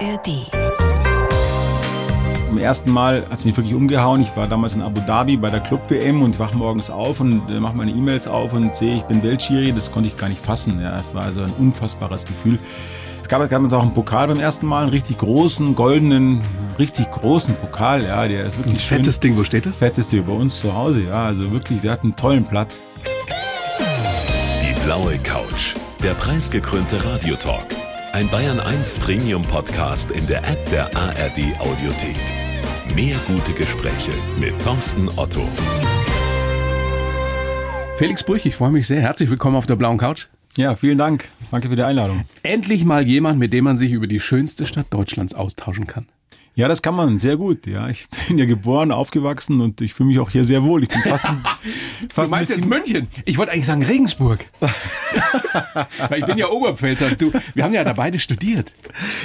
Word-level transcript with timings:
ARD. 0.00 0.46
Zum 2.48 2.58
ersten 2.58 2.90
Mal 2.90 3.22
hat 3.28 3.38
es 3.38 3.44
mich 3.44 3.56
wirklich 3.56 3.74
umgehauen. 3.74 4.22
Ich 4.22 4.34
war 4.34 4.46
damals 4.46 4.74
in 4.74 4.82
Abu 4.82 5.00
Dhabi 5.02 5.36
bei 5.36 5.50
der 5.50 5.60
Club 5.60 5.88
WM 5.88 6.22
und 6.22 6.38
wache 6.38 6.56
morgens 6.56 6.90
auf 6.90 7.20
und 7.20 7.48
äh, 7.50 7.60
mache 7.60 7.76
meine 7.76 7.90
E-Mails 7.90 8.26
auf 8.26 8.52
und 8.52 8.74
sehe, 8.74 8.96
ich 8.96 9.02
bin 9.02 9.22
Weltschiri. 9.22 9.72
Das 9.72 9.92
konnte 9.92 10.08
ich 10.08 10.16
gar 10.16 10.28
nicht 10.28 10.44
fassen. 10.44 10.80
Ja, 10.80 10.98
es 10.98 11.14
war 11.14 11.24
also 11.24 11.42
ein 11.42 11.52
unfassbares 11.58 12.24
Gefühl. 12.24 12.58
Es 13.22 13.28
gab, 13.28 13.48
gab 13.48 13.62
uns 13.62 13.72
auch 13.72 13.82
einen 13.82 13.94
Pokal 13.94 14.26
beim 14.26 14.40
ersten 14.40 14.66
Mal, 14.66 14.82
einen 14.82 14.90
richtig 14.90 15.18
großen, 15.18 15.74
goldenen, 15.74 16.40
richtig 16.78 17.10
großen 17.12 17.54
Pokal. 17.54 18.02
Ja, 18.04 18.26
der 18.26 18.46
ist 18.46 18.56
wirklich 18.58 18.74
Ein 18.74 18.80
fettes 18.80 19.16
schön. 19.16 19.20
Ding, 19.20 19.36
wo 19.36 19.44
steht 19.44 19.66
das? 19.66 19.76
Fetteste 19.76 20.22
bei 20.22 20.32
uns 20.32 20.60
zu 20.60 20.74
Hause. 20.74 21.02
Ja, 21.02 21.26
also 21.26 21.52
wirklich, 21.52 21.82
der 21.82 21.92
hat 21.92 22.02
einen 22.02 22.16
tollen 22.16 22.44
Platz. 22.44 22.80
Die 24.62 24.84
blaue 24.84 25.18
Couch. 25.18 25.74
Der 26.02 26.14
preisgekrönte 26.14 27.04
Radiotalk. 27.04 27.79
Ein 28.12 28.28
Bayern 28.28 28.58
1 28.58 28.98
Premium 28.98 29.42
Podcast 29.42 30.10
in 30.10 30.26
der 30.26 30.38
App 30.38 30.68
der 30.70 30.84
ARD 30.96 31.58
Audiothek. 31.60 32.16
Mehr 32.96 33.16
gute 33.28 33.52
Gespräche 33.52 34.10
mit 34.38 34.60
Thorsten 34.60 35.08
Otto. 35.16 35.46
Felix 37.96 38.24
Brüch, 38.24 38.44
ich 38.46 38.56
freue 38.56 38.72
mich 38.72 38.88
sehr. 38.88 39.00
Herzlich 39.00 39.30
willkommen 39.30 39.54
auf 39.54 39.66
der 39.66 39.76
blauen 39.76 39.98
Couch. 39.98 40.26
Ja, 40.56 40.74
vielen 40.74 40.98
Dank. 40.98 41.28
Danke 41.52 41.68
für 41.68 41.76
die 41.76 41.84
Einladung. 41.84 42.24
Endlich 42.42 42.84
mal 42.84 43.06
jemand, 43.06 43.38
mit 43.38 43.52
dem 43.52 43.62
man 43.64 43.76
sich 43.76 43.92
über 43.92 44.08
die 44.08 44.20
schönste 44.20 44.66
Stadt 44.66 44.86
Deutschlands 44.90 45.34
austauschen 45.34 45.86
kann. 45.86 46.06
Ja, 46.56 46.66
das 46.68 46.82
kann 46.82 46.96
man 46.96 47.18
sehr 47.18 47.36
gut. 47.36 47.66
Ja, 47.66 47.88
ich 47.88 48.08
bin 48.28 48.38
ja 48.38 48.44
geboren, 48.44 48.90
aufgewachsen 48.90 49.60
und 49.60 49.80
ich 49.80 49.94
fühle 49.94 50.08
mich 50.08 50.18
auch 50.18 50.30
hier 50.30 50.44
sehr 50.44 50.64
wohl. 50.64 50.82
Ich 50.82 50.88
bin 50.88 51.00
fast, 51.02 51.26
ein, 51.26 51.42
fast 52.12 52.28
Du 52.28 52.30
meinst 52.30 52.52
ein 52.52 52.58
jetzt 52.58 52.68
München? 52.68 53.08
Ich 53.24 53.38
wollte 53.38 53.52
eigentlich 53.52 53.66
sagen 53.66 53.82
Regensburg. 53.84 54.44
Weil 56.08 56.20
ich 56.20 56.26
bin 56.26 56.38
ja 56.38 56.48
Oberpfälzer. 56.48 57.14
Du, 57.16 57.32
wir 57.54 57.64
haben 57.64 57.72
ja 57.74 57.84
da 57.84 57.92
beide 57.92 58.18
studiert. 58.18 58.72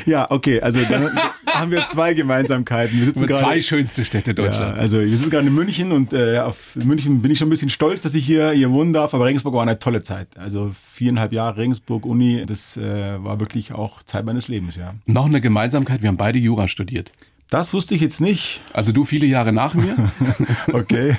Ja, 0.06 0.30
okay. 0.30 0.62
Also 0.62 0.82
dann 0.84 1.18
haben 1.48 1.72
wir 1.72 1.86
zwei 1.92 2.14
Gemeinsamkeiten. 2.14 2.98
Wir 2.98 3.06
sitzen 3.06 3.28
gerade. 3.28 3.44
zwei 3.44 3.62
schönste 3.62 4.06
Städte 4.06 4.32
Ja, 4.32 4.34
Deutschlands. 4.34 4.80
also 4.80 5.00
wir 5.02 5.18
sind 5.18 5.32
gerade 5.32 5.48
in 5.48 5.54
München 5.54 5.92
und 5.92 6.14
äh, 6.14 6.40
auf 6.40 6.76
München 6.76 7.22
bin 7.22 7.32
ich 7.32 7.40
schon 7.40 7.48
ein 7.48 7.52
bisschen 7.52 7.70
stolz, 7.70 8.02
dass 8.02 8.14
ich 8.16 8.26
hier, 8.26 8.52
hier 8.52 8.72
wohnen 8.72 8.94
darf, 8.94 9.14
aber 9.14 9.26
Regensburg 9.26 9.54
war 9.54 9.62
eine 9.62 9.80
tolle 9.80 10.04
Zeit. 10.04 10.28
Also 10.38 10.72
viereinhalb 10.94 11.32
Jahre 11.34 11.58
Regensburg 11.58 12.06
Uni, 12.06 12.44
das 12.46 12.78
äh, 12.78 13.24
war 13.24 13.40
wirklich 13.40 13.74
auch 13.74 14.04
Zeit 14.04 14.26
meines 14.26 14.48
Lebens, 14.48 14.76
ja. 14.76 14.96
Noch 15.06 15.26
eine 15.26 15.42
Gemeinsamkeit, 15.42 16.02
wir 16.02 16.10
haben 16.10 16.18
beide 16.18 16.40
Jura 16.40 16.68
studiert. 16.68 17.12
Das 17.50 17.74
wusste 17.74 17.94
ich 17.94 18.02
jetzt 18.02 18.22
nicht. 18.22 18.64
Also 18.74 18.92
du 18.92 19.06
viele 19.06 19.26
Jahre 19.28 19.54
nach 19.54 19.74
mir. 19.74 19.96
Okay. 20.74 21.16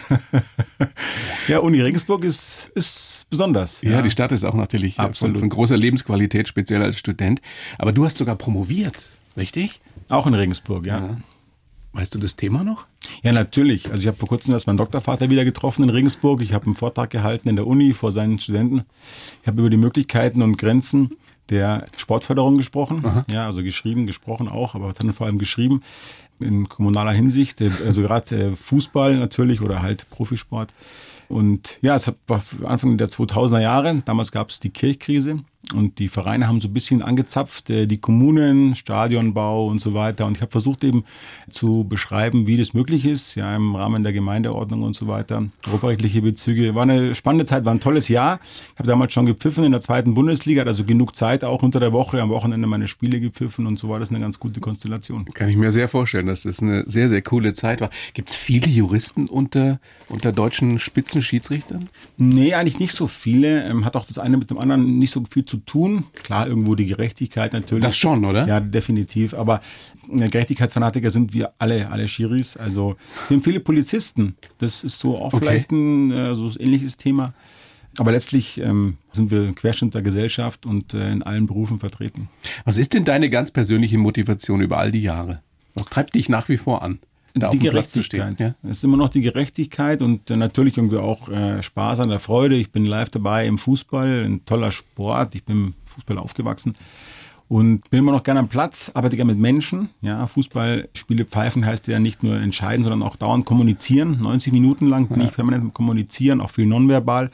ja, 1.48 1.58
Uni 1.60 1.80
Regensburg 1.80 2.24
ist, 2.24 2.70
ist 2.74 3.26
besonders. 3.30 3.80
Ja, 3.82 4.02
die 4.02 4.10
Stadt 4.10 4.32
ist 4.32 4.44
auch 4.44 4.54
natürlich 4.54 4.96
von, 4.96 5.06
Absolut. 5.06 5.38
von 5.38 5.48
großer 5.48 5.76
Lebensqualität, 5.76 6.48
speziell 6.48 6.82
als 6.82 6.98
Student. 6.98 7.40
Aber 7.78 7.92
du 7.92 8.04
hast 8.04 8.18
sogar 8.18 8.36
promoviert, 8.36 8.96
richtig? 9.36 9.80
Auch 10.08 10.26
in 10.26 10.34
Regensburg, 10.34 10.84
ja. 10.84 11.16
Weißt 11.92 12.14
du 12.14 12.18
das 12.18 12.36
Thema 12.36 12.62
noch? 12.62 12.84
Ja, 13.22 13.32
natürlich. 13.32 13.90
Also 13.90 14.02
ich 14.02 14.06
habe 14.08 14.18
vor 14.18 14.28
kurzem 14.28 14.52
erst 14.52 14.66
meinen 14.66 14.76
Doktorvater 14.76 15.30
wieder 15.30 15.44
getroffen 15.46 15.84
in 15.84 15.90
Regensburg. 15.90 16.42
Ich 16.42 16.52
habe 16.52 16.66
einen 16.66 16.74
Vortrag 16.74 17.08
gehalten 17.08 17.48
in 17.48 17.56
der 17.56 17.66
Uni 17.66 17.94
vor 17.94 18.12
seinen 18.12 18.38
Studenten. 18.38 18.84
Ich 19.40 19.48
habe 19.48 19.60
über 19.60 19.70
die 19.70 19.78
Möglichkeiten 19.78 20.42
und 20.42 20.58
Grenzen 20.58 21.16
der 21.50 21.84
Sportförderung 21.96 22.56
gesprochen. 22.56 23.04
Ja, 23.30 23.46
also 23.46 23.62
geschrieben, 23.62 24.06
gesprochen 24.06 24.48
auch, 24.48 24.74
aber 24.74 24.92
dann 24.92 25.12
vor 25.12 25.26
allem 25.26 25.38
geschrieben 25.38 25.82
in 26.38 26.68
kommunaler 26.68 27.12
Hinsicht. 27.12 27.62
Also 27.62 28.02
gerade 28.02 28.36
äh, 28.36 28.56
Fußball 28.56 29.16
natürlich 29.16 29.60
oder 29.60 29.82
halt 29.82 30.08
Profisport. 30.10 30.72
Und 31.28 31.78
ja, 31.82 31.96
es 31.96 32.12
war 32.26 32.42
Anfang 32.64 32.98
der 32.98 33.08
2000er 33.08 33.60
Jahre. 33.60 34.02
Damals 34.04 34.30
gab 34.30 34.50
es 34.50 34.60
die 34.60 34.70
Kirchkrise 34.70 35.40
und 35.74 35.98
die 35.98 36.08
Vereine 36.08 36.48
haben 36.48 36.60
so 36.60 36.68
ein 36.68 36.72
bisschen 36.72 37.02
angezapft, 37.02 37.70
äh, 37.70 37.86
die 37.86 37.98
Kommunen, 37.98 38.74
Stadionbau 38.74 39.66
und 39.66 39.80
so 39.80 39.94
weiter. 39.94 40.26
Und 40.26 40.36
ich 40.36 40.42
habe 40.42 40.52
versucht 40.52 40.84
eben 40.84 41.04
zu 41.50 41.84
beschreiben, 41.88 42.46
wie 42.46 42.56
das 42.56 42.74
möglich 42.74 43.04
ist, 43.04 43.34
ja, 43.34 43.54
im 43.56 43.74
Rahmen 43.74 44.02
der 44.02 44.12
Gemeindeordnung 44.12 44.82
und 44.82 44.94
so 44.94 45.08
weiter. 45.08 45.44
Europarechtliche 45.66 46.22
Bezüge. 46.22 46.74
War 46.74 46.82
eine 46.84 47.14
spannende 47.14 47.44
Zeit, 47.44 47.64
war 47.64 47.72
ein 47.72 47.80
tolles 47.80 48.08
Jahr. 48.08 48.40
Ich 48.72 48.78
habe 48.78 48.88
damals 48.88 49.12
schon 49.12 49.26
gepfiffen 49.26 49.64
in 49.64 49.72
der 49.72 49.80
zweiten 49.80 50.14
Bundesliga, 50.14 50.62
also 50.62 50.84
genug 50.84 51.16
Zeit, 51.16 51.44
auch 51.44 51.62
unter 51.62 51.80
der 51.80 51.92
Woche, 51.92 52.20
am 52.22 52.30
Wochenende 52.30 52.66
meine 52.66 52.88
Spiele 52.88 53.20
gepfiffen 53.20 53.66
und 53.66 53.78
so 53.78 53.88
war 53.88 53.98
das 53.98 54.10
eine 54.10 54.20
ganz 54.20 54.38
gute 54.38 54.60
Konstellation. 54.60 55.24
Kann 55.34 55.48
ich 55.48 55.56
mir 55.56 55.72
sehr 55.72 55.88
vorstellen, 55.88 56.26
dass 56.26 56.42
das 56.42 56.60
eine 56.60 56.84
sehr, 56.88 57.08
sehr 57.08 57.22
coole 57.22 57.52
Zeit 57.54 57.80
war. 57.80 57.90
Gibt 58.14 58.30
es 58.30 58.36
viele 58.36 58.68
Juristen 58.68 59.26
unter, 59.26 59.80
unter 60.08 60.32
deutschen 60.32 60.78
Spitzenschiedsrichtern? 60.78 61.88
Nee, 62.16 62.54
eigentlich 62.54 62.78
nicht 62.78 62.92
so 62.92 63.06
viele. 63.06 63.64
Ähm, 63.64 63.84
hat 63.84 63.96
auch 63.96 64.06
das 64.06 64.18
eine 64.18 64.36
mit 64.36 64.50
dem 64.50 64.58
anderen 64.58 64.98
nicht 64.98 65.12
so 65.12 65.22
viel 65.30 65.44
zu 65.44 65.55
tun. 65.58 66.04
Klar, 66.22 66.46
irgendwo 66.48 66.74
die 66.74 66.86
Gerechtigkeit 66.86 67.52
natürlich. 67.52 67.84
Das 67.84 67.96
schon, 67.96 68.24
oder? 68.24 68.46
Ja, 68.46 68.60
definitiv. 68.60 69.34
Aber 69.34 69.60
äh, 70.10 70.28
Gerechtigkeitsfanatiker 70.28 71.10
sind 71.10 71.32
wir 71.34 71.52
alle, 71.58 71.90
alle 71.90 72.08
Schiris. 72.08 72.56
Also 72.56 72.96
wir 73.28 73.36
haben 73.36 73.42
viele 73.42 73.60
Polizisten. 73.60 74.36
Das 74.58 74.84
ist 74.84 74.98
so 74.98 75.16
auch 75.18 75.32
Okay. 75.34 75.38
vielleicht 75.44 75.70
ein 75.72 76.10
äh, 76.10 76.34
so 76.34 76.46
ein 76.48 76.56
ähnliches 76.58 76.96
Thema. 76.96 77.32
Aber 77.98 78.12
letztlich 78.12 78.58
ähm, 78.60 78.98
sind 79.10 79.30
wir 79.30 79.52
Querschnitt 79.54 79.94
der 79.94 80.02
Gesellschaft 80.02 80.66
und 80.66 80.92
äh, 80.92 81.10
in 81.12 81.22
allen 81.22 81.46
Berufen 81.46 81.78
vertreten. 81.78 82.28
Was 82.66 82.76
ist 82.76 82.92
denn 82.92 83.04
deine 83.04 83.30
ganz 83.30 83.50
persönliche 83.50 83.96
Motivation 83.96 84.60
über 84.60 84.76
all 84.78 84.90
die 84.90 85.00
Jahre? 85.02 85.40
Was 85.74 85.86
treibt 85.86 86.14
dich 86.14 86.28
nach 86.28 86.48
wie 86.50 86.58
vor 86.58 86.82
an? 86.82 86.98
Da 87.40 87.48
auf 87.48 87.52
die 87.52 87.58
dem 87.58 87.70
Platz 87.70 87.92
zu 87.92 88.00
Gerechtigkeit. 88.00 88.34
stehen? 88.34 88.54
Ja? 88.62 88.70
Es 88.70 88.78
ist 88.78 88.84
immer 88.84 88.96
noch 88.96 89.08
die 89.08 89.20
Gerechtigkeit 89.20 90.02
und 90.02 90.30
äh, 90.30 90.36
natürlich 90.36 90.76
irgendwie 90.76 90.98
auch 90.98 91.28
äh, 91.28 91.62
Spaß 91.62 92.00
an 92.00 92.08
der 92.08 92.18
Freude. 92.18 92.56
Ich 92.56 92.72
bin 92.72 92.84
live 92.84 93.10
dabei 93.10 93.46
im 93.46 93.58
Fußball, 93.58 94.24
ein 94.24 94.44
toller 94.44 94.70
Sport. 94.70 95.34
Ich 95.34 95.44
bin 95.44 95.56
im 95.56 95.74
Fußball 95.84 96.18
aufgewachsen 96.18 96.74
und 97.48 97.88
bin 97.90 98.00
immer 98.00 98.12
noch 98.12 98.24
gerne 98.24 98.40
am 98.40 98.48
Platz, 98.48 98.90
arbeite 98.94 99.16
gerne 99.16 99.32
mit 99.32 99.40
Menschen. 99.40 99.90
Ja, 100.00 100.26
Fußballspiele 100.26 101.24
pfeifen 101.24 101.64
heißt 101.64 101.86
ja 101.86 102.00
nicht 102.00 102.22
nur 102.22 102.40
entscheiden, 102.40 102.82
sondern 102.82 103.02
auch 103.02 103.16
dauernd 103.16 103.44
kommunizieren. 103.44 104.18
90 104.20 104.52
Minuten 104.52 104.88
lang 104.88 105.06
bin 105.06 105.20
ich 105.20 105.32
permanent 105.32 105.72
kommunizieren, 105.72 106.40
auch 106.40 106.50
viel 106.50 106.66
nonverbal. 106.66 107.30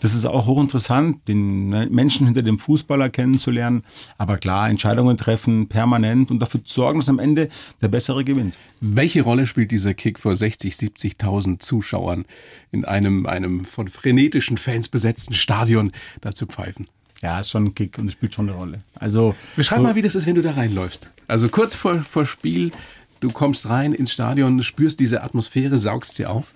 Das 0.00 0.14
ist 0.14 0.24
auch 0.24 0.46
hochinteressant, 0.46 1.28
den 1.28 1.68
Menschen 1.92 2.26
hinter 2.26 2.42
dem 2.42 2.58
Fußballer 2.58 3.10
kennenzulernen. 3.10 3.84
Aber 4.16 4.38
klar, 4.38 4.68
Entscheidungen 4.68 5.16
treffen 5.16 5.68
permanent 5.68 6.30
und 6.30 6.40
dafür 6.40 6.60
sorgen, 6.64 7.00
dass 7.00 7.08
am 7.08 7.18
Ende 7.18 7.48
der 7.82 7.88
Bessere 7.88 8.24
gewinnt. 8.24 8.58
Welche 8.80 9.22
Rolle 9.22 9.46
spielt 9.46 9.70
dieser 9.70 9.92
Kick 9.92 10.18
vor 10.18 10.34
60, 10.34 10.74
70.000 10.74 11.58
Zuschauern 11.60 12.24
in 12.70 12.86
einem, 12.86 13.26
einem 13.26 13.64
von 13.66 13.88
frenetischen 13.88 14.56
Fans 14.56 14.88
besetzten 14.88 15.34
Stadion 15.34 15.92
da 16.22 16.32
zu 16.32 16.46
pfeifen? 16.46 16.88
Ja, 17.22 17.38
ist 17.38 17.50
schon 17.50 17.64
ein 17.64 17.74
Kick 17.74 17.98
und 17.98 18.06
es 18.06 18.12
spielt 18.12 18.34
schon 18.34 18.48
eine 18.48 18.56
Rolle. 18.56 18.82
Also 18.98 19.34
Beschreib 19.54 19.78
so, 19.78 19.82
mal, 19.82 19.94
wie 19.94 20.02
das 20.02 20.14
ist, 20.14 20.26
wenn 20.26 20.36
du 20.36 20.42
da 20.42 20.52
reinläufst. 20.52 21.10
Also 21.28 21.50
kurz 21.50 21.74
vor, 21.74 22.02
vor 22.02 22.24
Spiel, 22.24 22.72
du 23.20 23.30
kommst 23.30 23.68
rein 23.68 23.92
ins 23.92 24.12
Stadion, 24.12 24.62
spürst 24.62 25.00
diese 25.00 25.22
Atmosphäre, 25.22 25.78
saugst 25.78 26.16
sie 26.16 26.24
auf. 26.24 26.54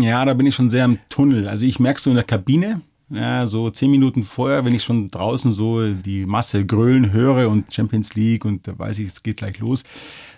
Ja, 0.00 0.24
da 0.24 0.34
bin 0.34 0.46
ich 0.46 0.54
schon 0.54 0.70
sehr 0.70 0.84
im 0.84 0.98
Tunnel. 1.08 1.46
Also 1.48 1.66
ich 1.66 1.78
merke 1.78 2.00
so 2.00 2.10
in 2.10 2.16
der 2.16 2.24
Kabine, 2.24 2.80
ja, 3.10 3.46
so 3.46 3.70
zehn 3.70 3.90
Minuten 3.90 4.24
vorher, 4.24 4.64
wenn 4.64 4.74
ich 4.74 4.82
schon 4.82 5.08
draußen 5.08 5.52
so 5.52 5.92
die 5.92 6.26
Masse 6.26 6.64
grölen 6.64 7.12
höre 7.12 7.48
und 7.48 7.72
Champions 7.72 8.14
League 8.14 8.44
und 8.44 8.66
da 8.66 8.78
weiß 8.78 8.98
ich, 8.98 9.08
es 9.08 9.22
geht 9.22 9.36
gleich 9.36 9.58
los. 9.58 9.84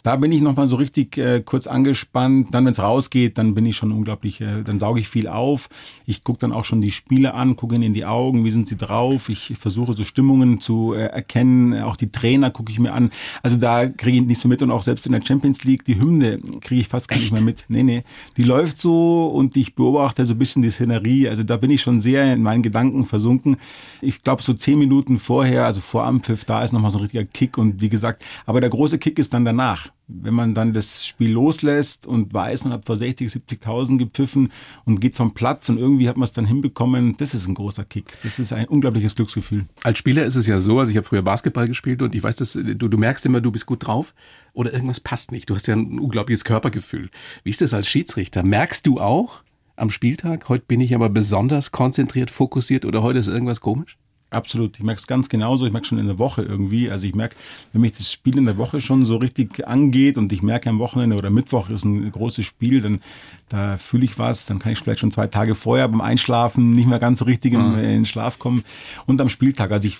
Da 0.04 0.16
bin 0.16 0.30
ich 0.32 0.42
nochmal 0.42 0.66
so 0.66 0.76
richtig 0.76 1.16
äh, 1.16 1.40
kurz 1.42 1.66
angespannt. 1.66 2.48
Dann, 2.52 2.66
wenn 2.66 2.72
es 2.72 2.78
rausgeht, 2.78 3.38
dann 3.38 3.54
bin 3.54 3.64
ich 3.64 3.78
schon 3.78 3.90
unglaublich, 3.90 4.38
äh, 4.38 4.62
dann 4.62 4.78
sauge 4.78 5.00
ich 5.00 5.08
viel 5.08 5.28
auf. 5.28 5.70
Ich 6.04 6.22
gucke 6.22 6.40
dann 6.40 6.52
auch 6.52 6.66
schon 6.66 6.82
die 6.82 6.90
Spiele 6.90 7.32
an, 7.32 7.56
gucke 7.56 7.74
ihnen 7.74 7.84
in 7.84 7.94
die 7.94 8.04
Augen, 8.04 8.44
wie 8.44 8.50
sind 8.50 8.68
sie 8.68 8.76
drauf. 8.76 9.30
Ich 9.30 9.54
versuche 9.56 9.96
so 9.96 10.04
Stimmungen 10.04 10.60
zu 10.60 10.92
äh, 10.92 11.06
erkennen. 11.06 11.82
Auch 11.82 11.96
die 11.96 12.12
Trainer 12.12 12.50
gucke 12.50 12.70
ich 12.70 12.78
mir 12.78 12.92
an. 12.92 13.12
Also 13.42 13.56
da 13.56 13.86
kriege 13.86 14.18
ich 14.18 14.24
nichts 14.26 14.44
mehr 14.44 14.50
mit 14.50 14.60
und 14.60 14.70
auch 14.70 14.82
selbst 14.82 15.06
in 15.06 15.12
der 15.12 15.22
Champions 15.24 15.64
League, 15.64 15.86
die 15.86 15.98
Hymne 15.98 16.38
kriege 16.60 16.82
ich 16.82 16.88
fast 16.88 17.08
gar 17.08 17.16
nicht 17.16 17.32
mehr 17.32 17.40
mit. 17.40 17.64
Nee, 17.68 17.82
nee. 17.82 18.04
Die 18.36 18.44
läuft 18.44 18.76
so 18.76 19.28
und 19.28 19.56
ich 19.56 19.74
beobachte 19.74 20.26
so 20.26 20.34
ein 20.34 20.38
bisschen 20.38 20.60
die 20.60 20.70
Szenerie. 20.70 21.30
Also 21.30 21.44
da 21.44 21.56
bin 21.56 21.70
ich 21.70 21.80
schon 21.80 22.00
sehr 22.00 22.30
in 22.30 22.42
meinen 22.42 22.62
Gedanken 22.62 23.06
versunken. 23.06 23.56
Ich 24.02 24.22
glaube, 24.22 24.42
so 24.42 24.52
zehn 24.52 24.78
Minuten 24.78 25.16
vorher, 25.16 25.64
also 25.64 25.80
vor 25.80 26.04
Ampfiff, 26.04 26.44
da 26.44 26.62
ist 26.62 26.72
nochmal 26.72 26.90
so 26.90 26.98
ein 26.98 27.04
richtiger 27.04 27.24
Kick 27.24 27.56
und 27.56 27.80
wie 27.80 27.88
gesagt, 27.88 28.22
aber 28.44 28.60
der 28.60 28.68
große 28.68 28.98
Kick 28.98 29.18
ist 29.18 29.32
dann 29.32 29.46
danach. 29.46 29.93
Wenn 30.06 30.34
man 30.34 30.52
dann 30.52 30.74
das 30.74 31.06
Spiel 31.06 31.32
loslässt 31.32 32.06
und 32.06 32.34
weiß, 32.34 32.64
man 32.64 32.74
hat 32.74 32.84
vor 32.84 32.96
60, 32.96 33.30
70.000 33.30 33.96
gepfiffen 33.96 34.52
und 34.84 35.00
geht 35.00 35.14
vom 35.14 35.32
Platz 35.32 35.70
und 35.70 35.78
irgendwie 35.78 36.10
hat 36.10 36.18
man 36.18 36.24
es 36.24 36.32
dann 36.32 36.44
hinbekommen, 36.44 37.16
das 37.16 37.32
ist 37.32 37.46
ein 37.46 37.54
großer 37.54 37.86
Kick. 37.86 38.12
Das 38.22 38.38
ist 38.38 38.52
ein 38.52 38.66
unglaubliches 38.66 39.14
Glücksgefühl. 39.14 39.64
Als 39.82 39.98
Spieler 39.98 40.26
ist 40.26 40.36
es 40.36 40.46
ja 40.46 40.60
so, 40.60 40.78
also 40.78 40.90
ich 40.90 40.98
habe 40.98 41.06
früher 41.06 41.22
Basketball 41.22 41.66
gespielt 41.66 42.02
und 42.02 42.14
ich 42.14 42.22
weiß, 42.22 42.36
dass 42.36 42.52
du, 42.52 42.74
du 42.74 42.98
merkst 42.98 43.24
immer, 43.24 43.40
du 43.40 43.50
bist 43.50 43.64
gut 43.64 43.86
drauf 43.86 44.14
oder 44.52 44.74
irgendwas 44.74 45.00
passt 45.00 45.32
nicht. 45.32 45.48
Du 45.48 45.54
hast 45.54 45.66
ja 45.68 45.74
ein 45.74 45.98
unglaubliches 45.98 46.44
Körpergefühl. 46.44 47.08
Wie 47.42 47.50
ist 47.50 47.62
das 47.62 47.72
als 47.72 47.88
Schiedsrichter? 47.88 48.42
Merkst 48.42 48.86
du 48.86 49.00
auch 49.00 49.42
am 49.76 49.90
Spieltag, 49.90 50.48
heute 50.48 50.66
bin 50.66 50.80
ich 50.80 50.94
aber 50.94 51.08
besonders 51.08 51.72
konzentriert, 51.72 52.30
fokussiert 52.30 52.84
oder 52.84 53.02
heute 53.02 53.18
ist 53.18 53.26
irgendwas 53.26 53.60
komisch? 53.60 53.96
Absolut. 54.34 54.78
Ich 54.78 54.84
merke 54.84 54.98
es 54.98 55.06
ganz 55.06 55.28
genauso. 55.28 55.64
Ich 55.66 55.72
merke 55.72 55.86
schon 55.86 55.98
in 55.98 56.06
der 56.06 56.18
Woche 56.18 56.42
irgendwie. 56.42 56.90
Also 56.90 57.06
ich 57.06 57.14
merke, 57.14 57.36
wenn 57.72 57.82
mich 57.82 57.92
das 57.92 58.10
Spiel 58.10 58.36
in 58.36 58.46
der 58.46 58.58
Woche 58.58 58.80
schon 58.80 59.04
so 59.04 59.16
richtig 59.16 59.66
angeht 59.66 60.18
und 60.18 60.32
ich 60.32 60.42
merke 60.42 60.68
am 60.68 60.78
Wochenende 60.80 61.16
oder 61.16 61.30
Mittwoch 61.30 61.70
ist 61.70 61.84
ein 61.84 62.10
großes 62.10 62.44
Spiel, 62.44 62.80
dann 62.80 63.00
da 63.48 63.76
fühle 63.76 64.04
ich 64.04 64.18
was, 64.18 64.46
dann 64.46 64.58
kann 64.58 64.72
ich 64.72 64.78
vielleicht 64.78 65.00
schon 65.00 65.10
zwei 65.10 65.26
Tage 65.26 65.54
vorher 65.54 65.86
beim 65.88 66.00
Einschlafen 66.00 66.72
nicht 66.72 66.88
mehr 66.88 66.98
ganz 66.98 67.18
so 67.18 67.24
richtig 67.26 67.52
in, 67.52 67.60
mhm. 67.60 67.78
in 67.78 67.84
den 67.84 68.06
Schlaf 68.06 68.38
kommen. 68.38 68.64
Und 69.06 69.20
am 69.20 69.28
Spieltag, 69.28 69.70
also 69.70 69.86
ich 69.86 69.98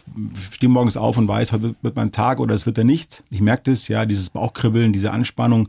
stehe 0.50 0.70
morgens 0.70 0.96
auf 0.96 1.18
und 1.18 1.28
weiß, 1.28 1.52
heute 1.52 1.74
wird 1.82 1.96
mein 1.96 2.10
Tag 2.10 2.40
oder 2.40 2.54
es 2.54 2.64
wird 2.64 2.78
er 2.78 2.84
nicht. 2.84 3.22
Ich 3.30 3.40
merke 3.40 3.70
das, 3.70 3.88
ja, 3.88 4.06
dieses 4.06 4.30
Bauchkribbeln, 4.30 4.92
diese 4.92 5.12
Anspannung. 5.12 5.68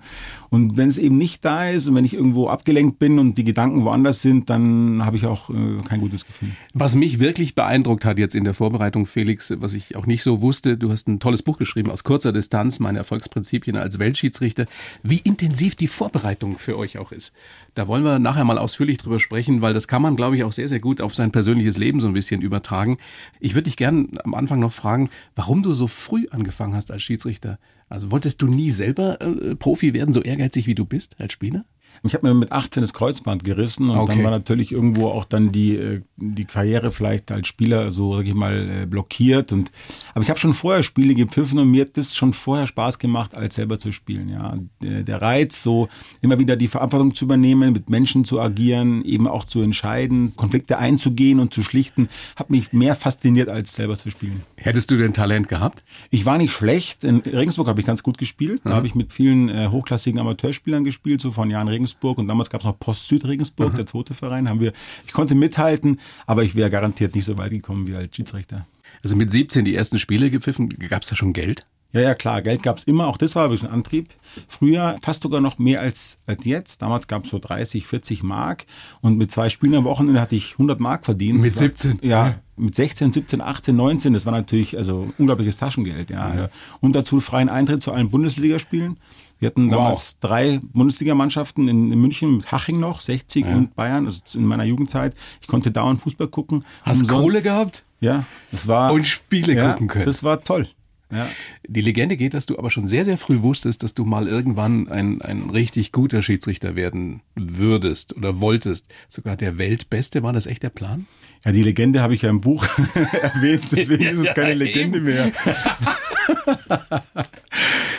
Und 0.50 0.77
wenn 0.77 0.88
es 0.88 0.98
eben 0.98 1.18
nicht 1.18 1.44
da 1.44 1.69
ist 1.69 1.88
und 1.88 1.95
wenn 1.95 2.06
ich 2.06 2.13
irgendwo 2.13 2.48
abgelenkt 2.48 2.98
bin 2.98 3.19
und 3.19 3.38
die 3.38 3.44
Gedanken 3.44 3.83
woanders 3.83 4.21
sind, 4.21 4.50
dann 4.50 5.04
habe 5.04 5.18
ich 5.18 5.25
auch 5.25 5.50
äh, 5.50 5.78
kein 5.88 6.00
gutes 6.00 6.25
Gefühl. 6.25 6.51
Was 6.74 6.95
mich 6.95 7.19
wirklich 7.19 7.56
beeindruckt 7.56 8.06
hat 8.06 8.18
jetzt 8.18 8.36
in 8.36 8.45
der 8.45 8.54
Vorbereitung, 8.54 9.06
Felix, 9.06 9.54
was 9.57 9.74
ich 9.74 9.98
auch 9.98 10.06
nicht 10.06 10.24
so 10.24 10.42
wusste, 10.42 10.78
du 10.78 10.92
hast 10.92 11.10
ein 11.10 11.19
tolles 11.19 11.44
Buch 11.44 11.57
geschrieben 11.57 11.92
aus 11.92 12.06
kurzer 12.06 12.31
Distanz, 12.31 12.80
meine 12.80 13.00
Erfolgsprinzipien 13.00 13.75
als 13.75 14.00
Weltschiedsrichter, 14.00 14.66
wie 15.04 15.18
intensiv 15.18 15.75
die 15.75 15.88
Vorbereitung 15.88 16.57
für 16.57 16.78
euch 16.78 16.98
auch 17.00 17.12
ist. 17.12 17.33
Da 17.75 17.89
wollen 17.89 18.06
wir 18.06 18.19
nachher 18.19 18.45
mal 18.45 18.57
ausführlich 18.57 18.98
drüber 18.98 19.19
sprechen, 19.19 19.62
weil 19.62 19.74
das 19.74 19.89
kann 19.89 20.01
man, 20.01 20.16
glaube 20.16 20.38
ich, 20.38 20.45
auch 20.45 20.54
sehr, 20.54 20.69
sehr 20.69 20.80
gut 20.80 21.01
auf 21.01 21.13
sein 21.13 21.31
persönliches 21.31 21.77
Leben 21.77 22.00
so 22.00 22.07
ein 22.07 22.13
bisschen 22.13 22.42
übertragen. 22.42 22.98
Ich 23.42 23.54
würde 23.54 23.66
dich 23.66 23.75
gerne 23.75 24.07
am 24.24 24.33
Anfang 24.33 24.62
noch 24.62 24.72
fragen, 24.72 25.10
warum 25.36 25.62
du 25.62 25.74
so 25.74 25.88
früh 25.88 26.25
angefangen 26.31 26.74
hast 26.74 26.89
als 26.89 27.04
Schiedsrichter. 27.04 27.60
Also 27.89 28.12
wolltest 28.12 28.42
du 28.42 28.48
nie 28.48 28.72
selber 28.72 29.19
äh, 29.22 29.56
Profi 29.56 29.94
werden, 29.94 30.13
so 30.13 30.22
ehrgeizig 30.22 30.68
wie 30.68 30.75
du 30.75 30.86
bist 30.86 31.19
als 31.19 31.33
Spieler? 31.33 31.66
Ich 32.07 32.13
habe 32.13 32.28
mir 32.28 32.34
mit 32.34 32.52
18 32.52 32.81
das 32.81 32.94
Kreuzband 32.94 33.44
gerissen 33.44 33.90
und 33.90 33.98
okay. 33.98 34.16
dann 34.16 34.24
war 34.24 34.31
natürlich 34.31 34.72
irgendwo 34.72 35.07
auch 35.07 35.25
dann 35.25 35.52
die, 35.52 35.75
äh, 35.75 36.02
die 36.18 36.46
Karriere 36.46 36.92
vielleicht 36.92 37.31
als 37.31 37.48
Spieler 37.48 37.92
so, 37.92 38.16
sag 38.16 38.25
ich 38.25 38.34
mal, 38.34 38.84
äh, 38.84 38.86
blockiert. 38.86 39.52
Und, 39.52 39.72
aber 40.13 40.24
ich 40.24 40.30
habe 40.30 40.40
schon 40.40 40.54
vorher 40.54 40.84
Spiele 40.84 41.13
gepfiffen 41.13 41.60
und 41.60 41.72
mir 41.72 41.81
hat 41.86 41.98
das 41.98 42.16
schon 42.16 42.34
vorher 42.34 42.68
Spaß 42.68 43.00
gemacht, 43.00 43.36
als 43.36 43.56
selber 43.56 43.80
zu 43.80 43.92
spielen. 43.92 44.30
Ja. 44.30 44.57
Der 44.81 45.22
Reiz, 45.22 45.63
so 45.63 45.90
immer 46.22 46.40
wieder 46.40 46.56
die 46.56 46.68
Verantwortung 46.68 47.16
zu 47.16 47.25
übernehmen, 47.25 47.74
mit 47.74 47.90
Menschen 47.90 48.25
zu 48.25 48.40
agieren, 48.40 49.04
eben 49.04 49.28
auch 49.28 49.46
zu 49.46 49.62
entscheiden, 49.62 50.36
Konflikte 50.36 50.78
einzugehen 50.78 51.40
und 51.40 51.54
zu 51.54 51.63
schlichten, 51.63 52.10
hat 52.36 52.50
mich 52.50 52.74
mehr 52.74 52.96
fasziniert, 52.96 53.50
als 53.50 53.74
selber 53.74 53.96
zu 53.96 54.10
spielen. 54.10 54.44
Hättest 54.65 54.91
du 54.91 54.97
denn 54.97 55.13
Talent 55.13 55.47
gehabt? 55.47 55.83
Ich 56.09 56.25
war 56.25 56.38
nicht 56.38 56.51
schlecht. 56.51 57.03
In 57.03 57.19
Regensburg 57.19 57.67
habe 57.67 57.79
ich 57.79 57.85
ganz 57.85 58.03
gut 58.03 58.17
gespielt. 58.17 58.62
Da 58.63 58.71
ja. 58.71 58.75
habe 58.75 58.88
ich 58.88 58.95
mit 58.95 59.13
vielen 59.13 59.50
äh, 59.50 59.69
hochklassigen 59.69 60.19
Amateurspielern 60.19 60.83
gespielt, 60.83 61.21
so 61.21 61.31
von 61.31 61.50
Jahren 61.50 61.67
Regensburg 61.67 61.85
Regensburg 61.85 62.17
und 62.17 62.27
damals 62.27 62.50
gab 62.50 62.62
es 62.62 62.65
noch 62.65 62.79
Post 62.79 63.07
Süd 63.07 63.25
Regensburg, 63.25 63.73
mhm. 63.73 63.77
der 63.77 63.85
zweite 63.85 64.13
Verein, 64.13 64.50
haben 64.50 64.59
wir, 64.59 64.73
ich 65.06 65.13
konnte 65.13 65.35
mithalten, 65.35 66.00
aber 66.25 66.44
ich 66.44 66.56
wäre 66.56 66.69
garantiert 66.69 67.15
nicht 67.15 67.25
so 67.25 67.38
weit 67.38 67.51
gekommen 67.51 67.88
wie 67.88 67.95
als 67.95 68.15
Schiedsrichter. 68.15 68.65
Also 69.03 69.15
mit 69.15 69.31
17 69.31 69.65
die 69.65 69.75
ersten 69.75 70.00
Spiele 70.00 70.31
gepfiffen, 70.31 70.69
gab 70.69 71.03
es 71.03 71.09
da 71.09 71.15
schon 71.15 71.33
Geld? 71.33 71.65
Ja, 71.95 72.01
ja, 72.01 72.13
klar, 72.13 72.42
Geld 72.42 72.62
gab 72.62 72.77
es 72.77 72.83
immer, 72.83 73.07
auch 73.07 73.15
das 73.15 73.38
war 73.38 73.50
ein 73.50 73.68
Antrieb. 73.68 74.09
Früher 74.50 74.97
fast 75.01 75.24
sogar 75.24 75.39
noch 75.39 75.59
mehr 75.59 75.80
als, 75.80 76.19
als 76.27 76.44
jetzt. 76.44 76.81
Damals 76.81 77.07
gab 77.07 77.24
es 77.24 77.31
so 77.31 77.39
30, 77.39 77.88
40 77.88 78.21
Mark 78.21 78.65
und 79.00 79.18
mit 79.18 79.31
zwei 79.31 79.50
Spielen 79.50 79.75
am 79.75 79.86
Wochenende 79.86 80.19
hatte 80.19 80.36
ich 80.36 80.53
100 80.53 80.77
Mark 80.81 81.06
verdient. 81.06 81.39
Mit 81.39 81.56
17? 81.56 82.01
War, 82.01 82.03
ja, 82.03 82.36
mit 82.57 82.75
16, 82.75 83.13
17, 83.13 83.39
18, 83.39 83.74
19, 83.74 84.13
das 84.13 84.25
war 84.25 84.33
natürlich 84.33 84.77
also 84.77 85.07
unglaubliches 85.18 85.56
Taschengeld. 85.56 86.09
Ja. 86.09 86.36
ja. 86.36 86.50
Und 86.81 86.97
dazu 86.97 87.21
freien 87.21 87.47
Eintritt 87.47 87.81
zu 87.81 87.94
allen 87.94 88.09
Bundesligaspielen. 88.09 88.97
Wir 89.39 89.47
hatten 89.47 89.69
damals 89.69 90.18
wow. 90.21 90.30
drei 90.30 90.59
Bundesligamannschaften 90.74 91.69
in, 91.69 91.94
in, 91.94 92.00
München 92.00 92.38
mit 92.38 92.51
Haching 92.51 92.80
noch, 92.80 93.00
60 93.00 93.45
ja. 93.45 93.56
und 93.56 93.74
Bayern, 93.75 94.06
also 94.06 94.21
in 94.38 94.45
meiner 94.45 94.63
Jugendzeit. 94.65 95.13
Ich 95.42 95.47
konnte 95.47 95.71
dauernd 95.71 96.01
Fußball 96.01 96.27
gucken. 96.27 96.65
Hast 96.83 97.03
du 97.03 97.07
Kohle 97.07 97.42
gehabt? 97.42 97.83
Ja, 98.01 98.25
das 98.51 98.68
war. 98.68 98.92
Und 98.92 99.07
Spiele 99.07 99.53
ja, 99.53 99.71
gucken 99.71 99.88
können. 99.88 100.06
Das 100.06 100.24
war 100.24 100.44
toll. 100.44 100.68
Ja. 101.15 101.29
Die 101.67 101.81
Legende 101.81 102.17
geht, 102.17 102.33
dass 102.33 102.45
du 102.45 102.57
aber 102.59 102.69
schon 102.69 102.88
sehr, 102.88 103.06
sehr 103.06 103.17
früh 103.17 103.41
wusstest, 103.41 103.83
dass 103.83 103.94
du 103.94 104.03
mal 104.03 104.27
irgendwann 104.27 104.89
ein, 104.89 105.21
ein 105.21 105.50
richtig 105.50 105.91
guter 105.91 106.21
Schiedsrichter 106.21 106.75
werden 106.75 107.21
würdest 107.35 108.15
oder 108.17 108.41
wolltest. 108.41 108.88
Sogar 109.09 109.38
der 109.38 109.57
Weltbeste, 109.57 110.23
war 110.23 110.33
das 110.33 110.45
echt 110.45 110.63
der 110.63 110.69
Plan? 110.69 111.07
Ja, 111.45 111.51
die 111.51 111.63
Legende 111.63 112.01
habe 112.01 112.15
ich 112.15 112.23
ja 112.23 112.29
im 112.29 112.41
Buch 112.41 112.67
erwähnt, 113.21 113.65
deswegen 113.71 114.03
ist 114.13 114.19
es 114.19 114.33
keine 114.33 114.56
Legende 114.56 115.00
mehr. 115.00 115.31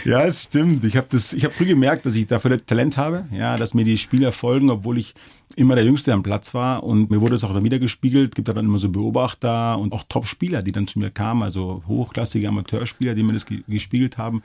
ja, 0.07 0.23
es 0.23 0.45
stimmt. 0.45 0.85
Ich 0.85 0.97
habe 0.97 1.07
das, 1.11 1.37
früh 1.51 1.67
gemerkt, 1.67 2.07
dass 2.07 2.17
ich 2.17 2.27
dafür 2.27 2.65
Talent 2.65 2.97
habe, 2.97 3.27
ja, 3.33 3.57
dass 3.57 3.75
mir 3.75 3.85
die 3.85 3.99
Spieler 3.99 4.33
folgen, 4.33 4.71
obwohl 4.71 4.99
ich 4.99 5.15
immer 5.55 5.75
der 5.75 5.85
Jüngste 5.85 6.13
am 6.13 6.23
Platz 6.23 6.55
war 6.55 6.83
und 6.83 7.11
mir 7.11 7.21
wurde 7.21 7.37
es 7.37 7.45
auch 7.45 7.53
dann 7.53 7.65
wieder 7.65 7.79
gespiegelt. 7.79 8.35
Gibt 8.35 8.49
da 8.49 8.53
dann 8.53 8.67
immer 8.67 8.79
so 8.79 8.89
Beobachter 8.89 9.79
und 9.79 9.93
auch 9.93 10.05
Top-Spieler, 10.09 10.63
die 10.63 10.73
dann 10.73 10.87
zu 10.87 10.99
mir 10.99 11.11
kamen, 11.11 11.43
also 11.43 11.83
hochklassige 11.87 12.49
Amateurspieler, 12.49 13.15
die 13.15 13.23
mir 13.23 13.33
das 13.33 13.47
gespiegelt 13.47 14.19
haben. 14.19 14.43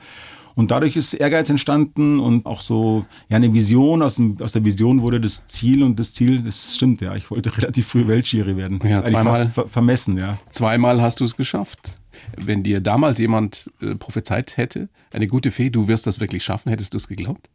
Und 0.54 0.70
dadurch 0.70 0.96
ist 0.96 1.14
Ehrgeiz 1.14 1.48
entstanden 1.48 2.20
und 2.20 2.46
auch 2.46 2.60
so 2.60 3.06
ja 3.28 3.36
eine 3.36 3.52
Vision. 3.54 4.02
Aus, 4.02 4.16
dem, 4.16 4.36
aus 4.40 4.52
der 4.52 4.64
Vision 4.64 5.02
wurde 5.02 5.20
das 5.20 5.46
Ziel 5.46 5.82
und 5.82 5.98
das 5.98 6.12
Ziel, 6.12 6.42
das 6.42 6.74
stimmt 6.76 7.00
ja. 7.00 7.14
Ich 7.16 7.30
wollte 7.30 7.56
relativ 7.56 7.86
früh 7.86 8.06
Weltschiri 8.06 8.56
werden. 8.56 8.80
Ja, 8.84 9.02
zweimal 9.02 9.46
ver 9.46 9.68
vermessen, 9.68 10.18
ja. 10.18 10.38
Zweimal 10.50 11.00
hast 11.00 11.20
du 11.20 11.24
es 11.24 11.36
geschafft. 11.36 12.01
Wenn 12.36 12.62
dir 12.62 12.80
damals 12.80 13.18
jemand 13.18 13.70
äh, 13.80 13.94
prophezeit 13.94 14.56
hätte, 14.56 14.88
eine 15.10 15.26
gute 15.26 15.50
Fee, 15.50 15.70
du 15.70 15.88
wirst 15.88 16.06
das 16.06 16.20
wirklich 16.20 16.44
schaffen, 16.44 16.70
hättest 16.70 16.94
du 16.94 16.98
es 16.98 17.08
geglaubt? 17.08 17.48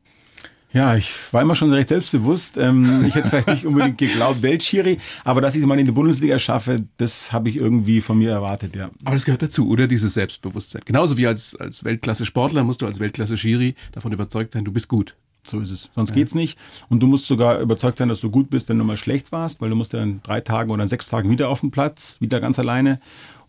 Ja, 0.73 0.95
ich 0.95 1.11
war 1.31 1.41
immer 1.41 1.55
schon 1.55 1.71
recht 1.71 1.87
selbstbewusst. 1.87 2.57
Ähm, 2.57 3.05
ich 3.07 3.15
hätte 3.15 3.29
vielleicht 3.29 3.47
nicht 3.47 3.65
unbedingt 3.65 3.97
geglaubt, 3.97 4.41
Weltschiri, 4.41 4.97
aber 5.23 5.39
dass 5.39 5.55
ich 5.55 5.61
es 5.61 5.67
mal 5.67 5.79
in 5.79 5.85
die 5.85 5.91
Bundesliga 5.91 6.37
schaffe, 6.39 6.85
das 6.97 7.31
habe 7.31 7.49
ich 7.49 7.55
irgendwie 7.55 8.01
von 8.01 8.17
mir 8.17 8.31
erwartet, 8.31 8.75
ja. 8.75 8.91
Aber 9.05 9.15
das 9.15 9.25
gehört 9.25 9.41
dazu, 9.41 9.69
oder? 9.69 9.87
Dieses 9.87 10.13
Selbstbewusstsein. 10.13 10.81
Genauso 10.85 11.17
wie 11.17 11.25
als, 11.25 11.55
als 11.55 11.83
Weltklasse-Sportler 11.83 12.63
musst 12.63 12.81
du 12.81 12.85
als 12.85 12.99
Weltklasse-Schiri 12.99 13.75
davon 13.93 14.11
überzeugt 14.11 14.53
sein, 14.53 14.65
du 14.65 14.73
bist 14.73 14.89
gut. 14.89 15.15
So 15.43 15.61
ist 15.61 15.71
es. 15.71 15.89
Sonst 15.95 16.09
ja. 16.09 16.15
geht's 16.15 16.35
nicht. 16.35 16.59
Und 16.89 17.01
du 17.01 17.07
musst 17.07 17.25
sogar 17.25 17.59
überzeugt 17.59 17.97
sein, 17.99 18.09
dass 18.09 18.19
du 18.19 18.29
gut 18.29 18.49
bist, 18.49 18.67
wenn 18.67 18.77
du 18.77 18.83
mal 18.83 18.97
schlecht 18.97 19.31
warst, 19.31 19.61
weil 19.61 19.69
du 19.69 19.75
musst 19.75 19.93
ja 19.93 20.03
in 20.03 20.21
drei 20.21 20.41
Tagen 20.41 20.71
oder 20.71 20.85
sechs 20.87 21.07
Tagen 21.07 21.29
wieder 21.29 21.47
auf 21.47 21.61
den 21.61 21.71
Platz, 21.71 22.17
wieder 22.19 22.41
ganz 22.41 22.59
alleine. 22.59 22.99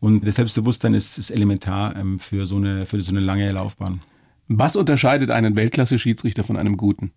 Und 0.00 0.26
das 0.26 0.36
Selbstbewusstsein 0.36 0.94
ist, 0.94 1.18
ist 1.18 1.30
elementar 1.30 1.96
ähm, 1.96 2.18
für, 2.18 2.46
so 2.46 2.56
eine, 2.56 2.86
für 2.86 3.00
so 3.00 3.10
eine 3.10 3.20
lange 3.20 3.50
Laufbahn. 3.50 4.00
Was 4.48 4.76
unterscheidet 4.76 5.30
einen 5.30 5.56
Weltklasse-Schiedsrichter 5.56 6.44
von 6.44 6.56
einem 6.56 6.76
guten? 6.76 7.12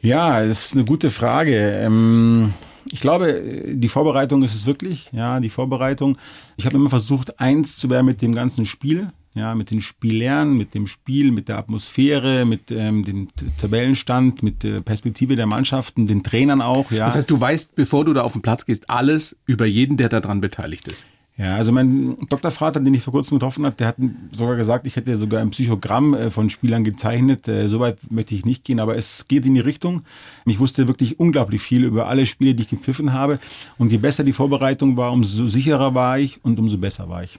Ja, 0.00 0.44
das 0.44 0.66
ist 0.66 0.74
eine 0.74 0.84
gute 0.84 1.10
Frage. 1.10 1.56
Ähm, 1.56 2.52
ich 2.90 3.00
glaube, 3.00 3.42
die 3.68 3.88
Vorbereitung 3.88 4.42
ist 4.42 4.54
es 4.54 4.66
wirklich. 4.66 5.10
Ja, 5.12 5.40
die 5.40 5.48
Vorbereitung. 5.48 6.18
Ich 6.56 6.66
habe 6.66 6.76
immer 6.76 6.90
versucht, 6.90 7.40
eins 7.40 7.76
zu 7.76 7.90
werden 7.90 8.06
mit 8.06 8.22
dem 8.22 8.34
ganzen 8.34 8.66
Spiel. 8.66 9.10
Ja, 9.34 9.54
mit 9.54 9.70
den 9.70 9.82
Spielern, 9.82 10.56
mit 10.56 10.72
dem 10.74 10.86
Spiel, 10.86 11.30
mit 11.30 11.48
der 11.48 11.58
Atmosphäre, 11.58 12.46
mit 12.46 12.70
ähm, 12.70 13.04
dem 13.04 13.28
Tabellenstand, 13.58 14.42
mit 14.42 14.62
der 14.62 14.80
Perspektive 14.80 15.36
der 15.36 15.44
Mannschaften, 15.44 16.06
den 16.06 16.22
Trainern 16.22 16.62
auch. 16.62 16.90
Ja. 16.90 17.04
Das 17.04 17.16
heißt, 17.16 17.30
du 17.30 17.38
weißt, 17.38 17.76
bevor 17.76 18.06
du 18.06 18.14
da 18.14 18.22
auf 18.22 18.32
den 18.32 18.40
Platz 18.40 18.64
gehst, 18.64 18.88
alles 18.88 19.36
über 19.44 19.66
jeden, 19.66 19.98
der 19.98 20.08
daran 20.08 20.40
beteiligt 20.40 20.88
ist. 20.88 21.04
Ja, 21.38 21.54
also 21.54 21.70
mein 21.70 22.16
Doktorvater, 22.30 22.80
den 22.80 22.94
ich 22.94 23.02
vor 23.02 23.12
kurzem 23.12 23.38
getroffen 23.38 23.66
habe, 23.66 23.76
der 23.76 23.88
hat 23.88 23.96
sogar 24.32 24.56
gesagt, 24.56 24.86
ich 24.86 24.96
hätte 24.96 25.16
sogar 25.18 25.42
ein 25.42 25.50
Psychogramm 25.50 26.14
äh, 26.14 26.30
von 26.30 26.48
Spielern 26.48 26.82
gezeichnet. 26.82 27.46
Äh, 27.46 27.68
Soweit 27.68 28.10
möchte 28.10 28.34
ich 28.34 28.46
nicht 28.46 28.64
gehen, 28.64 28.80
aber 28.80 28.96
es 28.96 29.28
geht 29.28 29.44
in 29.44 29.52
die 29.52 29.60
Richtung. 29.60 30.02
Ich 30.46 30.58
wusste 30.60 30.88
wirklich 30.88 31.20
unglaublich 31.20 31.60
viel 31.60 31.84
über 31.84 32.08
alle 32.08 32.24
Spiele, 32.24 32.54
die 32.54 32.62
ich 32.62 32.68
gepfiffen 32.68 33.12
habe. 33.12 33.38
Und 33.76 33.92
je 33.92 33.98
besser 33.98 34.24
die 34.24 34.32
Vorbereitung 34.32 34.96
war, 34.96 35.12
umso 35.12 35.46
sicherer 35.46 35.94
war 35.94 36.18
ich 36.18 36.42
und 36.42 36.58
umso 36.58 36.78
besser 36.78 37.10
war 37.10 37.22
ich. 37.22 37.38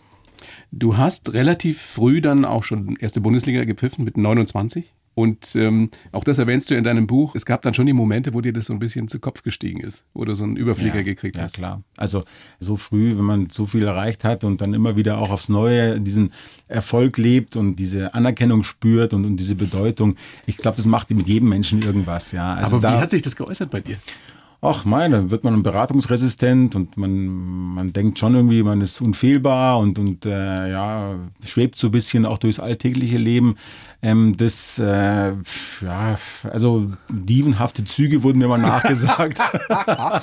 Du 0.71 0.97
hast 0.97 1.33
relativ 1.33 1.81
früh 1.81 2.21
dann 2.21 2.45
auch 2.45 2.63
schon 2.63 2.97
erste 2.97 3.19
Bundesliga 3.19 3.63
gepfiffen 3.63 4.05
mit 4.05 4.15
29. 4.15 4.93
Und 5.17 5.55
ähm, 5.55 5.89
auch 6.11 6.23
das 6.23 6.37
erwähnst 6.37 6.69
du 6.69 6.75
in 6.75 6.83
deinem 6.83 7.07
Buch. 7.07 7.33
Es 7.33 7.43
gab 7.43 7.63
dann 7.63 7.73
schon 7.73 7.87
die 7.87 7.93
Momente, 7.93 8.35
wo 8.35 8.41
dir 8.41 8.53
das 8.53 8.67
so 8.67 8.73
ein 8.73 8.77
bisschen 8.77 9.07
zu 9.07 9.17
Kopf 9.19 9.41
gestiegen 9.41 9.79
ist, 9.79 10.05
wo 10.13 10.23
du 10.25 10.35
so 10.35 10.43
einen 10.43 10.57
Überflieger 10.57 10.97
ja, 10.97 11.01
gekriegt 11.01 11.39
hast. 11.39 11.57
Ja, 11.57 11.59
klar. 11.59 11.83
Also 11.97 12.23
so 12.59 12.77
früh, 12.77 13.17
wenn 13.17 13.25
man 13.25 13.49
so 13.49 13.65
viel 13.65 13.83
erreicht 13.83 14.23
hat 14.23 14.43
und 14.43 14.61
dann 14.61 14.75
immer 14.75 14.95
wieder 14.95 15.17
auch 15.17 15.31
aufs 15.31 15.49
Neue 15.49 15.99
diesen 15.99 16.33
Erfolg 16.67 17.17
lebt 17.17 17.55
und 17.55 17.77
diese 17.77 18.13
Anerkennung 18.13 18.61
spürt 18.61 19.15
und, 19.15 19.25
und 19.25 19.37
diese 19.37 19.55
Bedeutung. 19.55 20.17
Ich 20.45 20.57
glaube, 20.57 20.77
das 20.77 20.85
macht 20.85 21.09
mit 21.09 21.27
jedem 21.27 21.49
Menschen 21.49 21.81
irgendwas. 21.81 22.31
Ja. 22.31 22.53
Also 22.53 22.77
Aber 22.77 22.91
wie 22.91 23.01
hat 23.01 23.09
sich 23.09 23.23
das 23.23 23.35
geäußert 23.35 23.71
bei 23.71 23.81
dir? 23.81 23.97
ach 24.61 24.85
mein, 24.85 25.11
dann 25.11 25.31
wird 25.31 25.43
man 25.43 25.61
beratungsresistent 25.63 26.75
und 26.75 26.97
man, 26.97 27.27
man 27.27 27.93
denkt 27.93 28.19
schon 28.19 28.35
irgendwie, 28.35 28.63
man 28.63 28.81
ist 28.81 29.01
unfehlbar 29.01 29.77
und, 29.79 29.99
und 29.99 30.25
äh, 30.25 30.71
ja, 30.71 31.15
schwebt 31.43 31.77
so 31.77 31.87
ein 31.87 31.91
bisschen 31.91 32.25
auch 32.25 32.37
durchs 32.37 32.59
alltägliche 32.59 33.17
Leben. 33.17 33.55
Ähm, 34.03 34.37
das, 34.37 34.77
äh, 34.77 35.33
ja, 35.81 36.17
also 36.43 36.91
dievenhafte 37.09 37.83
Züge 37.83 38.21
wurden 38.21 38.37
mir 38.37 38.47
mal 38.47 38.59
nachgesagt. 38.59 39.39
ja, 39.69 40.21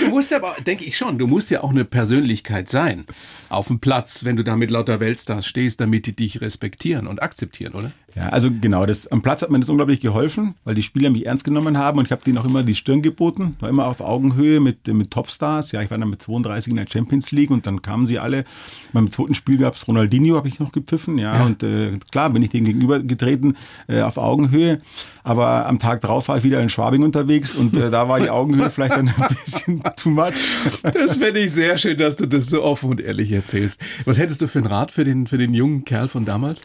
du 0.00 0.10
musst 0.10 0.30
ja 0.30 0.40
denke 0.66 0.84
ich 0.84 0.96
schon, 0.96 1.18
du 1.18 1.26
musst 1.26 1.50
ja 1.50 1.62
auch 1.62 1.70
eine 1.70 1.86
Persönlichkeit 1.86 2.68
sein 2.68 3.06
auf 3.48 3.68
dem 3.68 3.80
Platz, 3.80 4.24
wenn 4.24 4.36
du 4.36 4.44
da 4.44 4.56
mit 4.56 4.70
lauter 4.70 5.00
Weltstars 5.00 5.46
stehst, 5.46 5.80
damit 5.80 6.06
die 6.06 6.14
dich 6.14 6.42
respektieren 6.42 7.06
und 7.06 7.22
akzeptieren, 7.22 7.74
oder? 7.74 7.90
Ja, 8.16 8.28
also 8.28 8.48
genau, 8.48 8.86
das, 8.86 9.08
am 9.08 9.22
Platz 9.22 9.42
hat 9.42 9.50
mir 9.50 9.58
das 9.58 9.68
unglaublich 9.68 9.98
geholfen, 9.98 10.54
weil 10.64 10.76
die 10.76 10.82
Spieler 10.82 11.10
mich 11.10 11.26
ernst 11.26 11.44
genommen 11.44 11.76
haben 11.78 11.98
und 11.98 12.04
ich 12.04 12.12
habe 12.12 12.22
denen 12.24 12.38
auch 12.38 12.44
immer 12.44 12.62
die 12.62 12.76
Stirn 12.76 13.02
geboten, 13.02 13.56
war 13.58 13.68
immer 13.68 13.86
auf 13.86 14.00
Augenhöhe 14.00 14.60
mit, 14.60 14.86
mit 14.86 15.10
Topstars. 15.10 15.72
Ja, 15.72 15.82
ich 15.82 15.90
war 15.90 15.98
dann 15.98 16.10
mit 16.10 16.22
32 16.22 16.70
in 16.70 16.76
der 16.76 16.86
Champions 16.90 17.32
League 17.32 17.50
und 17.50 17.66
dann 17.66 17.82
kamen 17.82 18.06
sie 18.06 18.20
alle. 18.20 18.44
Beim 18.92 19.10
zweiten 19.10 19.34
Spiel 19.34 19.58
gab 19.58 19.74
es 19.74 19.88
Ronaldinho, 19.88 20.36
habe 20.36 20.46
ich 20.46 20.60
noch 20.60 20.70
gepfiffen, 20.70 21.18
ja, 21.18 21.38
ja. 21.38 21.44
und 21.44 21.64
äh, 21.64 21.98
klar 22.12 22.30
bin 22.30 22.42
ich 22.42 22.50
denen 22.50 22.66
gegenüber 22.66 23.00
getreten 23.00 23.56
äh, 23.88 24.02
auf 24.02 24.16
Augenhöhe, 24.16 24.80
aber 25.24 25.66
am 25.66 25.80
Tag 25.80 26.00
drauf 26.00 26.28
war 26.28 26.38
ich 26.38 26.44
wieder 26.44 26.60
in 26.60 26.68
Schwabing 26.68 27.02
unterwegs 27.02 27.56
und 27.56 27.76
äh, 27.76 27.90
da 27.90 28.08
war 28.08 28.20
die 28.20 28.30
Augenhöhe 28.30 28.70
vielleicht 28.70 28.92
dann 28.92 29.08
ein 29.08 29.36
bisschen 29.44 29.82
too 29.96 30.10
much. 30.10 30.56
Das 30.82 31.16
fände 31.16 31.40
ich 31.40 31.52
sehr 31.52 31.78
schön, 31.78 31.98
dass 31.98 32.14
du 32.14 32.26
das 32.26 32.46
so 32.46 32.62
offen 32.62 32.90
und 32.90 33.00
ehrlich 33.00 33.32
erzählst. 33.32 33.80
Was 34.04 34.18
hättest 34.18 34.40
du 34.40 34.46
für 34.46 34.60
einen 34.60 34.68
Rat 34.68 34.92
für 34.92 35.02
den, 35.02 35.26
für 35.26 35.38
den 35.38 35.52
jungen 35.52 35.84
Kerl 35.84 36.06
von 36.06 36.24
damals? 36.24 36.62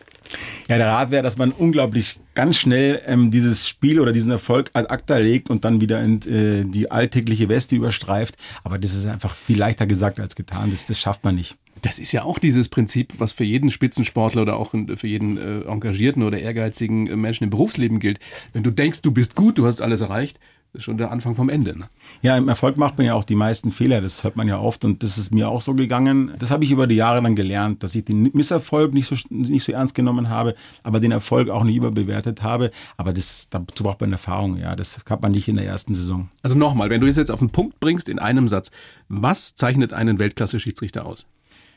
Ja, 0.68 0.78
der 0.78 0.88
Rat 0.88 1.12
wäre, 1.12 1.24
dass 1.24 1.38
man 1.38 1.52
unglaublich 1.52 2.20
ganz 2.36 2.58
schnell 2.58 3.02
ähm, 3.06 3.32
dieses 3.32 3.68
Spiel 3.68 4.00
oder 4.00 4.12
diesen 4.12 4.32
Erfolg 4.32 4.70
ad 4.74 4.90
acta 4.90 5.18
legt 5.18 5.50
und 5.50 5.66
dann 5.66 5.82
wieder 5.82 6.02
in 6.02 6.22
äh, 6.22 6.64
die 6.66 6.92
alltägliche 6.92 7.50
Weste 7.50 7.76
überstreift. 7.76 8.36
Aber 8.64 8.78
das 8.78 8.94
ist 8.94 9.06
einfach 9.06 9.36
viel 9.36 9.58
leichter 9.58 9.88
gesagt 9.88 10.20
als 10.20 10.36
getan. 10.36 10.70
Das, 10.70 10.86
das 10.86 11.00
schafft 11.00 11.24
man 11.24 11.36
nicht. 11.36 11.58
Das 11.82 11.98
ist 11.98 12.12
ja 12.12 12.24
auch 12.24 12.40
dieses 12.40 12.70
Prinzip, 12.70 13.14
was 13.18 13.32
für 13.32 13.44
jeden 13.44 13.72
Spitzensportler 13.72 14.42
oder 14.42 14.58
auch 14.58 14.72
für 14.72 15.08
jeden 15.08 15.38
äh, 15.38 15.62
engagierten 15.62 16.24
oder 16.24 16.38
ehrgeizigen 16.38 17.08
äh, 17.08 17.16
Menschen 17.16 17.46
im 17.46 17.50
Berufsleben 17.50 18.00
gilt. 18.00 18.20
Wenn 18.54 18.64
du 18.64 18.72
denkst, 18.72 19.02
du 19.02 19.12
bist 19.12 19.36
gut, 19.36 19.58
du 19.58 19.66
hast 19.66 19.82
alles 19.82 20.02
erreicht, 20.02 20.40
schon 20.78 20.98
der 20.98 21.12
Anfang 21.12 21.36
vom 21.36 21.50
Ende. 21.50 21.78
Ne? 21.78 21.90
Ja, 22.22 22.38
im 22.38 22.48
Erfolg 22.48 22.78
macht 22.78 22.98
man 22.98 23.08
ja 23.08 23.16
auch 23.16 23.24
die 23.24 23.36
meisten 23.36 23.72
Fehler. 23.72 24.02
Das 24.02 24.24
hört 24.24 24.36
man 24.36 24.48
ja 24.48 24.60
oft 24.60 24.86
und 24.86 25.02
das 25.02 25.18
ist 25.18 25.34
mir 25.34 25.50
auch 25.50 25.62
so 25.62 25.74
gegangen. 25.74 26.32
Das 26.38 26.52
habe 26.52 26.64
ich 26.64 26.72
über 26.72 26.86
die 26.86 26.96
Jahre 26.96 27.22
dann 27.22 27.36
gelernt, 27.36 27.82
dass 27.84 27.96
ich 27.96 28.06
den 28.06 28.30
Misserfolg 28.34 28.94
nicht 28.94 29.08
so, 29.08 29.16
nicht 29.30 29.64
so 29.64 29.72
ernst 29.72 29.96
genommen 29.96 30.30
habe, 30.30 30.56
aber 30.84 31.00
den 31.00 31.12
Erfolg 31.12 31.50
auch 31.50 31.64
nicht 31.64 31.76
überbewertet 31.76 32.44
habe. 32.44 32.72
Aber 32.98 33.14
das, 33.14 33.50
dazu 33.50 33.84
braucht 33.84 34.02
man 34.02 34.12
Erfahrung. 34.12 34.58
Ja, 34.58 34.76
das 34.76 35.00
hat 35.10 35.22
man 35.22 35.32
nicht 35.32 35.48
in 35.48 35.56
der 35.56 35.66
ersten 35.66 35.94
Saison. 35.94 36.30
Also 36.44 36.58
nochmal, 36.58 36.90
wenn 36.90 37.02
du 37.02 37.08
es 37.08 37.16
jetzt 37.16 37.32
auf 37.32 37.40
den 37.40 37.50
Punkt 37.50 37.80
bringst 37.80 38.08
in 38.08 38.20
einem 38.20 38.48
Satz, 38.48 38.72
was 39.08 39.56
zeichnet 39.56 39.94
einen 39.94 40.20
Weltklasse-Schiedsrichter 40.20 41.06
aus? 41.06 41.26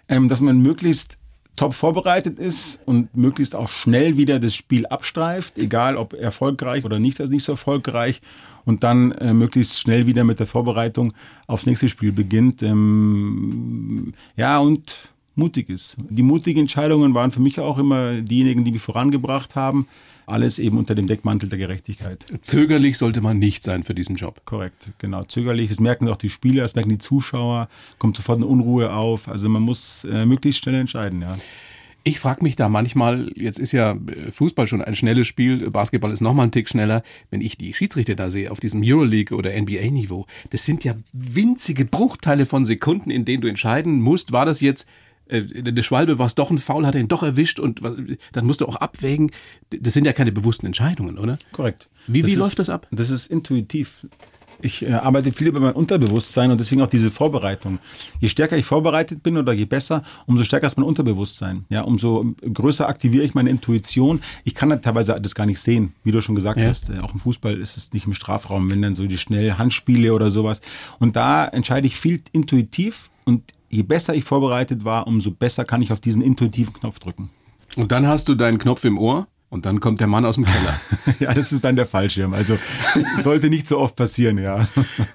Ähm, 0.08 0.28
dass 0.28 0.40
man 0.40 0.60
möglichst 0.60 1.18
top 1.56 1.74
vorbereitet 1.74 2.38
ist 2.38 2.80
und 2.86 3.14
möglichst 3.16 3.54
auch 3.54 3.68
schnell 3.68 4.16
wieder 4.16 4.40
das 4.40 4.54
Spiel 4.54 4.86
abstreift, 4.86 5.58
egal 5.58 5.96
ob 5.96 6.14
erfolgreich 6.14 6.84
oder 6.84 6.98
nicht, 6.98 7.20
also 7.20 7.32
nicht 7.32 7.44
so 7.44 7.52
erfolgreich 7.52 8.22
und 8.64 8.82
dann 8.82 9.12
äh, 9.12 9.34
möglichst 9.34 9.78
schnell 9.78 10.06
wieder 10.06 10.24
mit 10.24 10.38
der 10.38 10.46
Vorbereitung 10.46 11.12
aufs 11.46 11.66
nächste 11.66 11.88
Spiel 11.88 12.12
beginnt. 12.12 12.62
Ähm, 12.62 14.12
ja, 14.36 14.58
und 14.58 15.12
mutig 15.34 15.68
ist. 15.68 15.96
Die 16.08 16.22
mutigen 16.22 16.60
Entscheidungen 16.60 17.14
waren 17.14 17.30
für 17.30 17.40
mich 17.40 17.58
auch 17.60 17.78
immer 17.78 18.20
diejenigen, 18.20 18.64
die 18.64 18.72
mich 18.72 18.82
vorangebracht 18.82 19.54
haben. 19.54 19.86
Alles 20.26 20.58
eben 20.58 20.78
unter 20.78 20.94
dem 20.94 21.06
Deckmantel 21.06 21.48
der 21.48 21.58
Gerechtigkeit. 21.58 22.26
Zögerlich 22.42 22.98
sollte 22.98 23.20
man 23.20 23.38
nicht 23.38 23.62
sein 23.62 23.82
für 23.82 23.94
diesen 23.94 24.16
Job. 24.16 24.42
Korrekt, 24.44 24.92
genau. 24.98 25.22
Zögerlich, 25.24 25.68
das 25.68 25.80
merken 25.80 26.08
auch 26.08 26.16
die 26.16 26.30
Spieler, 26.30 26.62
das 26.62 26.74
merken 26.74 26.90
die 26.90 26.98
Zuschauer, 26.98 27.68
kommt 27.98 28.16
sofort 28.16 28.38
eine 28.38 28.46
Unruhe 28.46 28.92
auf. 28.92 29.28
Also 29.28 29.48
man 29.48 29.62
muss 29.62 30.04
äh, 30.04 30.26
möglichst 30.26 30.62
schnell 30.62 30.76
entscheiden, 30.76 31.22
ja. 31.22 31.36
Ich 32.04 32.18
frage 32.18 32.42
mich 32.42 32.56
da 32.56 32.68
manchmal, 32.68 33.30
jetzt 33.36 33.60
ist 33.60 33.70
ja 33.70 33.92
äh, 33.92 34.32
Fußball 34.32 34.66
schon 34.66 34.82
ein 34.82 34.96
schnelles 34.96 35.28
Spiel, 35.28 35.70
Basketball 35.70 36.10
ist 36.10 36.20
nochmal 36.20 36.48
ein 36.48 36.50
Tick 36.50 36.68
schneller. 36.68 37.04
Wenn 37.30 37.40
ich 37.40 37.56
die 37.56 37.72
Schiedsrichter 37.74 38.16
da 38.16 38.28
sehe, 38.28 38.50
auf 38.50 38.58
diesem 38.58 38.82
Euroleague 38.84 39.36
oder 39.36 39.50
NBA-Niveau, 39.50 40.26
das 40.50 40.64
sind 40.64 40.82
ja 40.82 40.96
winzige 41.12 41.84
Bruchteile 41.84 42.46
von 42.46 42.64
Sekunden, 42.64 43.10
in 43.10 43.24
denen 43.24 43.40
du 43.40 43.48
entscheiden 43.48 44.00
musst, 44.00 44.32
war 44.32 44.46
das 44.46 44.60
jetzt 44.60 44.88
äh, 45.32 45.72
der 45.72 45.82
Schwalbe 45.82 46.18
war 46.18 46.26
es 46.26 46.34
doch 46.34 46.50
ein 46.50 46.58
Foul, 46.58 46.86
hat 46.86 46.94
er 46.94 47.00
ihn 47.00 47.08
doch 47.08 47.22
erwischt 47.22 47.58
und 47.58 47.80
dann 48.32 48.46
musst 48.46 48.60
du 48.60 48.66
auch 48.66 48.76
abwägen. 48.76 49.30
Das 49.70 49.94
sind 49.94 50.06
ja 50.06 50.12
keine 50.12 50.32
bewussten 50.32 50.66
Entscheidungen, 50.66 51.18
oder? 51.18 51.38
Korrekt. 51.52 51.88
Wie, 52.06 52.24
wie 52.24 52.32
ist, 52.32 52.36
läuft 52.36 52.58
das 52.58 52.68
ab? 52.70 52.86
Das 52.90 53.10
ist 53.10 53.28
intuitiv 53.28 54.06
ich 54.62 54.84
äh, 54.84 54.92
arbeite 54.92 55.32
viel 55.32 55.48
über 55.48 55.60
mein 55.60 55.74
Unterbewusstsein 55.74 56.50
und 56.50 56.58
deswegen 56.58 56.82
auch 56.82 56.88
diese 56.88 57.10
Vorbereitung. 57.10 57.78
Je 58.20 58.28
stärker 58.28 58.56
ich 58.56 58.64
vorbereitet 58.64 59.22
bin 59.22 59.36
oder 59.36 59.52
je 59.52 59.64
besser, 59.64 60.02
umso 60.26 60.44
stärker 60.44 60.66
ist 60.66 60.78
mein 60.78 60.86
Unterbewusstsein. 60.86 61.64
Ja, 61.68 61.82
umso 61.82 62.34
größer 62.40 62.88
aktiviere 62.88 63.24
ich 63.24 63.34
meine 63.34 63.50
Intuition. 63.50 64.20
Ich 64.44 64.54
kann 64.54 64.70
halt 64.70 64.82
teilweise 64.82 65.16
das 65.20 65.34
gar 65.34 65.46
nicht 65.46 65.60
sehen, 65.60 65.94
wie 66.04 66.12
du 66.12 66.20
schon 66.20 66.34
gesagt 66.34 66.58
ja. 66.58 66.68
hast. 66.68 66.90
Äh, 66.90 67.00
auch 67.00 67.12
im 67.12 67.20
Fußball 67.20 67.60
ist 67.60 67.76
es 67.76 67.92
nicht 67.92 68.06
im 68.06 68.14
Strafraum, 68.14 68.70
wenn 68.70 68.82
dann 68.82 68.94
so 68.94 69.06
die 69.06 69.18
schnell 69.18 69.54
Handspiele 69.54 70.14
oder 70.14 70.30
sowas. 70.30 70.60
Und 70.98 71.16
da 71.16 71.46
entscheide 71.46 71.86
ich 71.86 71.96
viel 71.96 72.22
intuitiv 72.32 73.10
und 73.24 73.42
je 73.72 73.82
besser 73.82 74.14
ich 74.14 74.24
vorbereitet 74.24 74.84
war, 74.84 75.06
umso 75.06 75.32
besser 75.32 75.64
kann 75.64 75.82
ich 75.82 75.90
auf 75.92 76.00
diesen 76.00 76.22
intuitiven 76.22 76.72
Knopf 76.74 76.98
drücken. 76.98 77.30
Und 77.76 77.90
dann 77.90 78.06
hast 78.06 78.28
du 78.28 78.34
deinen 78.34 78.58
Knopf 78.58 78.84
im 78.84 78.98
Ohr? 78.98 79.26
Und 79.48 79.66
dann 79.66 79.80
kommt 79.80 80.00
der 80.00 80.06
Mann 80.06 80.24
aus 80.24 80.36
dem 80.36 80.44
Keller. 80.44 80.80
ja, 81.18 81.34
das 81.34 81.52
ist 81.52 81.64
dann 81.64 81.76
der 81.76 81.84
Fallschirm. 81.84 82.32
Also 82.32 82.58
sollte 83.16 83.50
nicht 83.50 83.66
so 83.66 83.78
oft 83.78 83.96
passieren, 83.96 84.38
ja. 84.38 84.66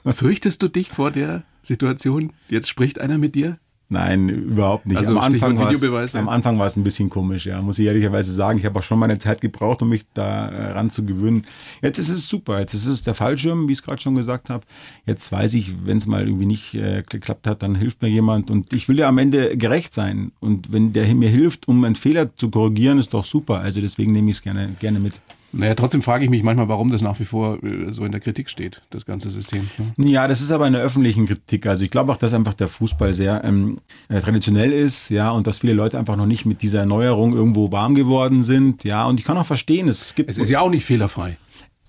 Fürchtest 0.05 0.61
du 0.61 0.67
dich 0.67 0.89
vor 0.89 1.09
der 1.09 1.43
Situation? 1.63 2.33
Jetzt 2.47 2.69
spricht 2.69 2.99
einer 2.99 3.17
mit 3.17 3.33
dir? 3.33 3.57
Nein, 3.89 4.27
überhaupt 4.27 4.85
nicht. 4.85 4.97
Also 4.97 5.11
am, 5.11 5.19
Anfang 5.19 5.57
am 5.57 6.29
Anfang 6.29 6.59
war 6.59 6.65
es 6.65 6.75
ein 6.75 6.83
bisschen 6.83 7.09
komisch, 7.09 7.45
ja, 7.45 7.61
muss 7.61 7.79
ich 7.79 7.85
ehrlicherweise 7.85 8.33
sagen. 8.33 8.59
Ich 8.59 8.65
habe 8.65 8.77
auch 8.79 8.83
schon 8.83 8.99
meine 8.99 9.17
Zeit 9.17 9.39
gebraucht, 9.39 9.81
um 9.81 9.87
mich 9.89 10.03
da 10.13 10.49
äh, 10.49 10.71
ran 10.73 10.89
zu 10.89 11.05
gewöhnen. 11.05 11.45
Jetzt 11.81 11.97
ist 11.97 12.09
es 12.09 12.27
super, 12.27 12.59
jetzt 12.59 12.73
ist 12.73 12.85
es 12.85 13.01
der 13.01 13.13
Fallschirm, 13.13 13.69
wie 13.69 13.71
ich 13.71 13.77
es 13.77 13.83
gerade 13.83 14.01
schon 14.01 14.15
gesagt 14.15 14.49
habe. 14.49 14.65
Jetzt 15.05 15.31
weiß 15.31 15.53
ich, 15.53 15.85
wenn 15.85 15.97
es 15.97 16.05
mal 16.05 16.27
irgendwie 16.27 16.45
nicht 16.45 16.73
äh, 16.73 17.01
geklappt 17.07 17.47
hat, 17.47 17.63
dann 17.63 17.75
hilft 17.75 18.01
mir 18.01 18.09
jemand. 18.09 18.51
Und 18.51 18.73
ich 18.73 18.89
will 18.89 18.99
ja 18.99 19.07
am 19.07 19.17
Ende 19.19 19.55
gerecht 19.55 19.93
sein. 19.93 20.33
Und 20.41 20.73
wenn 20.73 20.91
der 20.91 21.07
mir 21.15 21.29
hilft, 21.29 21.69
um 21.69 21.81
einen 21.85 21.95
Fehler 21.95 22.35
zu 22.35 22.49
korrigieren, 22.49 22.99
ist 22.99 23.13
doch 23.13 23.23
super. 23.23 23.59
Also 23.59 23.79
deswegen 23.79 24.11
nehme 24.11 24.31
ich 24.31 24.37
es 24.37 24.43
gerne, 24.43 24.75
gerne 24.79 24.99
mit. 24.99 25.13
Naja, 25.51 25.75
trotzdem 25.75 26.01
frage 26.01 26.25
ich 26.25 26.29
mich 26.29 26.43
manchmal, 26.43 26.67
warum 26.67 26.91
das 26.91 27.01
nach 27.01 27.19
wie 27.19 27.25
vor 27.25 27.63
äh, 27.63 27.93
so 27.93 28.03
in 28.05 28.11
der 28.11 28.19
Kritik 28.21 28.49
steht, 28.49 28.81
das 28.89 29.05
ganze 29.05 29.29
System. 29.29 29.69
Ne? 29.77 30.09
Ja, 30.09 30.27
das 30.27 30.41
ist 30.41 30.51
aber 30.51 30.67
in 30.67 30.73
der 30.73 30.81
öffentlichen 30.81 31.25
Kritik. 31.25 31.65
Also 31.65 31.85
ich 31.85 31.91
glaube 31.91 32.11
auch, 32.11 32.17
dass 32.17 32.33
einfach 32.33 32.53
der 32.53 32.67
Fußball 32.67 33.13
sehr 33.13 33.43
ähm, 33.43 33.79
äh, 34.09 34.19
traditionell 34.19 34.71
ist, 34.71 35.09
ja, 35.09 35.31
und 35.31 35.47
dass 35.47 35.59
viele 35.59 35.73
Leute 35.73 35.97
einfach 35.97 36.15
noch 36.15 36.25
nicht 36.25 36.45
mit 36.45 36.61
dieser 36.61 36.79
Erneuerung 36.79 37.33
irgendwo 37.33 37.71
warm 37.71 37.95
geworden 37.95 38.43
sind, 38.43 38.83
ja. 38.83 39.05
Und 39.05 39.19
ich 39.19 39.25
kann 39.25 39.37
auch 39.37 39.45
verstehen, 39.45 39.87
es 39.87 40.15
gibt. 40.15 40.29
Es 40.29 40.37
ist 40.37 40.49
ja 40.49 40.59
auch 40.59 40.69
nicht 40.69 40.85
fehlerfrei. 40.85 41.37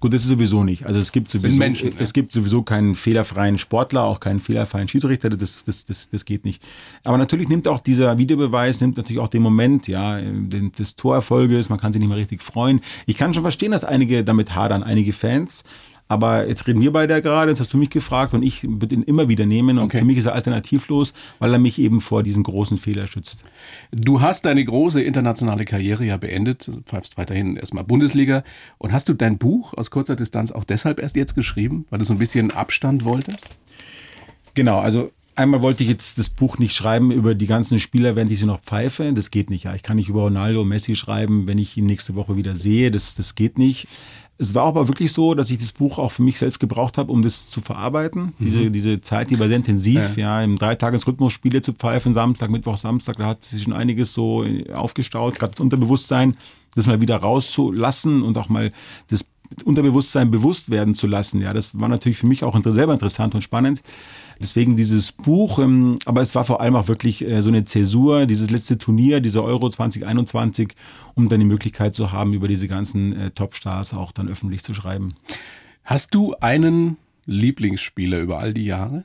Gut, 0.00 0.14
das 0.14 0.23
ist 0.23 0.28
sowieso 0.28 0.62
nicht. 0.62 0.87
Also 0.87 1.00
es 1.00 1.11
gibt 1.11 1.28
sowieso, 1.28 1.57
Menschen, 1.57 1.93
es 1.99 2.12
gibt 2.12 2.31
sowieso 2.31 2.62
keinen 2.62 2.95
fehlerfreien 2.95 3.59
Sportler, 3.59 4.05
auch 4.05 4.21
keinen 4.21 4.38
fehlerfreien 4.38 4.87
Schiedsrichter. 4.87 5.28
Das, 5.31 5.64
das, 5.64 5.87
das, 5.87 6.09
das 6.09 6.25
geht 6.25 6.45
nicht. 6.45 6.62
Aber 7.02 7.19
natürlich 7.19 7.49
nimmt 7.49 7.67
auch 7.67 7.81
dieser 7.81 8.17
Videobeweis 8.17 8.81
nimmt 8.81 8.97
natürlich 8.97 9.21
auch 9.21 9.28
den 9.28 9.43
Moment, 9.43 9.88
ja, 9.88 10.21
den, 10.21 10.71
des 10.71 10.95
Torerfolges. 10.95 11.69
Man 11.69 11.81
kann 11.81 11.93
sich 11.93 11.99
nicht 11.99 12.09
mehr 12.09 12.19
richtig 12.19 12.45
freuen. 12.45 12.81
Ich 13.07 13.17
kann 13.17 13.35
schon 13.35 13.43
verstehen, 13.43 13.73
dass 13.73 13.83
einige 13.83 14.23
damit 14.23 14.55
hadern, 14.55 14.85
einige 14.85 15.12
Fans. 15.12 15.64
Aber 16.09 16.49
jetzt 16.49 16.67
reden 16.67 16.81
wir 16.81 16.91
beide 16.91 17.12
ja 17.12 17.21
gerade, 17.21 17.50
jetzt 17.50 17.61
hast 17.61 17.73
du 17.73 17.79
mich 17.79 17.91
gefragt 17.91 18.33
und 18.33 18.43
ich 18.43 18.65
würde 18.65 18.95
ihn 18.95 19.03
immer 19.03 19.29
wieder 19.29 19.45
nehmen 19.45 19.79
und 19.79 19.85
okay. 19.85 19.99
für 19.99 20.05
mich 20.05 20.17
ist 20.17 20.27
er 20.27 20.35
alternativlos, 20.35 21.12
weil 21.38 21.53
er 21.53 21.59
mich 21.59 21.79
eben 21.79 22.00
vor 22.00 22.23
diesem 22.23 22.43
großen 22.43 22.79
Fehler 22.79 23.07
schützt. 23.07 23.45
Du 23.93 24.23
hast 24.23 24.47
deine 24.47 24.65
große 24.65 25.03
internationale 25.03 25.67
Karriere 25.67 26.05
ja 26.05 26.17
beendet, 26.17 26.71
pfeifst 26.87 27.19
weiterhin 27.19 27.57
erstmal 27.57 27.85
Bundesliga 27.85 28.43
und 28.79 28.93
hast 28.93 29.09
du 29.09 29.15
dein 29.15 29.37
Buch 29.37 29.75
aus 29.75 29.91
kurzer 29.91 30.17
Distanz 30.17 30.50
auch 30.50 30.65
deshalb 30.65 30.99
erst 30.99 31.15
jetzt 31.15 31.35
geschrieben, 31.35 31.87
weil 31.91 31.99
du 31.99 32.07
so 32.07 32.15
ein 32.15 32.19
bisschen 32.19 32.50
Abstand 32.50 33.05
wolltest? 33.05 33.47
Genau, 34.55 34.79
also 34.79 35.12
Einmal 35.38 35.62
wollte 35.62 35.85
ich 35.85 35.88
jetzt 35.88 36.19
das 36.19 36.31
Buch 36.31 36.59
nicht 36.59 36.75
schreiben 36.75 37.12
über 37.12 37.37
die 37.37 37.47
ganzen 37.47 37.79
Spieler, 37.79 38.17
während 38.17 38.33
ich 38.33 38.41
sie 38.41 38.47
noch 38.47 38.61
pfeife. 38.61 39.12
Das 39.12 39.31
geht 39.31 39.50
nicht. 39.50 39.62
Ja, 39.62 39.75
ich 39.77 39.85
kann 39.85 39.97
nicht 39.97 40.09
über 40.09 40.23
Ronaldo, 40.23 40.65
Messi 40.65 40.97
schreiben, 40.97 41.47
wenn 41.47 41.59
ich 41.59 41.77
ihn 41.77 41.87
nächste 41.87 42.17
Woche 42.17 42.37
wieder 42.37 42.57
sehe. 42.57 42.91
Das, 42.91 43.15
das 43.15 43.37
geht 43.37 43.57
nicht. 43.57 43.87
Es 44.40 44.54
war 44.54 44.64
aber 44.64 44.87
wirklich 44.87 45.12
so, 45.12 45.35
dass 45.35 45.50
ich 45.50 45.59
das 45.59 45.73
Buch 45.73 45.99
auch 45.99 46.12
für 46.12 46.23
mich 46.23 46.38
selbst 46.38 46.61
gebraucht 46.61 46.97
habe, 46.97 47.11
um 47.11 47.23
das 47.23 47.50
zu 47.50 47.61
verarbeiten. 47.61 48.35
Mhm. 48.38 48.45
Diese, 48.45 48.71
diese 48.71 49.00
Zeit, 49.00 49.30
die 49.30 49.38
war 49.38 49.49
sehr 49.49 49.57
intensiv, 49.57 50.16
ja, 50.16 50.38
ja 50.38 50.45
im 50.45 50.57
Dreitagesrhythmus 50.57 51.33
Spiele 51.33 51.61
zu 51.61 51.73
pfeifen, 51.73 52.14
Samstag, 52.14 52.49
Mittwoch, 52.49 52.76
Samstag, 52.76 53.16
da 53.16 53.26
hat 53.26 53.42
sich 53.42 53.64
schon 53.64 53.73
einiges 53.73 54.12
so 54.12 54.45
aufgestaut, 54.73 55.38
gerade 55.38 55.52
das 55.52 55.61
Unterbewusstsein, 55.61 56.37
das 56.75 56.87
mal 56.87 57.00
wieder 57.00 57.16
rauszulassen 57.16 58.23
und 58.23 58.38
auch 58.38 58.49
mal 58.49 58.73
das 59.09 59.26
Unterbewusstsein 59.64 60.30
bewusst 60.30 60.71
werden 60.71 60.95
zu 60.95 61.07
lassen. 61.07 61.40
Ja, 61.40 61.50
das 61.50 61.78
war 61.78 61.88
natürlich 61.88 62.18
für 62.18 62.26
mich 62.26 62.45
auch 62.45 62.57
selber 62.64 62.92
interessant 62.92 63.35
und 63.35 63.42
spannend. 63.42 63.83
Deswegen 64.40 64.76
dieses 64.76 65.12
Buch, 65.12 65.59
ähm, 65.59 65.99
aber 66.04 66.21
es 66.23 66.35
war 66.35 66.45
vor 66.45 66.61
allem 66.61 66.76
auch 66.76 66.88
wirklich 66.88 67.26
äh, 67.26 67.42
so 67.42 67.49
eine 67.49 67.64
Zäsur, 67.64 68.26
dieses 68.26 68.50
letzte 68.50 68.78
Turnier, 68.78 69.21
dieser 69.21 69.42
Euro 69.42 69.68
2021, 69.68 70.75
um 71.14 71.28
dann 71.28 71.40
die 71.40 71.47
Möglichkeit 71.47 71.95
zu 71.95 72.12
haben, 72.12 72.35
über 72.35 72.47
diese 72.47 72.68
ganzen 72.68 73.14
äh, 73.14 73.30
Topstars 73.30 73.95
auch 73.95 74.12
dann 74.12 74.28
öffentlich 74.28 74.62
zu 74.62 74.75
schreiben. 74.75 75.16
Hast 75.85 76.14
du 76.14 76.35
einen 76.35 76.97
Lieblingsspieler 77.26 78.21
über 78.21 78.38
all 78.38 78.54
die 78.54 78.64
Jahre? 78.64 79.04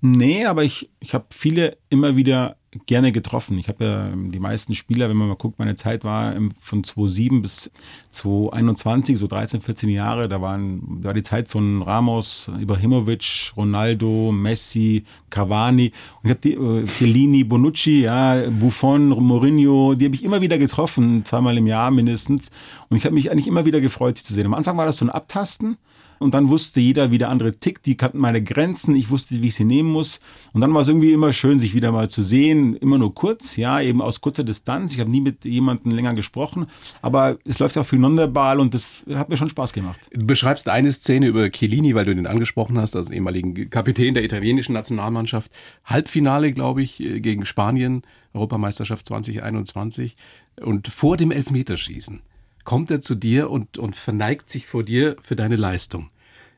Nee, 0.00 0.44
aber 0.44 0.64
ich, 0.64 0.90
ich 1.00 1.14
habe 1.14 1.26
viele 1.30 1.78
immer 1.88 2.16
wieder 2.16 2.56
gerne 2.86 3.12
getroffen. 3.12 3.58
Ich 3.58 3.68
habe 3.68 3.84
ja 3.84 4.12
die 4.14 4.40
meisten 4.40 4.74
Spieler, 4.74 5.08
wenn 5.08 5.16
man 5.16 5.28
mal 5.28 5.36
guckt, 5.36 5.58
meine 5.58 5.76
Zeit 5.76 6.04
war 6.04 6.34
von 6.60 6.84
2007 6.84 7.42
bis 7.42 7.70
2021, 8.10 9.18
so 9.18 9.26
13, 9.26 9.60
14 9.60 9.88
Jahre. 9.88 10.28
Da 10.28 10.40
waren, 10.40 11.00
da 11.00 11.08
war 11.08 11.14
die 11.14 11.22
Zeit 11.22 11.48
von 11.48 11.82
Ramos, 11.82 12.50
Ibrahimovic, 12.60 13.52
Ronaldo, 13.56 14.32
Messi, 14.32 15.04
Cavani. 15.30 15.92
Und 16.22 16.24
ich 16.24 16.30
habe 16.30 16.40
die 16.40 16.54
äh, 16.54 16.86
Chiellini, 16.86 17.44
Bonucci, 17.44 18.02
ja, 18.02 18.48
Buffon, 18.50 19.08
Mourinho, 19.08 19.94
die 19.94 20.06
habe 20.06 20.14
ich 20.14 20.24
immer 20.24 20.40
wieder 20.40 20.58
getroffen, 20.58 21.24
zweimal 21.24 21.56
im 21.56 21.66
Jahr 21.66 21.90
mindestens. 21.90 22.50
Und 22.88 22.96
ich 22.96 23.04
habe 23.04 23.14
mich 23.14 23.30
eigentlich 23.30 23.48
immer 23.48 23.64
wieder 23.64 23.80
gefreut, 23.80 24.18
sie 24.18 24.24
zu 24.24 24.34
sehen. 24.34 24.46
Am 24.46 24.54
Anfang 24.54 24.76
war 24.76 24.86
das 24.86 24.96
so 24.96 25.04
ein 25.04 25.10
Abtasten. 25.10 25.78
Und 26.24 26.32
dann 26.32 26.48
wusste 26.48 26.80
jeder, 26.80 27.10
wie 27.10 27.18
der 27.18 27.28
andere 27.28 27.54
tickt. 27.54 27.84
Die 27.84 27.98
kannten 27.98 28.16
meine 28.16 28.42
Grenzen. 28.42 28.96
Ich 28.96 29.10
wusste, 29.10 29.42
wie 29.42 29.48
ich 29.48 29.56
sie 29.56 29.66
nehmen 29.66 29.92
muss. 29.92 30.20
Und 30.54 30.62
dann 30.62 30.72
war 30.72 30.80
es 30.80 30.88
irgendwie 30.88 31.12
immer 31.12 31.34
schön, 31.34 31.58
sich 31.58 31.74
wieder 31.74 31.92
mal 31.92 32.08
zu 32.08 32.22
sehen. 32.22 32.76
Immer 32.76 32.96
nur 32.96 33.14
kurz, 33.14 33.56
ja, 33.56 33.78
eben 33.78 34.00
aus 34.00 34.22
kurzer 34.22 34.42
Distanz. 34.42 34.94
Ich 34.94 35.00
habe 35.00 35.10
nie 35.10 35.20
mit 35.20 35.44
jemandem 35.44 35.92
länger 35.92 36.14
gesprochen. 36.14 36.64
Aber 37.02 37.36
es 37.44 37.58
läuft 37.58 37.76
auch 37.76 37.84
viel 37.84 37.98
nonverbal 37.98 38.58
und 38.58 38.72
das 38.72 39.04
hat 39.12 39.28
mir 39.28 39.36
schon 39.36 39.50
Spaß 39.50 39.74
gemacht. 39.74 40.08
Du 40.14 40.24
beschreibst 40.24 40.66
eine 40.70 40.92
Szene 40.92 41.26
über 41.26 41.50
Chiellini, 41.50 41.94
weil 41.94 42.06
du 42.06 42.14
den 42.14 42.26
angesprochen 42.26 42.78
hast, 42.78 42.96
also 42.96 43.12
ehemaligen 43.12 43.68
Kapitän 43.68 44.14
der 44.14 44.24
italienischen 44.24 44.72
Nationalmannschaft. 44.72 45.52
Halbfinale, 45.84 46.54
glaube 46.54 46.80
ich, 46.80 46.96
gegen 46.96 47.44
Spanien, 47.44 48.00
Europameisterschaft 48.32 49.04
2021. 49.08 50.16
Und 50.62 50.88
vor 50.88 51.18
dem 51.18 51.30
Elfmeterschießen 51.30 52.22
kommt 52.64 52.90
er 52.90 53.02
zu 53.02 53.14
dir 53.14 53.50
und, 53.50 53.76
und 53.76 53.94
verneigt 53.94 54.48
sich 54.48 54.66
vor 54.66 54.84
dir 54.84 55.16
für 55.20 55.36
deine 55.36 55.56
Leistung. 55.56 56.08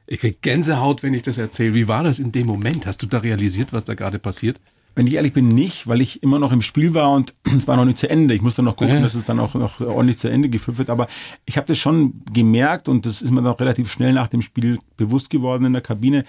Ich 0.06 0.20
krieg 0.20 0.40
Gänsehaut, 0.40 1.02
wenn 1.02 1.14
ich 1.14 1.22
das 1.22 1.38
erzähle. 1.38 1.74
Wie 1.74 1.88
war 1.88 2.04
das 2.04 2.18
in 2.18 2.32
dem 2.32 2.46
Moment? 2.46 2.86
Hast 2.86 3.02
du 3.02 3.06
da 3.06 3.18
realisiert, 3.18 3.72
was 3.72 3.84
da 3.84 3.94
gerade 3.94 4.18
passiert? 4.18 4.60
Wenn 4.96 5.06
ich 5.06 5.14
ehrlich 5.14 5.34
bin, 5.34 5.48
nicht, 5.48 5.86
weil 5.86 6.00
ich 6.00 6.22
immer 6.22 6.38
noch 6.38 6.52
im 6.52 6.62
Spiel 6.62 6.94
war 6.94 7.12
und 7.12 7.34
es 7.56 7.68
war 7.68 7.76
noch 7.76 7.84
nicht 7.84 7.98
zu 7.98 8.08
Ende. 8.08 8.34
Ich 8.34 8.42
musste 8.42 8.62
noch 8.62 8.76
gucken, 8.76 8.94
ja. 8.94 9.00
dass 9.02 9.14
es 9.14 9.26
dann 9.26 9.38
auch 9.38 9.54
noch 9.54 9.80
ordentlich 9.80 10.16
zu 10.16 10.28
Ende 10.28 10.48
geführt 10.48 10.78
wird. 10.78 10.90
Aber 10.90 11.06
ich 11.44 11.56
habe 11.56 11.66
das 11.66 11.78
schon 11.78 12.14
gemerkt 12.32 12.88
und 12.88 13.06
das 13.06 13.22
ist 13.22 13.30
mir 13.30 13.42
dann 13.42 13.52
auch 13.52 13.60
relativ 13.60 13.92
schnell 13.92 14.14
nach 14.14 14.28
dem 14.28 14.42
Spiel 14.42 14.78
bewusst 14.96 15.30
geworden 15.30 15.66
in 15.66 15.74
der 15.74 15.82
Kabine. 15.82 16.24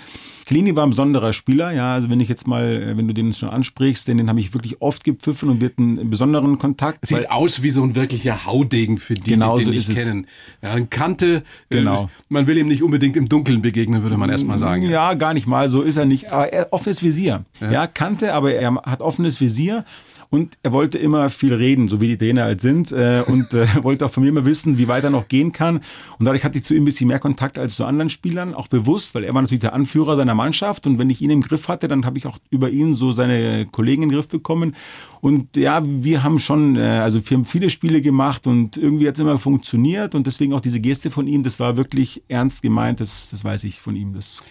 Klini 0.45 0.75
war 0.75 0.85
ein 0.85 0.91
besonderer 0.91 1.33
Spieler. 1.33 1.71
Ja, 1.71 1.93
also 1.93 2.09
wenn 2.09 2.19
ich 2.19 2.29
jetzt 2.29 2.47
mal, 2.47 2.95
wenn 2.97 3.07
du 3.07 3.13
den 3.13 3.33
schon 3.33 3.49
ansprichst, 3.49 4.07
den, 4.07 4.17
den 4.17 4.29
habe 4.29 4.39
ich 4.39 4.53
wirklich 4.53 4.81
oft 4.81 5.03
gepfiffen 5.03 5.49
und 5.49 5.61
wir 5.61 5.69
hatten 5.69 5.99
einen 5.99 6.09
besonderen 6.09 6.59
Kontakt. 6.59 7.05
Sieht 7.07 7.29
aus 7.29 7.63
wie 7.63 7.71
so 7.71 7.83
ein 7.83 7.95
wirklicher 7.95 8.45
Haudegen 8.45 8.97
für 8.97 9.13
die, 9.13 9.31
genau 9.31 9.59
die 9.59 9.65
den 9.65 9.81
so 9.81 9.91
nicht 9.91 10.03
kennen. 10.03 10.27
Ja, 10.61 10.71
eine 10.71 10.87
Kante. 10.87 11.43
Äh, 11.69 11.77
genau. 11.77 12.09
Man 12.29 12.47
will 12.47 12.57
ihm 12.57 12.67
nicht 12.67 12.83
unbedingt 12.83 13.17
im 13.17 13.29
Dunkeln 13.29 13.61
begegnen, 13.61 14.03
würde 14.03 14.17
man 14.17 14.29
erstmal 14.29 14.59
sagen. 14.59 14.83
Ja, 14.83 15.13
gar 15.13 15.33
nicht 15.33 15.47
mal. 15.47 15.69
So 15.69 15.81
ist 15.81 15.97
er 15.97 16.05
nicht. 16.05 16.31
Aber 16.31 16.51
er, 16.51 16.71
offenes 16.71 17.03
Visier. 17.03 17.45
Ja. 17.59 17.71
ja, 17.71 17.87
Kante, 17.87 18.33
aber 18.33 18.56
er 18.57 18.75
hat 18.75 19.01
offenes 19.01 19.39
Visier 19.39 19.85
und 20.29 20.57
er 20.61 20.73
wollte 20.73 20.97
immer 20.97 21.29
viel 21.29 21.53
reden, 21.53 21.87
so 21.87 22.01
wie 22.01 22.07
die 22.07 22.17
Trainer 22.17 22.43
halt 22.43 22.59
sind 22.59 22.91
äh, 22.91 23.23
und 23.25 23.53
äh, 23.53 23.67
wollte 23.83 24.05
auch 24.05 24.11
von 24.11 24.23
mir 24.23 24.29
immer 24.29 24.45
wissen, 24.45 24.77
wie 24.77 24.87
weit 24.87 25.03
er 25.05 25.09
noch 25.09 25.29
gehen 25.29 25.51
kann. 25.53 25.77
Und 26.19 26.25
dadurch 26.25 26.43
hatte 26.43 26.57
ich 26.57 26.65
zu 26.65 26.75
ihm 26.75 26.83
ein 26.83 26.85
bisschen 26.85 27.07
mehr 27.07 27.19
Kontakt 27.19 27.57
als 27.57 27.75
zu 27.75 27.85
anderen 27.85 28.09
Spielern, 28.09 28.53
auch 28.53 28.67
bewusst, 28.67 29.15
weil 29.15 29.23
er 29.23 29.33
war 29.33 29.41
natürlich 29.41 29.61
der 29.61 29.73
Anführer 29.73 30.17
seiner 30.17 30.35
Mannschaft. 30.35 30.85
Und 30.85 30.99
wenn 30.99 31.09
ich 31.09 31.21
ihn 31.21 31.29
im 31.29 31.41
Griff 31.41 31.69
hatte, 31.69 31.87
dann 31.87 32.05
habe 32.05 32.17
ich 32.17 32.27
auch 32.27 32.37
über 32.49 32.69
ihn 32.69 32.93
so 32.93 33.13
seine 33.13 33.65
Kollegen 33.67 34.03
in 34.03 34.09
den 34.09 34.15
Griff 34.15 34.27
bekommen. 34.27 34.75
Und 35.21 35.55
ja, 35.55 35.81
wir 35.83 36.23
haben 36.23 36.39
schon, 36.39 36.75
äh, 36.75 36.81
also 36.81 37.21
wir 37.29 37.37
haben 37.37 37.45
viele 37.45 37.69
Spiele 37.69 38.01
gemacht 38.01 38.47
und 38.47 38.75
irgendwie 38.75 39.07
hat 39.07 39.15
es 39.15 39.21
immer 39.21 39.39
funktioniert. 39.39 40.13
Und 40.13 40.27
deswegen 40.27 40.53
auch 40.53 40.61
diese 40.61 40.81
Geste 40.81 41.09
von 41.09 41.27
ihm, 41.27 41.43
das 41.43 41.59
war 41.59 41.77
wirklich 41.77 42.23
ernst 42.27 42.61
gemeint, 42.61 42.99
das, 42.99 43.29
das 43.29 43.45
weiß 43.45 43.63
ich 43.63 43.79
von 43.79 43.95
ihm, 43.95 44.13
das 44.13 44.43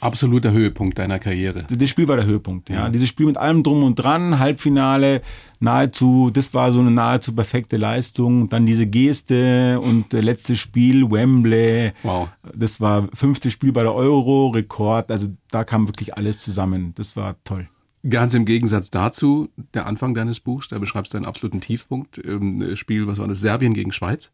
Absoluter 0.00 0.52
Höhepunkt 0.52 0.98
deiner 0.98 1.18
Karriere. 1.18 1.64
Das 1.68 1.88
Spiel 1.88 2.06
war 2.06 2.16
der 2.16 2.26
Höhepunkt, 2.26 2.68
ja. 2.68 2.84
ja. 2.84 2.88
Dieses 2.88 3.08
Spiel 3.08 3.26
mit 3.26 3.36
allem 3.36 3.62
drum 3.62 3.82
und 3.82 3.96
dran, 3.96 4.38
Halbfinale, 4.38 5.22
nahezu, 5.58 6.30
das 6.32 6.54
war 6.54 6.70
so 6.70 6.78
eine 6.78 6.90
nahezu 6.90 7.34
perfekte 7.34 7.76
Leistung. 7.76 8.48
Dann 8.48 8.64
diese 8.64 8.86
Geste 8.86 9.80
und 9.80 10.14
äh, 10.14 10.20
letztes 10.20 10.60
Spiel, 10.60 11.10
Wembley. 11.10 11.92
Wow. 12.04 12.28
Das 12.54 12.80
war 12.80 13.08
fünfte 13.12 13.50
Spiel 13.50 13.72
bei 13.72 13.82
der 13.82 13.94
Euro, 13.94 14.48
Rekord. 14.48 15.10
Also 15.10 15.28
da 15.50 15.64
kam 15.64 15.88
wirklich 15.88 16.16
alles 16.16 16.40
zusammen. 16.40 16.92
Das 16.94 17.16
war 17.16 17.36
toll. 17.42 17.68
Ganz 18.08 18.34
im 18.34 18.44
Gegensatz 18.44 18.90
dazu, 18.90 19.48
der 19.74 19.86
Anfang 19.86 20.14
deines 20.14 20.38
Buchs, 20.38 20.68
da 20.68 20.78
beschreibst 20.78 21.12
du 21.12 21.16
einen 21.16 21.26
absoluten 21.26 21.60
Tiefpunkt. 21.60 22.18
Ähm, 22.24 22.76
Spiel, 22.76 23.08
was 23.08 23.18
war 23.18 23.26
das? 23.26 23.40
Serbien 23.40 23.74
gegen 23.74 23.90
Schweiz. 23.90 24.32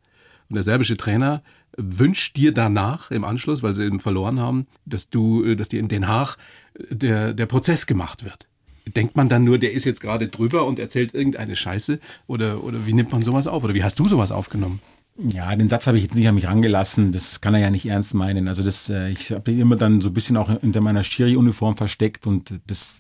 Und 0.50 0.56
der 0.56 0.62
serbische 0.62 0.98
Trainer 0.98 1.42
wünscht 1.76 2.36
dir 2.36 2.52
danach 2.52 3.10
im 3.10 3.24
Anschluss, 3.24 3.62
weil 3.62 3.74
sie 3.74 3.84
eben 3.84 4.00
verloren 4.00 4.40
haben, 4.40 4.66
dass 4.86 5.10
du, 5.10 5.44
äh, 5.44 5.56
dass 5.56 5.68
dir 5.68 5.80
in 5.80 5.88
Den 5.88 6.08
Haag 6.08 6.36
äh, 6.74 6.94
der, 6.94 7.34
der 7.34 7.46
Prozess 7.46 7.86
gemacht 7.86 8.24
wird. 8.24 8.46
Denkt 8.86 9.16
man 9.16 9.28
dann 9.28 9.44
nur, 9.44 9.58
der 9.58 9.72
ist 9.72 9.84
jetzt 9.84 10.00
gerade 10.00 10.28
drüber 10.28 10.66
und 10.66 10.78
erzählt 10.78 11.14
irgendeine 11.14 11.56
Scheiße? 11.56 12.00
Oder, 12.26 12.62
oder 12.62 12.86
wie 12.86 12.92
nimmt 12.92 13.12
man 13.12 13.22
sowas 13.22 13.46
auf? 13.46 13.64
Oder 13.64 13.74
wie 13.74 13.82
hast 13.82 13.98
du 13.98 14.06
sowas 14.06 14.30
aufgenommen? 14.30 14.80
Ja, 15.16 15.54
den 15.54 15.68
Satz 15.68 15.86
habe 15.86 15.96
ich 15.96 16.02
jetzt 16.02 16.16
nicht 16.16 16.26
an 16.26 16.34
mich 16.34 16.46
rangelassen. 16.46 17.12
Das 17.12 17.40
kann 17.40 17.54
er 17.54 17.60
ja 17.60 17.70
nicht 17.70 17.86
ernst 17.86 18.14
meinen. 18.14 18.48
Also 18.48 18.64
das, 18.64 18.90
äh, 18.90 19.10
ich 19.10 19.30
habe 19.30 19.42
den 19.42 19.60
immer 19.60 19.76
dann 19.76 20.00
so 20.00 20.08
ein 20.08 20.14
bisschen 20.14 20.36
auch 20.36 20.50
hinter 20.60 20.80
meiner 20.80 21.04
Schiri-Uniform 21.04 21.76
versteckt 21.76 22.26
und 22.26 22.60
das, 22.66 22.96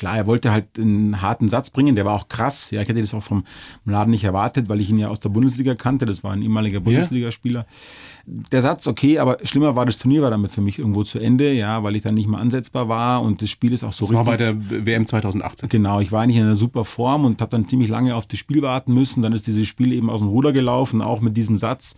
klar, 0.00 0.16
er 0.16 0.26
wollte 0.26 0.50
halt 0.50 0.78
einen 0.78 1.20
harten 1.20 1.48
Satz 1.48 1.68
bringen. 1.68 1.94
Der 1.94 2.06
war 2.06 2.14
auch 2.14 2.28
krass. 2.28 2.70
Ja, 2.70 2.80
ich 2.80 2.88
hätte 2.88 3.00
das 3.02 3.12
auch 3.12 3.22
vom 3.22 3.44
Laden 3.84 4.10
nicht 4.10 4.24
erwartet, 4.24 4.70
weil 4.70 4.80
ich 4.80 4.88
ihn 4.88 4.98
ja 4.98 5.08
aus 5.08 5.20
der 5.20 5.28
Bundesliga 5.28 5.74
kannte. 5.74 6.06
Das 6.06 6.24
war 6.24 6.32
ein 6.32 6.40
ehemaliger 6.40 6.80
Bundesligaspieler. 6.80 7.66
Der 8.26 8.62
Satz, 8.62 8.86
okay, 8.86 9.18
aber 9.18 9.38
schlimmer 9.42 9.76
war 9.76 9.84
das 9.84 9.98
Turnier 9.98 10.22
war 10.22 10.30
damit 10.30 10.50
für 10.50 10.62
mich 10.62 10.78
irgendwo 10.78 11.04
zu 11.04 11.18
Ende, 11.18 11.52
ja, 11.52 11.82
weil 11.82 11.96
ich 11.96 12.02
dann 12.02 12.14
nicht 12.14 12.28
mehr 12.28 12.40
ansetzbar 12.40 12.88
war 12.88 13.22
und 13.22 13.42
das 13.42 13.50
Spiel 13.50 13.72
ist 13.72 13.84
auch 13.84 13.92
so 13.92 14.06
das 14.06 14.10
richtig. 14.10 14.26
war 14.26 14.32
bei 14.32 14.36
der 14.36 14.86
WM 14.86 15.06
2018. 15.06 15.68
Genau, 15.68 16.00
ich 16.00 16.12
war 16.12 16.22
eigentlich 16.22 16.36
in 16.36 16.44
einer 16.44 16.56
super 16.56 16.84
Form 16.84 17.24
und 17.26 17.40
habe 17.40 17.50
dann 17.50 17.68
ziemlich 17.68 17.90
lange 17.90 18.14
auf 18.14 18.26
das 18.26 18.38
Spiel 18.38 18.62
warten 18.62 18.94
müssen. 18.94 19.22
Dann 19.22 19.32
ist 19.32 19.46
dieses 19.46 19.66
Spiel 19.66 19.92
eben 19.92 20.08
aus 20.08 20.20
dem 20.20 20.28
Ruder 20.28 20.52
gelaufen, 20.52 21.02
auch 21.02 21.20
mit 21.20 21.36
diesem 21.36 21.56
Satz. 21.56 21.96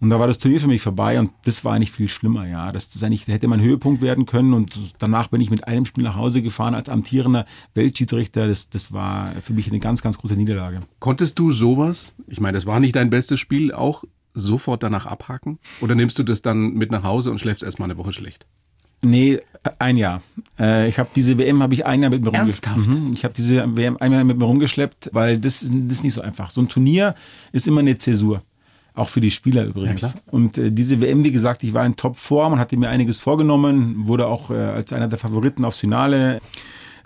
Und 0.00 0.10
da 0.10 0.18
war 0.18 0.26
das 0.26 0.38
Turnier 0.38 0.60
für 0.60 0.68
mich 0.68 0.82
vorbei 0.82 1.18
und 1.18 1.30
das 1.44 1.64
war 1.64 1.74
eigentlich 1.74 1.92
viel 1.92 2.08
schlimmer, 2.08 2.46
ja. 2.46 2.70
Das, 2.72 2.88
das 2.88 3.02
eigentlich, 3.02 3.26
hätte 3.26 3.48
mein 3.48 3.60
Höhepunkt 3.60 4.02
werden 4.02 4.26
können 4.26 4.52
und 4.52 4.94
danach 4.98 5.28
bin 5.28 5.40
ich 5.40 5.50
mit 5.50 5.66
einem 5.66 5.86
Spiel 5.86 6.04
nach 6.04 6.16
Hause 6.16 6.42
gefahren 6.42 6.74
als 6.74 6.88
amtierender 6.88 7.46
Weltschiedsrichter. 7.74 8.48
Das, 8.48 8.68
das 8.68 8.92
war 8.92 9.32
für 9.42 9.52
mich 9.52 9.68
eine 9.68 9.80
ganz, 9.80 10.02
ganz 10.02 10.18
große 10.18 10.34
Niederlage. 10.34 10.80
Konntest 10.98 11.38
du 11.38 11.52
sowas, 11.52 12.12
ich 12.26 12.40
meine, 12.40 12.56
das 12.56 12.66
war 12.66 12.80
nicht 12.80 12.96
dein 12.96 13.10
bestes 13.10 13.40
Spiel, 13.40 13.72
auch 13.72 14.04
sofort 14.34 14.82
danach 14.82 15.06
abhaken? 15.06 15.58
Oder 15.80 15.94
nimmst 15.94 16.18
du 16.18 16.22
das 16.22 16.42
dann 16.42 16.74
mit 16.74 16.90
nach 16.90 17.02
Hause 17.02 17.30
und 17.30 17.38
schläfst 17.38 17.62
erstmal 17.62 17.90
eine 17.90 17.98
Woche 17.98 18.12
schlecht? 18.12 18.46
Nee, 19.02 19.40
ein 19.78 19.96
Jahr. 19.96 20.22
Äh, 20.58 20.88
ich 20.88 20.98
habe 20.98 21.08
diese 21.14 21.38
WM 21.38 21.62
habe 21.62 21.74
ich 21.74 21.84
ein 21.84 22.02
Jahr 22.02 22.10
mit 22.10 22.22
mir 22.22 22.30
rumgeschleppt. 22.30 22.86
Mhm. 22.86 23.10
Ich 23.12 23.24
habe 23.24 23.34
diese 23.34 23.76
WM 23.76 23.96
ein 23.98 24.12
Jahr 24.12 24.24
mit 24.24 24.38
mir 24.38 24.44
rumgeschleppt, 24.44 25.10
weil 25.12 25.38
das, 25.38 25.60
das 25.60 25.70
ist 25.70 26.04
nicht 26.04 26.14
so 26.14 26.20
einfach. 26.20 26.50
So 26.50 26.60
ein 26.60 26.68
Turnier 26.68 27.14
ist 27.52 27.68
immer 27.68 27.80
eine 27.80 27.98
Zäsur. 27.98 28.42
Auch 28.96 29.10
für 29.10 29.20
die 29.20 29.30
Spieler 29.30 29.64
übrigens. 29.64 30.00
Ja, 30.00 30.14
und 30.30 30.56
äh, 30.56 30.72
diese 30.72 31.02
WM, 31.02 31.22
wie 31.22 31.30
gesagt, 31.30 31.62
ich 31.62 31.74
war 31.74 31.84
in 31.84 31.96
Topform 31.96 32.54
und 32.54 32.58
hatte 32.58 32.78
mir 32.78 32.88
einiges 32.88 33.20
vorgenommen, 33.20 34.06
wurde 34.06 34.26
auch 34.26 34.50
äh, 34.50 34.54
als 34.54 34.92
einer 34.94 35.06
der 35.06 35.18
Favoriten 35.18 35.66
aufs 35.66 35.78
Finale 35.78 36.40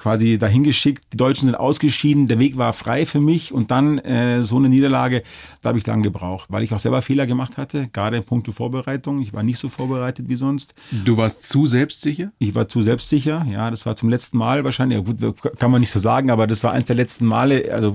quasi 0.01 0.39
dahin 0.39 0.65
geschickt. 0.65 1.05
Die 1.13 1.17
Deutschen 1.17 1.47
sind 1.47 1.55
ausgeschieden, 1.55 2.27
der 2.27 2.39
Weg 2.39 2.57
war 2.57 2.73
frei 2.73 3.07
für 3.07 3.21
mich 3.21 3.53
und 3.53 3.71
dann 3.71 3.99
äh, 3.99 4.43
so 4.43 4.57
eine 4.57 4.69
Niederlage, 4.69 5.23
da 5.63 5.69
habe 5.69 5.79
ich 5.79 5.87
lang 5.87 6.03
gebraucht, 6.03 6.47
weil 6.51 6.63
ich 6.63 6.73
auch 6.73 6.79
selber 6.79 7.03
Fehler 7.03 7.27
gemacht 7.27 7.59
hatte, 7.59 7.89
gerade 7.93 8.17
in 8.17 8.25
puncto 8.25 8.51
Vorbereitung. 8.51 9.21
Ich 9.21 9.33
war 9.33 9.43
nicht 9.43 9.59
so 9.59 9.69
vorbereitet 9.69 10.29
wie 10.29 10.37
sonst. 10.37 10.75
Du 11.05 11.17
warst 11.17 11.49
zu 11.49 11.67
selbstsicher? 11.67 12.33
Ich 12.39 12.55
war 12.55 12.69
zu 12.69 12.81
selbstsicher, 12.81 13.47
ja, 13.51 13.71
das 13.71 13.85
war 13.85 13.95
zum 13.95 14.09
letzten 14.09 14.39
Mal 14.39 14.65
wahrscheinlich, 14.65 14.99
ja, 14.99 15.05
gut, 15.05 15.59
kann 15.59 15.71
man 15.71 15.81
nicht 15.81 15.91
so 15.91 15.99
sagen, 15.99 16.31
aber 16.31 16.47
das 16.47 16.65
war 16.65 16.73
eins 16.73 16.87
der 16.87 16.97
letzten 16.97 17.27
Male, 17.27 17.71
also 17.73 17.95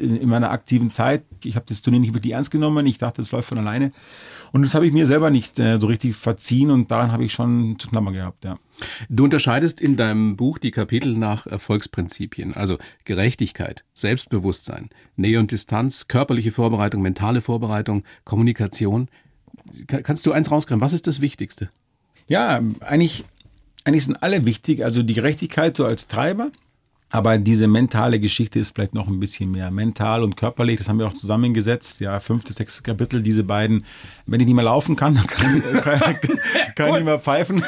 in 0.00 0.28
meiner 0.28 0.50
aktiven 0.50 0.90
Zeit. 0.90 1.22
Ich 1.44 1.54
habe 1.54 1.66
das 1.68 1.80
Turnier 1.80 2.00
nicht 2.00 2.14
wirklich 2.14 2.32
ernst 2.32 2.50
genommen, 2.50 2.84
ich 2.86 2.98
dachte, 2.98 3.22
es 3.22 3.30
läuft 3.30 3.48
von 3.48 3.58
alleine. 3.58 3.92
Und 4.52 4.62
das 4.62 4.74
habe 4.74 4.86
ich 4.86 4.92
mir 4.92 5.06
selber 5.06 5.30
nicht 5.30 5.58
äh, 5.58 5.76
so 5.78 5.86
richtig 5.86 6.16
verziehen 6.16 6.70
und 6.70 6.90
daran 6.90 7.12
habe 7.12 7.24
ich 7.24 7.32
schon 7.32 7.78
zu 7.78 7.88
knabbern 7.88 8.14
gehabt, 8.14 8.44
ja. 8.44 8.58
Du 9.08 9.24
unterscheidest 9.24 9.80
in 9.80 9.96
deinem 9.96 10.36
Buch 10.36 10.58
die 10.58 10.70
Kapitel 10.70 11.16
nach 11.16 11.46
Erfolgsprinzipien, 11.46 12.54
also 12.54 12.78
Gerechtigkeit, 13.04 13.84
Selbstbewusstsein, 13.94 14.90
Nähe 15.16 15.38
und 15.38 15.50
Distanz, 15.50 16.08
körperliche 16.08 16.50
Vorbereitung, 16.50 17.02
mentale 17.02 17.40
Vorbereitung, 17.40 18.04
Kommunikation. 18.24 19.08
Kannst 19.86 20.26
du 20.26 20.32
eins 20.32 20.50
rauskriegen? 20.50 20.80
Was 20.80 20.92
ist 20.92 21.06
das 21.06 21.20
Wichtigste? 21.20 21.70
Ja, 22.28 22.60
eigentlich, 22.80 23.24
eigentlich 23.84 24.04
sind 24.04 24.22
alle 24.22 24.44
wichtig. 24.44 24.84
Also 24.84 25.02
die 25.02 25.14
Gerechtigkeit 25.14 25.76
so 25.76 25.84
als 25.84 26.08
Treiber, 26.08 26.50
aber 27.10 27.38
diese 27.38 27.68
mentale 27.68 28.18
Geschichte 28.18 28.58
ist 28.58 28.74
vielleicht 28.74 28.94
noch 28.94 29.06
ein 29.06 29.20
bisschen 29.20 29.52
mehr 29.52 29.70
mental 29.70 30.24
und 30.24 30.36
körperlich. 30.36 30.78
Das 30.78 30.88
haben 30.88 30.98
wir 30.98 31.06
auch 31.06 31.14
zusammengesetzt. 31.14 32.00
Ja, 32.00 32.18
fünfte, 32.18 32.52
sechste 32.52 32.82
Kapitel, 32.82 33.22
diese 33.22 33.44
beiden. 33.44 33.84
Wenn 34.26 34.40
ich 34.40 34.46
nicht 34.46 34.56
mehr 34.56 34.64
laufen 34.64 34.96
kann, 34.96 35.14
dann 35.14 35.26
kann, 35.26 35.62
kann, 35.82 36.00
kann 36.74 36.88
ich 36.88 36.94
nicht 36.94 37.04
mehr 37.04 37.20
pfeifen. 37.20 37.58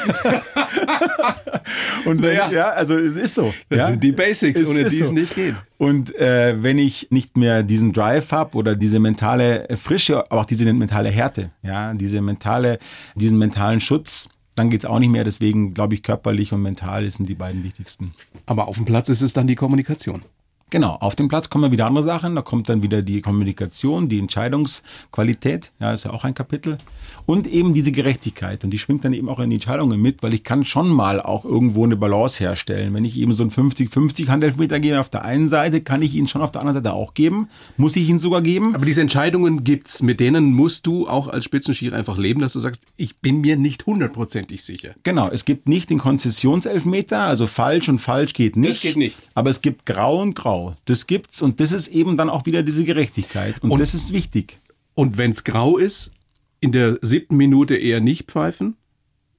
und 2.05 2.21
wenn, 2.21 2.35
ja. 2.35 2.51
ja. 2.51 2.69
also 2.71 2.97
es 2.97 3.15
ist 3.15 3.35
so. 3.35 3.53
Das 3.69 3.79
ja? 3.79 3.85
sind 3.85 4.03
die 4.03 4.11
Basics, 4.11 4.59
es 4.59 4.69
ohne 4.69 4.83
die 4.83 4.99
es 4.99 5.07
so. 5.07 5.13
nicht 5.13 5.33
geht. 5.33 5.55
Und 5.77 6.13
äh, 6.15 6.61
wenn 6.61 6.77
ich 6.77 7.07
nicht 7.09 7.37
mehr 7.37 7.63
diesen 7.63 7.93
Drive 7.93 8.33
habe 8.33 8.57
oder 8.57 8.75
diese 8.75 8.99
mentale 8.99 9.69
Frische, 9.81 10.29
aber 10.29 10.41
auch 10.41 10.45
diese 10.45 10.65
mentale 10.73 11.09
Härte, 11.09 11.51
ja, 11.63 11.93
diese 11.93 12.19
mentale, 12.19 12.77
diesen 13.15 13.37
mentalen 13.37 13.79
Schutz, 13.79 14.27
dann 14.59 14.69
geht 14.69 14.83
es 14.83 14.89
auch 14.89 14.99
nicht 14.99 15.09
mehr. 15.09 15.23
Deswegen 15.23 15.73
glaube 15.73 15.93
ich, 15.95 16.03
körperlich 16.03 16.53
und 16.53 16.61
mental 16.61 17.09
sind 17.09 17.27
die 17.29 17.35
beiden 17.35 17.63
wichtigsten. 17.63 18.13
Aber 18.45 18.67
auf 18.67 18.75
dem 18.75 18.85
Platz 18.85 19.09
ist 19.09 19.21
es 19.21 19.33
dann 19.33 19.47
die 19.47 19.55
Kommunikation. 19.55 20.21
Genau, 20.69 20.97
auf 20.99 21.15
dem 21.15 21.27
Platz 21.27 21.49
kommen 21.49 21.71
wieder 21.71 21.87
andere 21.87 22.03
Sachen. 22.03 22.35
Da 22.35 22.41
kommt 22.41 22.69
dann 22.69 22.83
wieder 22.83 23.01
die 23.01 23.21
Kommunikation, 23.21 24.07
die 24.07 24.19
Entscheidungsqualität, 24.19 25.71
ja, 25.79 25.91
ist 25.93 26.05
ja 26.05 26.11
auch 26.11 26.23
ein 26.23 26.33
Kapitel. 26.33 26.77
Und 27.25 27.47
eben 27.47 27.73
diese 27.73 27.91
Gerechtigkeit. 27.91 28.63
Und 28.63 28.69
die 28.71 28.77
schwingt 28.77 29.03
dann 29.05 29.13
eben 29.13 29.29
auch 29.29 29.39
in 29.39 29.49
die 29.49 29.55
Entscheidungen 29.55 30.01
mit, 30.01 30.21
weil 30.21 30.33
ich 30.33 30.43
kann 30.43 30.65
schon 30.65 30.89
mal 30.89 31.21
auch 31.21 31.45
irgendwo 31.45 31.83
eine 31.83 31.95
Balance 31.95 32.43
herstellen. 32.43 32.93
Wenn 32.93 33.05
ich 33.05 33.17
eben 33.17 33.33
so 33.33 33.43
einen 33.43 33.51
50-50 33.51 34.27
Handelfmeter 34.27 34.79
gebe 34.79 34.99
auf 34.99 35.09
der 35.09 35.23
einen 35.25 35.49
Seite, 35.49 35.81
kann 35.81 36.01
ich 36.01 36.15
ihn 36.15 36.27
schon 36.27 36.41
auf 36.41 36.51
der 36.51 36.61
anderen 36.61 36.83
Seite 36.83 36.93
auch 36.93 37.13
geben. 37.13 37.49
Muss 37.77 37.95
ich 37.95 38.07
ihn 38.07 38.19
sogar 38.19 38.41
geben. 38.41 38.75
Aber 38.75 38.85
diese 38.85 39.01
Entscheidungen 39.01 39.63
gibt's, 39.63 40.01
mit 40.01 40.19
denen 40.19 40.53
musst 40.53 40.85
du 40.85 41.07
auch 41.07 41.27
als 41.27 41.45
Spitzenschiri 41.45 41.95
einfach 41.95 42.17
leben, 42.17 42.41
dass 42.41 42.53
du 42.53 42.59
sagst, 42.59 42.83
ich 42.95 43.17
bin 43.17 43.41
mir 43.41 43.57
nicht 43.57 43.85
hundertprozentig 43.85 44.63
sicher. 44.63 44.95
Genau, 45.03 45.29
es 45.29 45.45
gibt 45.45 45.67
nicht 45.67 45.89
den 45.89 45.97
Konzessionselfmeter, 45.97 47.21
also 47.21 47.47
falsch 47.47 47.89
und 47.89 47.99
falsch 47.99 48.33
geht 48.33 48.55
nicht. 48.55 48.69
Das 48.69 48.81
geht 48.81 48.97
nicht. 48.97 49.17
Aber 49.33 49.49
es 49.49 49.61
gibt 49.61 49.85
grau 49.85 50.21
und 50.21 50.35
grau. 50.35 50.58
Das 50.85 51.07
gibt's 51.07 51.41
und 51.41 51.59
das 51.59 51.71
ist 51.71 51.87
eben 51.89 52.17
dann 52.17 52.29
auch 52.29 52.45
wieder 52.45 52.63
diese 52.63 52.83
Gerechtigkeit. 52.83 53.61
Und, 53.63 53.71
Und- 53.71 53.79
das 53.79 53.93
ist 53.93 54.13
wichtig. 54.13 54.59
Und 54.95 55.17
wenn's 55.17 55.43
grau 55.43 55.77
ist, 55.77 56.11
in 56.59 56.71
der 56.71 56.99
siebten 57.01 57.37
Minute 57.37 57.75
eher 57.75 58.01
nicht 58.01 58.29
pfeifen 58.29 58.75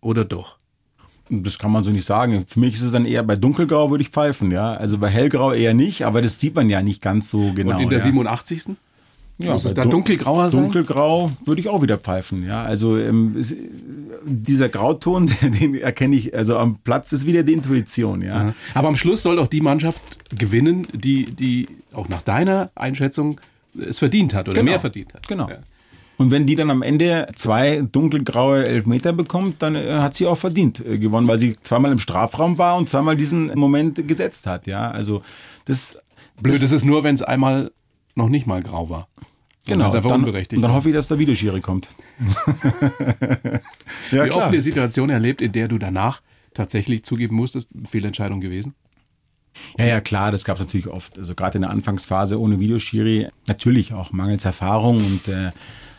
oder 0.00 0.24
doch? 0.24 0.56
Das 1.28 1.58
kann 1.58 1.70
man 1.70 1.84
so 1.84 1.90
nicht 1.90 2.06
sagen. 2.06 2.44
Für 2.48 2.58
mich 2.58 2.74
ist 2.74 2.82
es 2.82 2.92
dann 2.92 3.04
eher 3.06 3.22
bei 3.22 3.36
dunkelgrau 3.36 3.90
würde 3.90 4.02
ich 4.02 4.08
pfeifen, 4.10 4.50
ja. 4.50 4.74
Also 4.74 4.98
bei 4.98 5.08
hellgrau 5.08 5.52
eher 5.52 5.74
nicht, 5.74 6.02
aber 6.04 6.22
das 6.22 6.40
sieht 6.40 6.56
man 6.56 6.68
ja 6.68 6.82
nicht 6.82 7.00
ganz 7.00 7.30
so 7.30 7.52
genau. 7.52 7.76
Und 7.76 7.82
in 7.82 7.88
der 7.88 7.98
ja. 7.98 8.04
87. 8.04 8.76
Ja, 9.42 9.52
Muss 9.54 9.64
es 9.64 9.74
da 9.74 9.82
dun- 9.82 9.90
dunkelgrauer 9.92 10.50
sein? 10.50 10.62
Dunkelgrau 10.64 11.30
würde 11.46 11.60
ich 11.60 11.68
auch 11.68 11.82
wieder 11.82 11.96
pfeifen, 11.98 12.44
ja. 12.46 12.62
Also 12.62 12.98
ähm, 12.98 13.34
es, 13.38 13.54
dieser 14.24 14.68
Grauton, 14.68 15.30
den 15.42 15.74
erkenne 15.74 16.16
ich, 16.16 16.34
also 16.34 16.56
am 16.58 16.78
Platz 16.84 17.12
ist 17.12 17.26
wieder 17.26 17.42
die 17.42 17.54
Intuition, 17.54 18.22
ja. 18.22 18.54
Aber 18.74 18.88
am 18.88 18.96
Schluss 18.96 19.22
soll 19.22 19.36
doch 19.36 19.46
die 19.46 19.60
Mannschaft 19.60 20.02
gewinnen, 20.36 20.86
die, 20.92 21.26
die 21.34 21.68
auch 21.92 22.08
nach 22.08 22.22
deiner 22.22 22.70
Einschätzung 22.74 23.40
es 23.78 23.98
verdient 23.98 24.34
hat 24.34 24.48
oder 24.48 24.60
Genau. 24.60 24.70
mehr 24.72 24.80
verdient 24.80 25.14
hat. 25.14 25.26
Genau. 25.28 25.48
Ja. 25.48 25.58
Und 26.18 26.30
wenn 26.30 26.44
die 26.46 26.54
dann 26.54 26.68
am 26.70 26.82
Ende 26.82 27.28
zwei 27.34 27.80
dunkelgraue 27.80 28.66
Elfmeter 28.66 29.14
bekommt, 29.14 29.62
dann 29.62 29.74
äh, 29.74 29.88
hat 30.00 30.14
sie 30.14 30.26
auch 30.26 30.36
verdient 30.36 30.84
äh, 30.84 30.98
gewonnen, 30.98 31.26
weil 31.28 31.38
sie 31.38 31.56
zweimal 31.62 31.92
im 31.92 31.98
Strafraum 31.98 32.58
war 32.58 32.76
und 32.76 32.90
zweimal 32.90 33.16
diesen 33.16 33.46
Moment 33.58 34.06
gesetzt 34.06 34.46
hat, 34.46 34.66
ja. 34.66 34.90
Also 34.90 35.22
das 35.64 35.96
Blöd 36.42 36.56
das, 36.56 36.62
ist 36.64 36.72
es 36.72 36.84
nur, 36.84 37.04
wenn 37.04 37.14
es 37.14 37.22
einmal 37.22 37.70
noch 38.16 38.28
nicht 38.28 38.46
mal 38.46 38.62
grau 38.62 38.90
war. 38.90 39.08
Genau, 39.66 39.88
es 39.88 39.94
einfach 39.94 40.10
dann, 40.10 40.20
unberechtigt 40.20 40.56
und 40.56 40.62
dann 40.62 40.72
hoffe 40.72 40.88
ich, 40.88 40.94
dass 40.94 41.08
der 41.08 41.18
Videoschiri 41.18 41.60
kommt. 41.60 41.88
ja, 44.10 44.24
Wie 44.24 44.30
oft 44.30 44.46
eine 44.46 44.60
Situation 44.60 45.10
erlebt, 45.10 45.42
in 45.42 45.52
der 45.52 45.68
du 45.68 45.78
danach 45.78 46.22
tatsächlich 46.54 47.04
zugeben 47.04 47.36
musstest, 47.36 47.70
Fehlentscheidung 47.88 48.40
gewesen? 48.40 48.74
Ja, 49.78 49.86
ja, 49.86 50.00
klar, 50.00 50.30
das 50.32 50.44
gab 50.44 50.56
es 50.58 50.64
natürlich 50.64 50.86
oft. 50.86 51.18
Also 51.18 51.34
gerade 51.34 51.58
in 51.58 51.62
der 51.62 51.70
Anfangsphase 51.70 52.40
ohne 52.40 52.58
Videoschiri 52.58 53.28
natürlich 53.46 53.92
auch 53.92 54.12
mangels 54.12 54.44
Erfahrung 54.44 54.98
und 54.98 55.28
äh, 55.28 55.50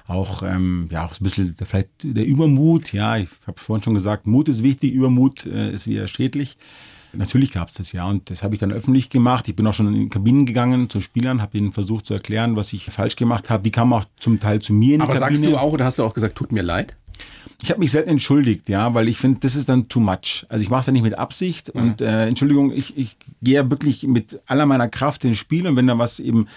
auch, 0.08 0.44
ähm, 0.44 0.90
ja, 0.92 1.06
auch 1.06 1.14
so 1.14 1.22
ein 1.22 1.24
bisschen 1.24 1.56
der, 1.56 1.68
vielleicht 1.68 1.90
der 2.04 2.26
Übermut. 2.26 2.94
Ja, 2.94 3.18
ich 3.18 3.30
habe 3.48 3.60
vorhin 3.60 3.84
schon 3.84 3.94
gesagt, 3.94 4.28
Mut 4.28 4.50
ist 4.50 4.64
wichtig, 4.64 4.94
Übermut 4.94 5.46
äh, 5.46 5.72
ist 5.72 5.88
wieder 5.88 6.08
schädlich. 6.08 6.58
Natürlich 7.14 7.52
gab 7.52 7.68
es 7.68 7.74
das 7.74 7.92
ja 7.92 8.08
und 8.08 8.30
das 8.30 8.42
habe 8.44 8.56
ich 8.56 8.60
dann 8.60 8.72
öffentlich 8.72 9.10
gemacht. 9.10 9.48
Ich 9.50 9.56
bin 9.56 9.68
auch 9.68 9.74
schon 9.74 9.88
in 9.88 9.94
die 9.96 10.10
Kabinen 10.10 10.46
gegangen 10.46 10.90
zu 10.90 11.02
Spielern, 11.02 11.42
habe 11.42 11.58
ihnen 11.58 11.74
versucht 11.74 12.06
zu 12.06 12.14
erklären, 12.14 12.56
was 12.56 12.72
ich 12.74 12.86
falsch 12.86 13.16
gemacht 13.16 13.50
habe. 13.50 13.64
Die 13.64 13.72
kamen 13.72 13.92
auch 13.94 14.06
zum 14.20 14.40
Teil 14.40 14.62
zu 14.62 14.74
mir 14.74 14.96
in 14.96 15.02
die 15.02 15.04
Aber 15.04 15.14
Kabine. 15.14 15.36
sagst 15.38 15.46
du 15.46 15.58
auch 15.58 15.74
oder 15.74 15.86
hast 15.86 16.00
du 16.00 16.04
auch 16.04 16.14
gesagt, 16.14 16.36
tut 16.36 16.52
mir 16.52 16.62
leid? 16.64 16.96
Ich 17.62 17.70
habe 17.70 17.80
mich 17.80 17.92
selten 17.92 18.10
entschuldigt, 18.10 18.70
ja, 18.70 18.94
weil 18.96 19.08
ich 19.08 19.18
finde, 19.18 19.40
das 19.42 19.56
ist 19.56 19.70
dann 19.70 19.88
too 19.88 20.00
much. 20.00 20.46
Also 20.50 20.64
ich 20.64 20.70
mache 20.72 20.80
es 20.80 20.86
ja 20.88 20.94
nicht 20.94 21.04
mit 21.04 21.18
Absicht 21.18 21.70
und 21.70 22.02
äh, 22.02 22.26
Entschuldigung, 22.26 22.72
ich, 22.72 22.98
ich 22.98 23.18
gehe 23.44 23.56
ja 23.56 23.70
wirklich 23.70 24.08
mit 24.08 24.40
aller 24.48 24.66
meiner 24.66 24.90
Kraft 24.90 25.24
ins 25.26 25.38
Spiel 25.38 25.68
und 25.68 25.76
wenn 25.76 25.86
da 25.86 26.00
was 26.00 26.20
eben 26.20 26.48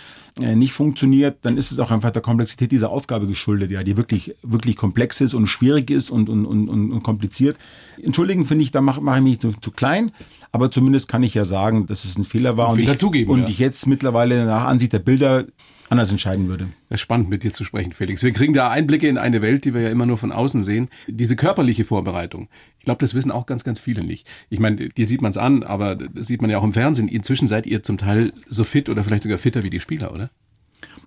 nicht 0.41 0.73
funktioniert, 0.73 1.39
dann 1.43 1.57
ist 1.57 1.71
es 1.71 1.79
auch 1.79 1.93
einfach 1.93 2.11
der 2.11 2.23
Komplexität 2.23 2.73
dieser 2.73 2.91
Aufgabe 2.91 3.27
geschuldet, 3.27 3.71
ja, 3.71 3.85
die 3.85 3.97
wirklich 3.97 4.35
wirklich 4.43 4.77
komplex 4.77 5.21
ist 5.21 5.33
und 5.33 5.47
schwierig 5.47 5.91
ist 5.91 6.11
und 6.11 6.29
und 6.29 6.45
und, 6.45 6.69
und, 6.69 7.03
kompliziert. 7.03 7.57
Entschuldigen 8.03 8.45
finde 8.45 8.65
ich, 8.65 8.73
da 8.73 8.81
mache 8.81 9.01
mach 9.01 9.17
ich 9.17 9.23
mich 9.23 9.39
zu, 9.39 9.53
zu 9.53 9.71
klein, 9.71 10.11
aber 10.51 10.73
zumindest 10.73 11.07
kann 11.09 11.23
ich 11.23 11.35
ja 11.35 11.45
sagen, 11.45 11.87
dass 11.87 12.05
es 12.05 12.19
ein 12.19 12.25
Fehler 12.25 12.57
war 12.57 12.67
Einen 12.67 12.73
und 12.73 12.81
Fehler 12.81 12.95
ich, 12.95 12.99
zugeben, 12.99 13.31
und 13.31 13.41
ja. 13.43 13.49
ich 13.49 13.59
jetzt 13.61 13.87
mittlerweile 13.87 14.45
nach 14.45 14.65
Ansicht 14.65 14.93
der 14.93 14.99
Bilder 14.99 15.45
anders 15.89 16.11
entscheiden 16.11 16.49
würde. 16.49 16.69
Das 16.89 16.97
ist 16.97 17.03
spannend, 17.03 17.29
mit 17.29 17.43
dir 17.43 17.53
zu 17.53 17.65
sprechen, 17.65 17.93
Felix. 17.93 18.23
Wir 18.23 18.33
kriegen 18.33 18.55
da 18.55 18.71
Einblicke 18.71 19.07
in 19.07 19.19
eine 19.19 19.43
Welt, 19.43 19.65
die 19.65 19.75
wir 19.75 19.83
ja 19.83 19.91
immer 19.91 20.07
nur 20.07 20.19
von 20.19 20.33
außen 20.33 20.65
sehen. 20.65 20.89
Diese 21.07 21.37
körperliche 21.37 21.85
Vorbereitung. 21.85 22.49
Ich 22.85 22.87
glaube, 22.87 23.01
das 23.01 23.15
wissen 23.15 23.31
auch 23.31 23.47
ganz, 23.47 23.65
ganz 23.65 23.81
viele 23.81 24.05
nicht. 24.05 24.27
Ich 24.51 24.59
meine, 24.61 24.77
dir 24.91 25.07
sieht 25.07 25.23
man 25.23 25.31
es 25.31 25.39
an, 25.39 25.63
aber 25.63 25.95
das 25.97 26.27
sieht 26.27 26.43
man 26.43 26.51
ja 26.51 26.59
auch 26.59 26.65
im 26.65 26.75
Fernsehen. 26.75 27.09
Inzwischen 27.09 27.49
seid 27.49 27.65
ihr 27.65 27.83
zum 27.83 27.97
Teil 27.97 28.35
so 28.47 28.63
fit 28.63 28.91
oder 28.91 29.03
vielleicht 29.03 29.23
sogar 29.23 29.39
fitter 29.39 29.63
wie 29.63 29.71
die 29.71 29.81
Spieler, 29.81 30.13
oder? 30.13 30.29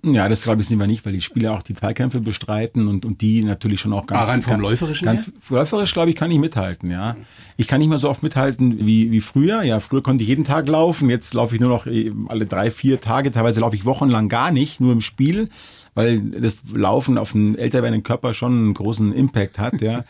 Ja, 0.03 0.27
das 0.27 0.41
glaube 0.41 0.63
ich 0.63 0.67
sind 0.67 0.79
wir 0.79 0.87
nicht, 0.87 1.05
weil 1.05 1.13
die 1.13 1.21
Spieler 1.21 1.53
auch 1.53 1.61
die 1.61 1.75
Zweikämpfe 1.75 2.19
bestreiten 2.19 2.87
und, 2.87 3.05
und 3.05 3.21
die 3.21 3.43
natürlich 3.43 3.79
schon 3.79 3.93
auch 3.93 4.07
ganz 4.07 4.25
Ah, 4.25 4.31
rein 4.31 4.41
vom 4.41 4.53
ganz- 4.53 4.61
Läuferischen 4.63 5.05
Ganz 5.05 5.31
läuferisch, 5.51 5.93
glaube 5.93 6.09
ich, 6.09 6.15
kann 6.15 6.31
ich 6.31 6.39
mithalten, 6.39 6.89
ja. 6.89 7.15
Ich 7.57 7.67
kann 7.67 7.77
nicht 7.79 7.89
mehr 7.89 7.99
so 7.99 8.09
oft 8.09 8.23
mithalten 8.23 8.79
wie, 8.87 9.11
wie 9.11 9.21
früher. 9.21 9.61
Ja, 9.61 9.79
früher 9.79 10.01
konnte 10.01 10.23
ich 10.23 10.29
jeden 10.29 10.45
Tag 10.45 10.67
laufen, 10.67 11.11
jetzt 11.11 11.31
laufe 11.35 11.53
ich 11.53 11.61
nur 11.61 11.69
noch 11.69 11.85
eh, 11.85 12.11
alle 12.27 12.47
drei, 12.47 12.71
vier 12.71 12.99
Tage, 12.99 13.31
teilweise 13.31 13.59
laufe 13.61 13.75
ich 13.75 13.85
wochenlang 13.85 14.29
gar 14.29 14.49
nicht, 14.49 14.79
nur 14.81 14.93
im 14.93 15.01
Spiel. 15.01 15.49
Weil 15.97 16.19
das 16.19 16.61
Laufen 16.75 17.17
auf 17.17 17.33
einen 17.33 17.57
älter 17.57 17.81
werdenden 17.81 18.03
Körper 18.03 18.35
schon 18.35 18.51
einen 18.51 18.73
großen 18.75 19.13
Impact 19.13 19.57
hat, 19.57 19.81
ja. 19.81 20.03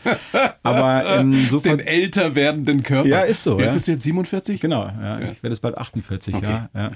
Aber 0.62 1.06
ähm, 1.06 1.46
so 1.48 1.60
Den 1.60 1.80
älter 1.80 2.34
werdenden 2.34 2.82
Körper. 2.82 3.08
Ja, 3.08 3.20
ist 3.22 3.42
so, 3.42 3.58
ja. 3.58 3.72
bist 3.72 3.88
du 3.88 3.92
jetzt 3.92 4.02
47? 4.02 4.60
Genau, 4.60 4.84
ja, 4.84 5.18
ich 5.20 5.42
werde 5.42 5.54
jetzt 5.54 5.60
bald 5.60 5.78
48, 5.78 6.34
Okay. 6.34 6.44
ja, 6.44 6.68
ja. 6.74 6.92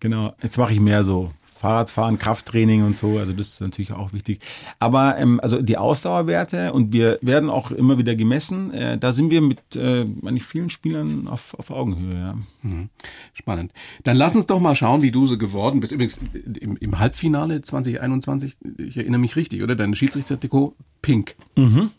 Genau. 0.00 0.34
Jetzt 0.42 0.58
mache 0.58 0.72
ich 0.72 0.80
mehr 0.80 1.04
so 1.04 1.30
Fahrradfahren, 1.58 2.18
Krafttraining 2.18 2.84
und 2.84 2.96
so. 2.96 3.18
Also 3.18 3.32
das 3.32 3.50
ist 3.50 3.60
natürlich 3.60 3.92
auch 3.92 4.12
wichtig. 4.12 4.40
Aber 4.80 5.16
ähm, 5.16 5.38
also 5.40 5.62
die 5.62 5.76
Ausdauerwerte 5.76 6.72
und 6.72 6.92
wir 6.92 7.20
werden 7.22 7.50
auch 7.50 7.70
immer 7.70 7.98
wieder 7.98 8.16
gemessen. 8.16 8.72
Äh, 8.72 8.98
da 8.98 9.12
sind 9.12 9.30
wir 9.30 9.42
mit 9.42 9.76
äh, 9.76 10.06
vielen 10.40 10.70
Spielern 10.70 11.28
auf, 11.28 11.54
auf 11.56 11.70
Augenhöhe. 11.70 12.14
Ja. 12.14 12.34
Spannend. 13.34 13.72
Dann 14.04 14.16
lass 14.16 14.34
uns 14.36 14.46
doch 14.46 14.60
mal 14.60 14.74
schauen, 14.74 15.02
wie 15.02 15.10
du 15.10 15.26
so 15.26 15.38
geworden 15.38 15.80
bist. 15.80 15.92
Übrigens, 15.92 16.18
im, 16.60 16.76
im 16.76 16.98
Halbfinale 16.98 17.60
2021, 17.60 18.56
ich 18.78 18.96
erinnere 18.96 19.20
mich 19.20 19.36
richtig, 19.36 19.62
oder? 19.62 19.76
Dein 19.76 19.94
Schiedsrichtertrikot 19.94 20.74
pink. 21.02 21.36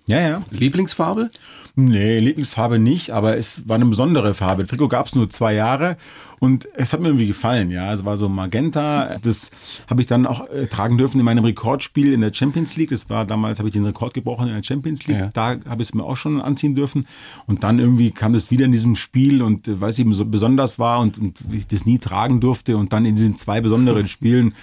Ja, 0.08 0.20
ja. 0.20 0.42
Lieblingsfarbe? 0.52 1.30
Nee, 1.76 2.20
Lieblingsfarbe 2.20 2.80
nicht, 2.80 3.12
aber 3.12 3.38
es 3.38 3.68
war 3.68 3.76
eine 3.76 3.86
besondere 3.86 4.34
Farbe. 4.34 4.64
Das 4.64 4.70
Trikot 4.70 4.90
gab 4.90 5.08
es 5.08 5.16
nur 5.16 5.30
zwei 5.30 5.54
Jahre 5.54 5.98
und 6.40 6.68
es 6.76 6.94
hat 6.94 7.02
mir 7.02 7.08
irgendwie 7.08 7.28
gefallen. 7.28 7.70
Ja, 7.70 7.94
es 7.94 8.06
war 8.06 8.18
so 8.18 8.30
Magenta. 8.30 9.18
Das 9.22 9.52
habe 9.88 10.02
ich 10.02 10.08
dann 10.08 10.26
auch 10.26 10.50
äh, 10.50 10.68
tragen 10.68 10.98
dürfen 10.98 11.20
in 11.20 11.26
meinem 11.26 11.44
Rekordspiel 11.44 12.14
in 12.14 12.22
der 12.22 12.34
Champions 12.34 12.76
League. 12.78 12.90
Das 12.90 13.10
war 13.10 13.26
damals, 13.26 13.60
habe 13.60 13.70
ich 13.70 13.74
den 13.74 13.86
Rekord 13.86 14.14
gebrochen 14.14 14.48
in 14.48 14.54
der 14.54 14.64
Champions 14.64 15.06
League. 15.08 15.20
Ja. 15.20 15.30
Da 15.34 15.58
habe 15.68 15.82
ich 15.82 15.90
es 15.90 15.94
mir 15.94 16.04
auch 16.04 16.18
schon 16.18 16.42
anziehen 16.42 16.76
dürfen. 16.76 17.08
Und 17.46 17.64
dann 17.64 17.80
irgendwie 17.80 18.12
kam 18.12 18.34
das 18.34 18.52
wieder 18.52 18.66
in 18.66 18.72
diesem 18.72 18.96
Spiel 18.96 19.42
und 19.42 19.68
äh, 19.68 19.82
weil 19.82 19.90
es 19.90 20.00
eben 20.00 20.14
so 20.14 20.26
besonders 20.26 20.49
war 20.58 21.00
und, 21.00 21.18
und 21.18 21.38
ich 21.52 21.68
das 21.68 21.86
nie 21.86 21.98
tragen 22.00 22.40
durfte 22.40 22.78
und 22.78 22.94
dann 22.94 23.06
in 23.06 23.16
diesen 23.16 23.36
zwei 23.36 23.62
besonderen 23.62 24.08
Spielen 24.08 24.54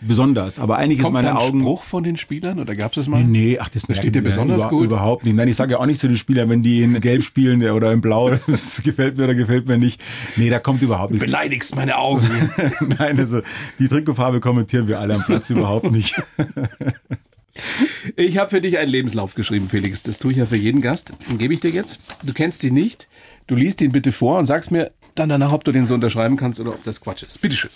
besonders. 0.00 0.58
Aber 0.58 0.76
eigentlich 0.76 0.98
ist 0.98 1.04
Kommt 1.04 1.14
meine 1.14 1.30
ein 1.30 1.36
Augen. 1.36 1.60
Spruch 1.60 1.82
von 1.82 2.04
den 2.04 2.16
Spielern 2.16 2.58
oder 2.58 2.74
gab 2.74 2.92
es 2.92 2.96
das 2.96 3.08
mal? 3.08 3.22
Nee, 3.24 3.58
ach, 3.60 3.68
das 3.68 3.82
Da 3.82 3.94
steht 3.94 4.14
dir 4.14 4.22
besonders 4.22 4.62
über, 4.62 4.70
gut? 4.70 4.84
Überhaupt 4.86 5.24
nicht. 5.24 5.34
Nein, 5.34 5.48
ich 5.48 5.56
sage 5.56 5.72
ja 5.72 5.78
auch 5.78 5.86
nicht 5.86 6.00
zu 6.00 6.08
den 6.08 6.16
Spielern, 6.16 6.48
wenn 6.50 6.62
die 6.62 6.82
in 6.82 7.00
Gelb 7.00 7.22
spielen 7.22 7.62
oder 7.70 7.92
in 7.92 8.00
Blau, 8.00 8.30
das 8.46 8.82
gefällt 8.82 9.16
mir 9.16 9.24
oder 9.24 9.34
gefällt 9.34 9.66
mir 9.66 9.78
nicht. 9.78 10.00
Nee, 10.36 10.50
da 10.50 10.58
kommt 10.58 10.82
überhaupt 10.82 11.12
nichts. 11.12 11.24
Beleidigst 11.24 11.74
meine 11.76 11.96
Augen. 11.96 12.26
Nein, 12.98 13.18
also 13.18 13.40
die 13.78 13.88
Trikotfarbe 13.88 14.40
kommentieren 14.40 14.88
wir 14.88 15.00
alle 15.00 15.14
am 15.14 15.24
Platz 15.24 15.50
überhaupt 15.50 15.90
nicht. 15.90 16.14
Ich 18.16 18.36
habe 18.36 18.50
für 18.50 18.60
dich 18.60 18.76
einen 18.76 18.90
Lebenslauf 18.90 19.34
geschrieben, 19.34 19.68
Felix. 19.68 20.02
Das 20.02 20.18
tue 20.18 20.32
ich 20.32 20.36
ja 20.36 20.44
für 20.44 20.56
jeden 20.56 20.82
Gast. 20.82 21.12
Den 21.30 21.38
gebe 21.38 21.54
ich 21.54 21.60
dir 21.60 21.70
jetzt. 21.70 22.00
Du 22.22 22.34
kennst 22.34 22.62
ihn 22.64 22.74
nicht. 22.74 23.08
Du 23.46 23.54
liest 23.54 23.80
ihn 23.80 23.92
bitte 23.92 24.12
vor 24.12 24.38
und 24.38 24.46
sagst 24.46 24.70
mir 24.70 24.90
dann 25.18 25.28
danach, 25.28 25.52
ob 25.52 25.64
du 25.64 25.72
den 25.72 25.86
so 25.86 25.94
unterschreiben 25.94 26.36
kannst 26.36 26.60
oder 26.60 26.70
ob 26.70 26.84
das 26.84 27.00
Quatsch 27.00 27.22
ist. 27.22 27.40
Bitteschön. 27.40 27.70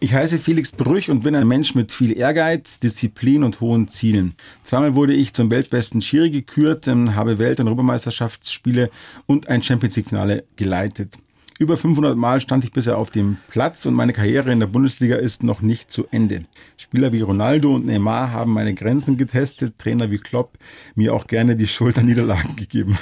Ich 0.00 0.12
heiße 0.12 0.38
Felix 0.38 0.70
Brüch 0.70 1.10
und 1.10 1.24
bin 1.24 1.34
ein 1.34 1.48
Mensch 1.48 1.74
mit 1.74 1.90
viel 1.90 2.16
Ehrgeiz, 2.16 2.78
Disziplin 2.78 3.42
und 3.42 3.60
hohen 3.60 3.88
Zielen. 3.88 4.34
Zweimal 4.62 4.94
wurde 4.94 5.12
ich 5.12 5.34
zum 5.34 5.50
weltbesten 5.50 6.00
Schiri 6.02 6.30
gekürt, 6.30 6.86
ähm, 6.86 7.16
habe 7.16 7.40
Welt- 7.40 7.58
und 7.58 7.66
Europameisterschaftsspiele 7.66 8.90
und 9.26 9.48
ein 9.48 9.60
Champions 9.60 9.96
League-Finale 9.96 10.44
geleitet. 10.54 11.18
Über 11.60 11.76
500 11.76 12.16
Mal 12.16 12.40
stand 12.40 12.62
ich 12.62 12.70
bisher 12.70 12.98
auf 12.98 13.10
dem 13.10 13.38
Platz 13.48 13.84
und 13.84 13.94
meine 13.94 14.12
Karriere 14.12 14.52
in 14.52 14.60
der 14.60 14.68
Bundesliga 14.68 15.16
ist 15.16 15.42
noch 15.42 15.60
nicht 15.60 15.90
zu 15.90 16.06
Ende. 16.12 16.44
Spieler 16.76 17.12
wie 17.12 17.20
Ronaldo 17.20 17.74
und 17.74 17.84
Neymar 17.84 18.30
haben 18.30 18.52
meine 18.52 18.74
Grenzen 18.74 19.16
getestet, 19.16 19.76
Trainer 19.76 20.12
wie 20.12 20.18
Klopp 20.18 20.56
mir 20.94 21.12
auch 21.12 21.26
gerne 21.26 21.56
die 21.56 21.66
Schulterniederlagen 21.66 22.54
gegeben. 22.56 22.96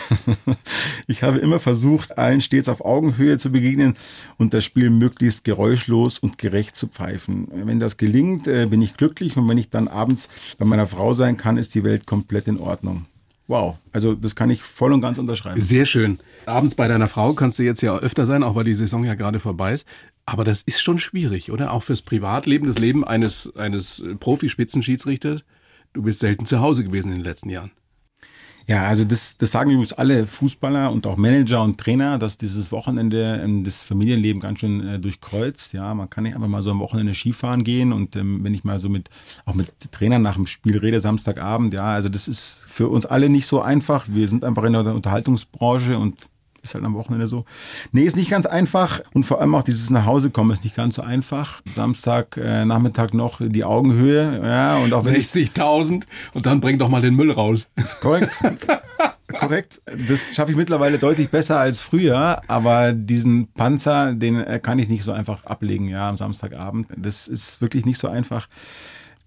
Ich 1.07 1.23
habe 1.23 1.37
immer 1.37 1.59
versucht, 1.59 2.17
allen 2.17 2.41
stets 2.41 2.71
auf 2.71 2.83
Augenhöhe 2.83 3.37
zu 3.37 3.53
begegnen 3.53 3.95
und 4.39 4.55
das 4.55 4.65
Spiel 4.65 4.89
möglichst 4.89 5.45
geräuschlos 5.45 6.19
und 6.19 6.39
gerecht 6.39 6.77
zu 6.77 6.87
pfeifen. 6.87 7.49
Wenn 7.53 7.79
das 7.79 7.99
gelingt, 7.99 8.47
äh, 8.47 8.65
bin 8.65 8.81
ich 8.81 8.97
glücklich 8.97 9.37
und 9.37 9.47
wenn 9.51 9.59
ich 9.59 9.69
dann 9.69 9.87
abends 9.87 10.31
bei 10.57 10.65
meiner 10.65 10.87
Frau 10.87 11.13
sein 11.13 11.37
kann, 11.37 11.59
ist 11.59 11.75
die 11.75 11.85
Welt 11.85 12.07
komplett 12.07 12.49
in 12.49 12.59
Ordnung. 12.59 13.05
Wow. 13.47 13.77
Also 13.93 14.15
das 14.15 14.37
kann 14.37 14.51
ich 14.51 14.63
voll 14.63 14.93
und 14.93 15.01
ganz 15.01 15.19
unterschreiben. 15.19 15.61
Sehr 15.61 15.87
schön. 15.87 16.19
Abends 16.47 16.75
bei 16.75 16.89
deiner 16.89 17.09
Frau 17.09 17.33
kannst 17.33 17.59
du 17.59 17.63
jetzt 17.63 17.83
ja 17.83 17.97
öfter 17.97 18.27
sein, 18.27 18.43
auch 18.43 18.55
weil 18.55 18.65
die 18.65 18.75
Saison 18.75 19.05
ja 19.05 19.15
gerade 19.15 19.41
vorbei 19.41 19.73
ist. 19.73 19.87
Aber 20.27 20.45
das 20.45 20.63
ist 20.63 20.83
schon 20.83 20.99
schwierig, 20.99 21.53
oder? 21.53 21.73
Auch 21.73 21.85
fürs 21.85 22.03
Privatleben, 22.03 22.67
das 22.67 22.79
Leben 22.79 23.05
eines, 23.05 23.55
eines 23.57 24.03
Profi-Spitzenschiedsrichters. 24.19 25.45
Du 25.93 26.03
bist 26.03 26.21
selten 26.21 26.47
zu 26.47 26.61
Hause 26.61 26.85
gewesen 26.85 27.13
in 27.13 27.19
den 27.19 27.25
letzten 27.25 27.49
Jahren. 27.49 27.71
Ja, 28.69 28.83
also 28.83 29.05
das, 29.05 29.37
das 29.37 29.53
sagen 29.53 29.71
übrigens 29.71 29.93
alle 29.93 30.27
Fußballer 30.27 30.91
und 30.91 31.07
auch 31.07 31.17
Manager 31.17 31.63
und 31.63 31.79
Trainer, 31.79 32.19
dass 32.19 32.37
dieses 32.37 32.73
Wochenende 32.73 33.41
ähm, 33.43 33.63
das 33.63 33.85
Familienleben 33.85 34.41
ganz 34.41 34.59
schön 34.59 34.87
äh, 34.87 34.99
durchkreuzt. 34.99 35.73
Ja, 35.73 35.95
man 35.95 36.11
kann 36.11 36.25
nicht 36.25 36.35
einfach 36.35 36.49
mal 36.49 36.63
so 36.63 36.73
am 36.73 36.81
Wochenende 36.81 37.15
Skifahren 37.15 37.63
gehen 37.63 37.93
und 37.93 38.17
ähm, 38.17 38.43
wenn 38.43 38.55
ich 38.55 38.65
mal 38.65 38.81
so 38.81 38.89
mit 38.89 39.09
auch 39.45 39.55
mit 39.55 39.71
Trainern 39.93 40.23
nach 40.23 40.35
dem 40.35 40.47
Spiel 40.47 40.79
rede, 40.79 40.99
Samstagabend, 40.99 41.75
ja, 41.75 41.85
also 41.85 42.09
das 42.09 42.27
ist 42.27 42.65
für 42.67 42.89
uns 42.89 43.07
alle 43.07 43.29
nicht 43.29 43.47
so 43.47 43.63
einfach. 43.63 44.07
Wir 44.09 44.27
sind 44.27 44.43
einfach 44.43 44.65
in 44.65 44.73
der 44.73 44.95
Unterhaltungsbranche 44.95 45.97
und 45.97 46.29
ist 46.67 46.75
halt 46.75 46.85
am 46.85 46.95
Wochenende 46.95 47.27
so. 47.27 47.45
Nee, 47.93 48.03
ist 48.03 48.17
nicht 48.17 48.31
ganz 48.31 48.47
einfach. 48.47 49.01
Und 49.15 49.25
vor 49.25 49.41
allem 49.41 49.55
auch 49.55 49.63
dieses 49.63 49.91
Nachhausekommen 49.91 50.53
ist 50.53 50.65
nicht 50.65 50.77
ganz 50.77 50.97
so 50.97 51.03
einfach. 51.03 51.63
Samstag, 51.75 52.37
äh, 52.37 52.65
Nachmittag 52.65 53.15
noch 53.15 53.41
die 53.41 53.65
Augenhöhe. 53.65 54.41
Ja, 54.43 54.77
und 54.77 54.93
auch 54.93 55.05
60.000 55.05 56.05
und 56.35 56.47
dann 56.47 56.61
bring 56.61 56.79
doch 56.79 56.89
mal 56.89 57.01
den 57.01 57.15
Müll 57.15 57.31
raus. 57.31 57.69
Ist 57.77 58.01
korrekt. 58.01 58.37
korrekt. 59.29 59.81
Das 60.09 60.35
schaffe 60.35 60.51
ich 60.51 60.57
mittlerweile 60.57 60.99
deutlich 60.99 61.31
besser 61.31 61.59
als 61.59 61.81
früher, 61.81 62.43
aber 62.49 62.93
diesen 62.93 63.49
Panzer, 63.53 64.13
den 64.13 64.41
äh, 64.41 64.61
kann 64.61 64.79
ich 64.79 64.89
nicht 64.89 65.05
so 65.05 65.13
einfach 65.13 65.45
ablegen, 65.45 65.89
ja, 65.89 66.09
am 66.09 66.17
Samstagabend. 66.17 66.89
Das 66.97 67.29
ist 67.29 67.61
wirklich 67.61 67.85
nicht 67.85 67.99
so 67.99 68.09
einfach. 68.09 68.49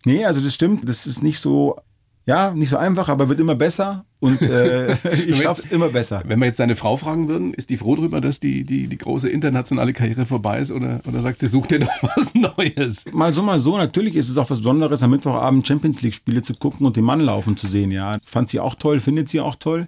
Nee, 0.05 0.25
also 0.25 0.39
das 0.41 0.53
stimmt. 0.53 0.87
Das 0.87 1.07
ist 1.07 1.23
nicht 1.23 1.39
so 1.39 1.77
ja, 2.25 2.51
nicht 2.51 2.69
so 2.69 2.77
einfach, 2.77 3.09
aber 3.09 3.29
wird 3.29 3.39
immer 3.39 3.55
besser 3.55 4.05
und 4.19 4.41
äh, 4.41 4.93
ich 5.25 5.41
schaffe 5.41 5.61
es 5.61 5.69
immer 5.69 5.89
besser. 5.89 6.21
Wenn 6.25 6.39
wir 6.39 6.45
jetzt 6.45 6.59
deine 6.59 6.75
Frau 6.75 6.95
fragen 6.97 7.27
würden, 7.27 7.53
ist 7.53 7.69
die 7.69 7.77
froh 7.77 7.95
darüber, 7.95 8.21
dass 8.21 8.39
die, 8.39 8.63
die, 8.63 8.87
die 8.87 8.97
große 8.97 9.29
internationale 9.29 9.93
Karriere 9.93 10.25
vorbei 10.25 10.59
ist 10.59 10.71
oder, 10.71 11.01
oder 11.07 11.21
sagt 11.21 11.39
sie, 11.39 11.47
such 11.47 11.67
dir 11.67 11.79
doch 11.79 11.89
was 12.01 12.33
Neues? 12.35 13.05
Mal 13.11 13.33
so, 13.33 13.41
mal 13.41 13.59
so. 13.59 13.77
Natürlich 13.77 14.15
ist 14.15 14.29
es 14.29 14.37
auch 14.37 14.49
was 14.49 14.59
Besonderes, 14.59 15.01
am 15.01 15.11
Mittwochabend 15.11 15.65
Champions 15.65 16.01
League 16.01 16.13
Spiele 16.13 16.41
zu 16.41 16.53
gucken 16.53 16.85
und 16.85 16.97
den 16.97 17.05
Mann 17.05 17.21
laufen 17.21 17.57
zu 17.57 17.67
sehen. 17.67 17.91
Ja, 17.91 18.13
das 18.13 18.29
fand 18.29 18.49
sie 18.49 18.59
auch 18.59 18.75
toll, 18.75 18.99
findet 18.99 19.29
sie 19.29 19.39
auch 19.39 19.55
toll. 19.55 19.87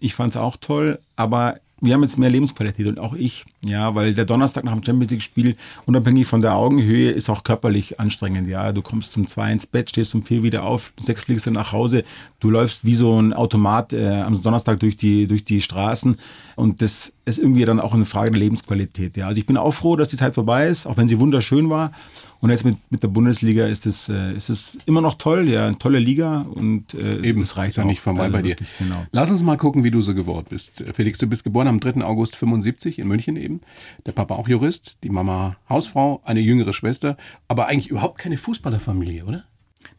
Ich 0.00 0.14
fand 0.14 0.34
es 0.34 0.36
auch 0.36 0.56
toll, 0.56 0.98
aber 1.16 1.58
wir 1.80 1.94
haben 1.94 2.02
jetzt 2.02 2.18
mehr 2.18 2.30
Lebensqualität 2.30 2.86
und 2.86 2.98
auch 2.98 3.14
ich, 3.14 3.44
ja, 3.64 3.94
weil 3.94 4.14
der 4.14 4.24
Donnerstag 4.24 4.64
nach 4.64 4.72
dem 4.72 4.82
Champions 4.82 5.10
League 5.10 5.22
Spiel, 5.22 5.56
unabhängig 5.86 6.26
von 6.26 6.42
der 6.42 6.54
Augenhöhe, 6.54 7.10
ist 7.10 7.30
auch 7.30 7.44
körperlich 7.44 8.00
anstrengend, 8.00 8.48
ja. 8.48 8.72
Du 8.72 8.82
kommst 8.82 9.12
zum 9.12 9.26
zwei 9.26 9.52
ins 9.52 9.66
Bett, 9.66 9.90
stehst 9.90 10.14
um 10.14 10.22
vier 10.22 10.42
wieder 10.42 10.64
auf, 10.64 10.92
sechs 10.98 11.24
fliegst 11.24 11.46
du 11.46 11.50
nach 11.50 11.72
Hause, 11.72 12.04
du 12.40 12.50
läufst 12.50 12.84
wie 12.84 12.94
so 12.94 13.20
ein 13.20 13.32
Automat 13.32 13.92
äh, 13.92 14.22
am 14.22 14.40
Donnerstag 14.40 14.80
durch 14.80 14.96
die, 14.96 15.26
durch 15.26 15.44
die 15.44 15.60
Straßen 15.60 16.16
und 16.56 16.82
das 16.82 17.12
ist 17.24 17.38
irgendwie 17.38 17.64
dann 17.64 17.80
auch 17.80 17.94
eine 17.94 18.04
Frage 18.04 18.30
der 18.32 18.40
Lebensqualität, 18.40 19.16
ja. 19.16 19.28
Also 19.28 19.38
ich 19.38 19.46
bin 19.46 19.56
auch 19.56 19.72
froh, 19.72 19.96
dass 19.96 20.08
die 20.08 20.16
Zeit 20.16 20.34
vorbei 20.34 20.66
ist, 20.66 20.86
auch 20.86 20.96
wenn 20.96 21.08
sie 21.08 21.20
wunderschön 21.20 21.70
war 21.70 21.92
und 22.40 22.50
jetzt 22.50 22.64
mit, 22.64 22.76
mit 22.90 23.02
der 23.02 23.08
Bundesliga 23.08 23.66
ist 23.66 23.86
es, 23.86 24.08
äh, 24.08 24.32
ist 24.34 24.48
es 24.48 24.78
immer 24.86 25.00
noch 25.00 25.16
toll, 25.16 25.48
ja, 25.48 25.66
eine 25.66 25.78
tolle 25.78 25.98
Liga 25.98 26.42
und 26.42 26.94
äh, 26.94 27.18
Eben, 27.22 27.42
es 27.42 27.56
reicht 27.56 27.76
ja 27.76 27.84
nicht 27.84 28.00
vorbei 28.00 28.22
also 28.22 28.32
bei 28.32 28.42
dir. 28.42 28.50
Wirklich, 28.50 28.68
genau. 28.78 29.04
Lass 29.10 29.30
uns 29.30 29.42
mal 29.42 29.56
gucken, 29.56 29.82
wie 29.82 29.90
du 29.90 30.02
so 30.02 30.14
geworden 30.14 30.46
bist. 30.48 30.84
Felix, 30.94 31.18
du 31.18 31.26
bist 31.26 31.42
geboren 31.42 31.66
am 31.66 31.80
3. 31.80 32.04
August 32.04 32.36
75 32.36 32.98
in 32.98 33.08
München 33.08 33.36
eben. 33.36 33.60
Der 34.06 34.12
Papa 34.12 34.36
auch 34.36 34.48
Jurist, 34.48 34.96
die 35.02 35.10
Mama 35.10 35.56
Hausfrau, 35.68 36.20
eine 36.24 36.40
jüngere 36.40 36.72
Schwester, 36.72 37.16
aber 37.48 37.66
eigentlich 37.66 37.88
überhaupt 37.88 38.18
keine 38.18 38.36
Fußballerfamilie, 38.36 39.24
oder? 39.24 39.44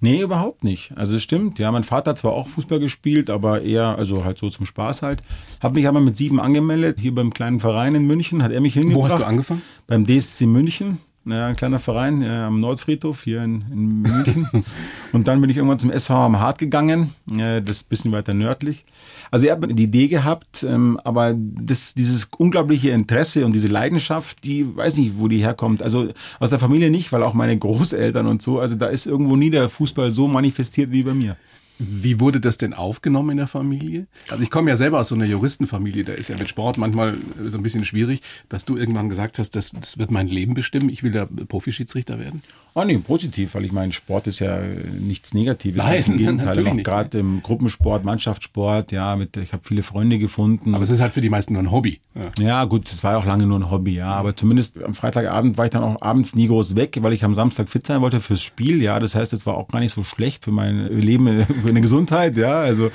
Nee, 0.01 0.21
überhaupt 0.21 0.63
nicht. 0.63 0.93
Also 0.95 1.17
es 1.17 1.23
stimmt, 1.23 1.59
ja, 1.59 1.71
mein 1.71 1.83
Vater 1.83 2.11
hat 2.11 2.17
zwar 2.17 2.31
auch 2.31 2.47
Fußball 2.47 2.79
gespielt, 2.79 3.29
aber 3.29 3.61
eher, 3.61 3.97
also 3.97 4.23
halt 4.23 4.37
so 4.37 4.49
zum 4.49 4.65
Spaß 4.65 5.01
halt. 5.01 5.21
Hab 5.59 5.75
mich 5.75 5.87
aber 5.87 5.99
mit 5.99 6.15
sieben 6.15 6.39
angemeldet, 6.39 6.99
hier 7.01 7.13
beim 7.13 7.33
kleinen 7.33 7.59
Verein 7.59 7.95
in 7.95 8.07
München, 8.07 8.41
hat 8.41 8.53
er 8.53 8.61
mich 8.61 8.75
hingebracht. 8.75 8.97
Wo 8.97 9.13
hast 9.13 9.19
du 9.19 9.25
angefangen? 9.25 9.61
Beim 9.87 10.05
DSC 10.05 10.45
München. 10.45 10.99
Naja, 11.29 11.45
ein 11.45 11.55
kleiner 11.55 11.77
Verein 11.77 12.23
äh, 12.23 12.27
am 12.27 12.59
Nordfriedhof 12.59 13.23
hier 13.23 13.43
in, 13.43 13.63
in 13.71 14.01
München. 14.01 14.47
und 15.11 15.27
dann 15.27 15.39
bin 15.39 15.51
ich 15.51 15.57
irgendwann 15.57 15.77
zum 15.77 15.91
SV 15.91 16.11
am 16.11 16.39
Hart 16.39 16.57
gegangen, 16.57 17.13
äh, 17.37 17.61
das 17.61 17.77
ist 17.77 17.85
ein 17.85 17.89
bisschen 17.89 18.11
weiter 18.11 18.33
nördlich. 18.33 18.83
Also 19.29 19.45
er 19.45 19.53
hat 19.53 19.69
die 19.69 19.83
Idee 19.83 20.07
gehabt, 20.07 20.63
ähm, 20.63 20.99
aber 21.03 21.35
das, 21.37 21.93
dieses 21.93 22.29
unglaubliche 22.39 22.89
Interesse 22.89 23.45
und 23.45 23.53
diese 23.53 23.67
Leidenschaft, 23.67 24.43
die 24.43 24.75
weiß 24.75 24.97
nicht, 24.97 25.19
wo 25.19 25.27
die 25.27 25.37
herkommt. 25.37 25.83
Also 25.83 26.07
aus 26.39 26.49
der 26.49 26.57
Familie 26.57 26.89
nicht, 26.89 27.11
weil 27.11 27.21
auch 27.21 27.35
meine 27.35 27.55
Großeltern 27.55 28.25
und 28.25 28.41
so, 28.41 28.59
also 28.59 28.75
da 28.75 28.87
ist 28.87 29.05
irgendwo 29.05 29.35
nie 29.35 29.51
der 29.51 29.69
Fußball 29.69 30.09
so 30.09 30.27
manifestiert 30.27 30.91
wie 30.91 31.03
bei 31.03 31.13
mir. 31.13 31.37
Wie 31.81 32.19
wurde 32.19 32.41
das 32.41 32.57
denn 32.57 32.73
aufgenommen 32.73 33.29
in 33.31 33.37
der 33.37 33.47
Familie? 33.47 34.07
Also 34.29 34.43
ich 34.43 34.51
komme 34.51 34.69
ja 34.69 34.75
selber 34.75 34.99
aus 34.99 35.07
so 35.07 35.15
einer 35.15 35.23
Juristenfamilie, 35.23 36.03
da 36.03 36.11
ist 36.11 36.27
ja 36.27 36.37
mit 36.37 36.49
Sport 36.49 36.77
manchmal 36.77 37.17
so 37.41 37.57
ein 37.57 37.63
bisschen 37.63 37.85
schwierig, 37.85 38.21
dass 38.49 38.65
du 38.65 38.75
irgendwann 38.75 39.07
gesagt 39.07 39.39
hast, 39.39 39.55
das, 39.55 39.71
das 39.71 39.97
wird 39.97 40.11
mein 40.11 40.27
Leben 40.27 40.53
bestimmen, 40.55 40.89
ich 40.89 41.03
will 41.03 41.11
da 41.11 41.25
Profischiedsrichter 41.25 42.19
werden. 42.19 42.41
Oh 42.73 42.83
nee, 42.83 42.97
positiv, 42.97 43.55
weil 43.55 43.63
ich 43.63 43.71
meine, 43.71 43.93
Sport 43.93 44.27
ist 44.27 44.39
ja 44.39 44.61
nichts 44.99 45.33
Negatives. 45.33 45.81
Nein, 45.81 46.03
im 46.05 46.17
Gegenteil, 46.17 46.67
auch 46.67 46.77
gerade 46.77 47.17
im 47.17 47.41
Gruppensport, 47.41 48.03
Mannschaftssport, 48.03 48.91
ja, 48.91 49.15
mit, 49.15 49.37
ich 49.37 49.53
habe 49.53 49.63
viele 49.63 49.81
Freunde 49.81 50.19
gefunden. 50.19 50.75
Aber 50.75 50.83
es 50.83 50.89
ist 50.89 50.99
halt 50.99 51.13
für 51.13 51.21
die 51.21 51.29
meisten 51.29 51.53
nur 51.53 51.63
ein 51.63 51.71
Hobby. 51.71 52.01
Ja. 52.13 52.45
ja, 52.45 52.65
gut, 52.65 52.91
es 52.91 53.05
war 53.05 53.17
auch 53.17 53.25
lange 53.25 53.45
nur 53.45 53.57
ein 53.57 53.71
Hobby, 53.71 53.95
ja, 53.95 54.11
aber 54.11 54.35
zumindest 54.35 54.83
am 54.83 54.95
Freitagabend 54.95 55.57
war 55.57 55.65
ich 55.65 55.71
dann 55.71 55.83
auch 55.83 56.01
abends 56.01 56.35
nie 56.35 56.47
groß 56.47 56.75
weg, 56.75 56.97
weil 57.01 57.13
ich 57.13 57.23
am 57.23 57.33
Samstag 57.33 57.69
fit 57.69 57.87
sein 57.87 58.01
wollte 58.01 58.19
fürs 58.19 58.43
Spiel, 58.43 58.81
ja, 58.81 58.99
das 58.99 59.15
heißt, 59.15 59.31
es 59.31 59.45
war 59.45 59.55
auch 59.55 59.69
gar 59.69 59.79
nicht 59.79 59.93
so 59.93 60.03
schlecht 60.03 60.43
für 60.43 60.51
mein 60.51 60.87
Leben 60.87 61.45
für 61.69 61.73
eine 61.73 61.81
Gesundheit, 61.81 62.35
ja, 62.35 62.59
also 62.59 62.89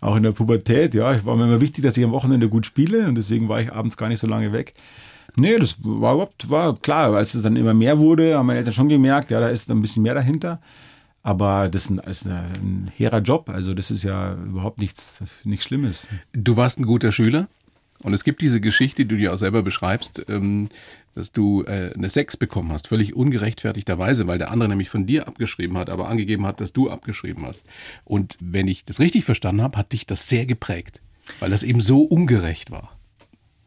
auch 0.00 0.16
in 0.16 0.24
der 0.24 0.32
Pubertät, 0.32 0.94
ja, 0.94 1.14
ich 1.14 1.24
war 1.24 1.36
mir 1.36 1.44
immer 1.44 1.60
wichtig, 1.60 1.84
dass 1.84 1.96
ich 1.96 2.04
am 2.04 2.10
Wochenende 2.10 2.48
gut 2.48 2.66
spiele 2.66 3.06
und 3.06 3.14
deswegen 3.14 3.48
war 3.48 3.60
ich 3.60 3.72
abends 3.72 3.96
gar 3.96 4.08
nicht 4.08 4.18
so 4.18 4.26
lange 4.26 4.52
weg. 4.52 4.74
Nee, 5.36 5.56
das 5.58 5.76
war 5.80 6.14
überhaupt, 6.14 6.50
war 6.50 6.76
klar, 6.76 7.14
als 7.14 7.34
es 7.34 7.42
dann 7.42 7.54
immer 7.56 7.72
mehr 7.72 7.98
wurde, 7.98 8.36
haben 8.36 8.46
meine 8.46 8.58
Eltern 8.58 8.74
schon 8.74 8.88
gemerkt, 8.88 9.30
ja, 9.30 9.38
da 9.38 9.48
ist 9.48 9.70
ein 9.70 9.80
bisschen 9.80 10.02
mehr 10.02 10.14
dahinter. 10.14 10.60
Aber 11.22 11.68
das 11.68 11.84
ist 11.84 11.90
ein, 11.90 11.98
ist 11.98 12.26
ein 12.26 12.90
hehrer 12.96 13.20
Job, 13.20 13.48
also 13.48 13.74
das 13.74 13.90
ist 13.90 14.02
ja 14.02 14.34
überhaupt 14.34 14.80
nichts, 14.80 15.20
nichts 15.44 15.64
Schlimmes. 15.64 16.08
Du 16.32 16.56
warst 16.56 16.78
ein 16.78 16.86
guter 16.86 17.12
Schüler 17.12 17.48
und 18.00 18.12
es 18.12 18.24
gibt 18.24 18.40
diese 18.42 18.60
Geschichte, 18.60 19.04
die 19.04 19.08
du 19.08 19.16
dir 19.16 19.34
auch 19.34 19.38
selber 19.38 19.62
beschreibst, 19.62 20.22
ähm, 20.28 20.68
dass 21.16 21.32
du 21.32 21.64
äh, 21.64 21.92
eine 21.94 22.10
Sechs 22.10 22.36
bekommen 22.36 22.70
hast, 22.70 22.88
völlig 22.88 23.16
ungerechtfertigterweise, 23.16 24.26
weil 24.26 24.38
der 24.38 24.50
andere 24.50 24.68
nämlich 24.68 24.90
von 24.90 25.06
dir 25.06 25.26
abgeschrieben 25.26 25.78
hat, 25.78 25.88
aber 25.88 26.08
angegeben 26.08 26.46
hat, 26.46 26.60
dass 26.60 26.74
du 26.74 26.90
abgeschrieben 26.90 27.44
hast. 27.46 27.62
Und 28.04 28.36
wenn 28.40 28.68
ich 28.68 28.84
das 28.84 29.00
richtig 29.00 29.24
verstanden 29.24 29.62
habe, 29.62 29.78
hat 29.78 29.92
dich 29.92 30.06
das 30.06 30.28
sehr 30.28 30.44
geprägt, 30.44 31.00
weil 31.40 31.50
das 31.50 31.62
eben 31.62 31.80
so 31.80 32.02
ungerecht 32.02 32.70
war. 32.70 32.92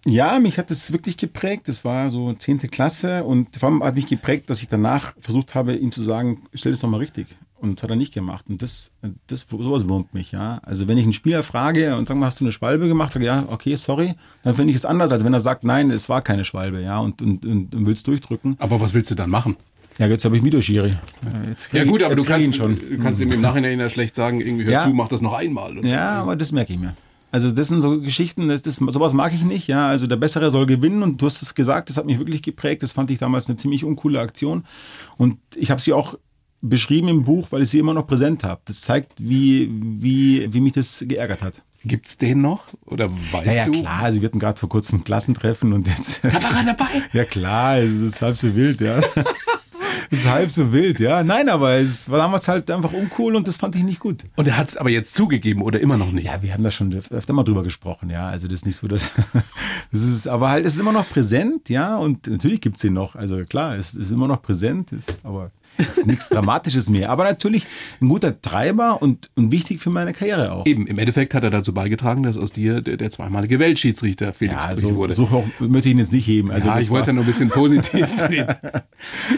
Ja, 0.05 0.39
mich 0.39 0.57
hat 0.59 0.69
das 0.71 0.93
wirklich 0.93 1.17
geprägt. 1.17 1.67
Das 1.67 1.83
war 1.83 2.09
so 2.09 2.33
zehnte 2.33 2.67
Klasse 2.67 3.23
und 3.23 3.57
vor 3.57 3.69
allem 3.69 3.83
hat 3.83 3.95
mich 3.95 4.07
geprägt, 4.07 4.49
dass 4.49 4.62
ich 4.62 4.67
danach 4.67 5.13
versucht 5.19 5.55
habe, 5.55 5.75
ihm 5.75 5.91
zu 5.91 6.01
sagen, 6.01 6.43
stell 6.53 6.71
das 6.71 6.81
doch 6.81 6.89
mal 6.89 6.97
richtig. 6.97 7.27
Und 7.60 7.78
das 7.78 7.84
hat 7.84 7.89
er 7.89 7.95
nicht 7.95 8.13
gemacht. 8.13 8.45
Und 8.50 8.62
das, 8.62 8.91
das 9.28 9.41
sowas 9.50 9.88
wurmt 9.89 10.13
mich, 10.13 10.32
ja. 10.32 10.60
Also 10.63 10.88
wenn 10.88 10.98
ich 10.98 11.04
einen 11.04 11.13
Spieler 11.13 11.43
frage 11.43 11.95
und 11.98 12.08
sage 12.08 12.19
mal, 12.19 12.28
hast 12.28 12.39
du 12.39 12.45
eine 12.45 12.52
Schwalbe 12.52 12.88
gemacht? 12.88 13.12
Sage 13.12 13.26
ja, 13.26 13.43
okay, 13.48 13.76
sorry. 13.76 14.15
Dann 14.43 14.56
finde 14.56 14.72
ich 14.72 14.78
es 14.78 14.86
anders, 14.86 15.12
als 15.12 15.26
wenn 15.26 15.34
er 15.34 15.41
sagt, 15.41 15.63
nein, 15.63 15.91
es 15.91 16.08
war 16.08 16.22
keine 16.22 16.45
Schwalbe, 16.45 16.82
ja, 16.82 17.00
und, 17.00 17.22
und, 17.22 17.45
und, 17.45 17.76
und 17.76 17.86
will 17.86 17.93
es 17.93 18.04
durchdrücken. 18.04 18.56
Aber 18.60 18.80
was 18.80 18.93
willst 18.93 19.12
du 19.12 19.15
dann 19.15 19.30
machen? 19.30 19.58
Ja, 19.98 20.08
jetzt 20.08 20.24
habe 20.24 20.38
ich 20.38 20.41
Mido-Schiri. 20.41 20.93
Ja 21.74 21.84
gut, 21.84 22.02
aber 22.04 22.15
du 22.15 22.24
kannst, 22.24 22.56
schon. 22.56 22.80
du 22.80 22.98
kannst 23.00 23.19
ihm 23.19 23.34
im 23.34 23.41
Nachhinein 23.41 23.78
ja 23.78 23.89
schlecht 23.89 24.15
sagen, 24.15 24.39
irgendwie 24.39 24.63
hör 24.63 24.72
ja. 24.72 24.84
zu, 24.86 24.91
mach 24.91 25.10
das 25.10 25.22
noch 25.22 25.34
einmal. 25.34 25.76
ja, 25.80 25.89
ja, 25.89 26.22
aber 26.22 26.38
das 26.38 26.54
merke 26.54 26.72
ich 26.72 26.80
mir. 26.80 26.95
Also 27.32 27.52
das 27.52 27.67
sind 27.67 27.82
so 27.82 28.00
Geschichten, 28.00 28.48
das, 28.48 28.62
das, 28.63 28.78
sowas 28.78 29.13
mag 29.13 29.34
ich 29.34 29.43
nicht. 29.43 29.67
Ja, 29.67 29.89
also 29.89 30.08
der 30.08 30.15
Bessere 30.15 30.50
soll 30.50 30.65
gewinnen 30.65 31.04
und 31.04 31.22
du 31.22 31.26
hast 31.26 31.41
es 31.41 31.54
gesagt, 31.54 31.89
das 31.89 31.98
hat 31.98 32.06
mich 32.06 32.17
wirklich 32.17 32.41
geprägt. 32.41 32.82
Das 32.82 32.93
fand 32.93 33.12
ich 33.12 33.19
damals 33.19 33.50
eine 33.50 33.58
ziemlich 33.58 33.84
uncoole 33.84 34.19
Aktion 34.19 34.63
und 35.17 35.38
ich 35.56 35.69
habe 35.69 35.82
sie 35.82 35.93
auch 35.93 36.17
beschrieben 36.62 37.08
im 37.08 37.24
Buch, 37.24 37.52
weil 37.52 37.62
ich 37.62 37.69
sie 37.69 37.80
immer 37.80 37.93
noch 37.93 38.08
präsent 38.08 38.43
habe. 38.43 38.62
Das 38.65 38.82
zeigt, 38.82 39.13
wie, 39.17 39.69
wie, 39.72 40.52
wie 40.54 40.60
mich 40.60 40.74
das 40.74 41.04
geärgert 41.08 41.41
hat. 41.41 41.62
Gibt's 41.86 42.17
den 42.17 42.41
noch? 42.41 42.65
Oder 42.86 43.10
weißt 43.10 43.45
ja, 43.45 43.54
ja, 43.54 43.65
du? 43.65 43.72
Ja, 43.74 43.82
klar. 43.82 44.12
Sie 44.12 44.24
hatten 44.24 44.39
gerade 44.39 44.60
vor 44.60 44.67
kurzem 44.67 45.04
Klassentreffen 45.04 45.72
und 45.72 45.88
jetzt. 45.88 46.24
Da 46.24 46.34
war 46.34 46.58
er 46.58 46.76
dabei. 46.76 46.89
ja, 47.13 47.24
klar. 47.24 47.78
Es 47.78 48.02
ist 48.02 48.22
halb 48.22 48.36
so 48.36 48.54
wild, 48.54 48.82
ja. 48.82 49.00
es 50.12 50.19
ist 50.19 50.28
halb 50.28 50.52
so 50.52 50.74
wild, 50.74 51.00
ja. 51.00 51.24
Nein, 51.24 51.48
aber 51.48 51.76
es 51.76 52.10
war 52.10 52.17
damals 52.17 52.50
halt 52.50 52.69
einfach 52.69 52.91
uncool 52.91 53.38
und 53.38 53.48
das 53.48 53.56
fand 53.56 53.76
ich 53.76 53.84
nicht 53.84 54.02
gut. 54.02 54.26
Und 54.36 54.45
er 54.45 54.58
hat 54.58 54.67
es 54.67 54.76
aber 54.76 54.89
jetzt 54.89 55.15
zugegeben 55.15 55.62
oder 55.62 55.80
immer 55.80 55.95
noch 55.95 56.12
nicht? 56.12 56.26
Ja, 56.26 56.41
wir 56.41 56.54
haben 56.54 56.63
da 56.63 56.72
schon 56.72 56.93
öfter 56.93 57.32
mal 57.32 57.43
drüber 57.43 57.63
gesprochen, 57.63 58.10
ja. 58.10 58.28
Also 58.28 58.50
das 58.50 58.60
ist 58.60 58.65
nicht 58.65 58.76
so, 58.76 58.89
dass 58.89 59.12
das 59.91 60.02
ist, 60.02 60.28
aber 60.28 60.50
halt, 60.50 60.65
es 60.65 60.74
ist 60.74 60.80
immer 60.80 60.91
noch 60.91 61.08
präsent, 61.08 61.69
ja. 61.69 61.95
Und 61.95 62.28
natürlich 62.28 62.60
gibt's 62.60 62.82
den 62.82 62.93
noch. 62.93 63.15
Also 63.15 63.45
klar, 63.45 63.78
es 63.78 63.93
ist 63.93 64.12
immer 64.12 64.28
noch 64.28 64.41
präsent, 64.41 64.91
ist, 64.91 65.15
aber 65.24 65.52
ist 65.79 66.05
nichts 66.05 66.29
Dramatisches 66.29 66.89
mehr. 66.89 67.09
Aber 67.09 67.23
natürlich 67.23 67.65
ein 68.01 68.09
guter 68.09 68.41
Treiber 68.41 69.01
und, 69.01 69.29
und 69.35 69.51
wichtig 69.51 69.79
für 69.79 69.89
meine 69.89 70.13
Karriere 70.13 70.51
auch. 70.51 70.65
Eben, 70.65 70.87
im 70.87 70.99
Endeffekt 70.99 71.33
hat 71.33 71.43
er 71.43 71.49
dazu 71.49 71.73
beigetragen, 71.73 72.23
dass 72.23 72.37
aus 72.37 72.51
dir 72.51 72.81
der, 72.81 72.97
der 72.97 73.09
zweimalige 73.09 73.59
Weltschiedsrichter 73.59 74.33
Felix 74.33 74.63
ja, 74.63 74.75
so, 74.75 74.95
wurde. 74.95 75.13
So 75.13 75.29
hoch 75.31 75.45
möchte 75.59 75.89
ich 75.89 75.95
ihn 75.95 75.99
jetzt 75.99 76.13
nicht 76.13 76.27
heben. 76.27 76.51
Also 76.51 76.67
ja, 76.67 76.79
ich 76.79 76.89
wollte 76.89 77.07
ja 77.07 77.13
nur 77.13 77.23
ein 77.23 77.27
bisschen 77.27 77.49
positiv 77.49 78.15
drehen. 78.15 78.47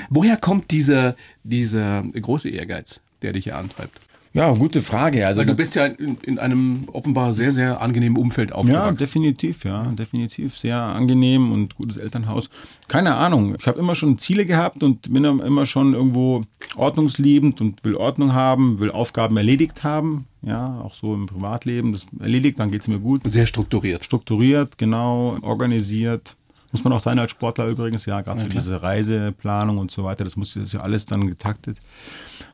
Woher 0.10 0.38
kommt 0.38 0.72
dieser, 0.72 1.16
dieser 1.44 2.04
große 2.04 2.50
Ehrgeiz, 2.50 3.00
der 3.22 3.34
dich 3.34 3.46
hier 3.46 3.58
antreibt? 3.58 4.00
Ja, 4.34 4.52
gute 4.54 4.82
Frage. 4.82 5.28
Also 5.28 5.40
Weil 5.40 5.48
du 5.48 5.56
bist 5.56 5.76
ja 5.76 5.86
in, 5.86 6.18
in 6.24 6.40
einem 6.40 6.88
offenbar 6.94 7.34
sehr, 7.34 7.52
sehr 7.52 7.82
angenehmen 7.82 8.18
Umfeld 8.18 8.54
aufgewachsen. 8.54 8.86
Ja, 8.86 8.92
definitiv, 8.94 9.66
ja, 9.66 9.84
definitiv. 9.92 10.58
Sehr 10.58 10.78
angenehm 10.78 11.52
und 11.52 11.76
gutes 11.76 11.98
Elternhaus. 11.98 12.50
Keine 12.88 13.16
Ahnung. 13.16 13.56
Ich 13.60 13.68
habe 13.68 13.78
immer 13.78 13.94
schon 13.94 14.18
Ziele 14.20 14.46
gehabt 14.46 14.84
und 14.84 15.12
bin 15.12 15.26
immer 15.26 15.66
schon 15.66 15.94
irgendwo 15.94 16.44
ordnungsliebend 16.78 17.60
und 17.60 17.84
will 17.84 17.96
Ordnung 17.96 18.32
haben, 18.32 18.80
will 18.80 18.92
Aufgaben 18.92 19.36
erledigt 19.36 19.84
haben. 19.84 20.28
Ja, 20.44 20.80
auch 20.80 20.94
so 20.94 21.14
im 21.14 21.26
Privatleben. 21.26 21.92
Das 21.92 22.06
erledigt, 22.20 22.58
dann 22.58 22.72
geht's 22.72 22.88
mir 22.88 23.00
gut. 23.00 23.22
Sehr 23.26 23.46
strukturiert. 23.46 24.06
Strukturiert, 24.06 24.78
genau, 24.78 25.38
organisiert. 25.42 26.38
Muss 26.72 26.86
man 26.86 26.94
auch 26.94 27.02
sein 27.02 27.20
als 27.20 27.32
Sportler 27.32 27.68
übrigens, 27.68 28.06
ja, 28.06 28.22
gerade 28.22 28.44
Ja, 28.44 28.48
diese 28.48 28.82
Reiseplanung 28.82 29.78
und 29.78 29.92
so 29.92 30.06
weiter. 30.06 30.24
Das 30.24 30.38
muss 30.38 30.54
das 30.54 30.64
ist 30.64 30.74
ja 30.74 30.80
alles 30.80 31.06
dann 31.06 31.28
getaktet. 31.28 31.78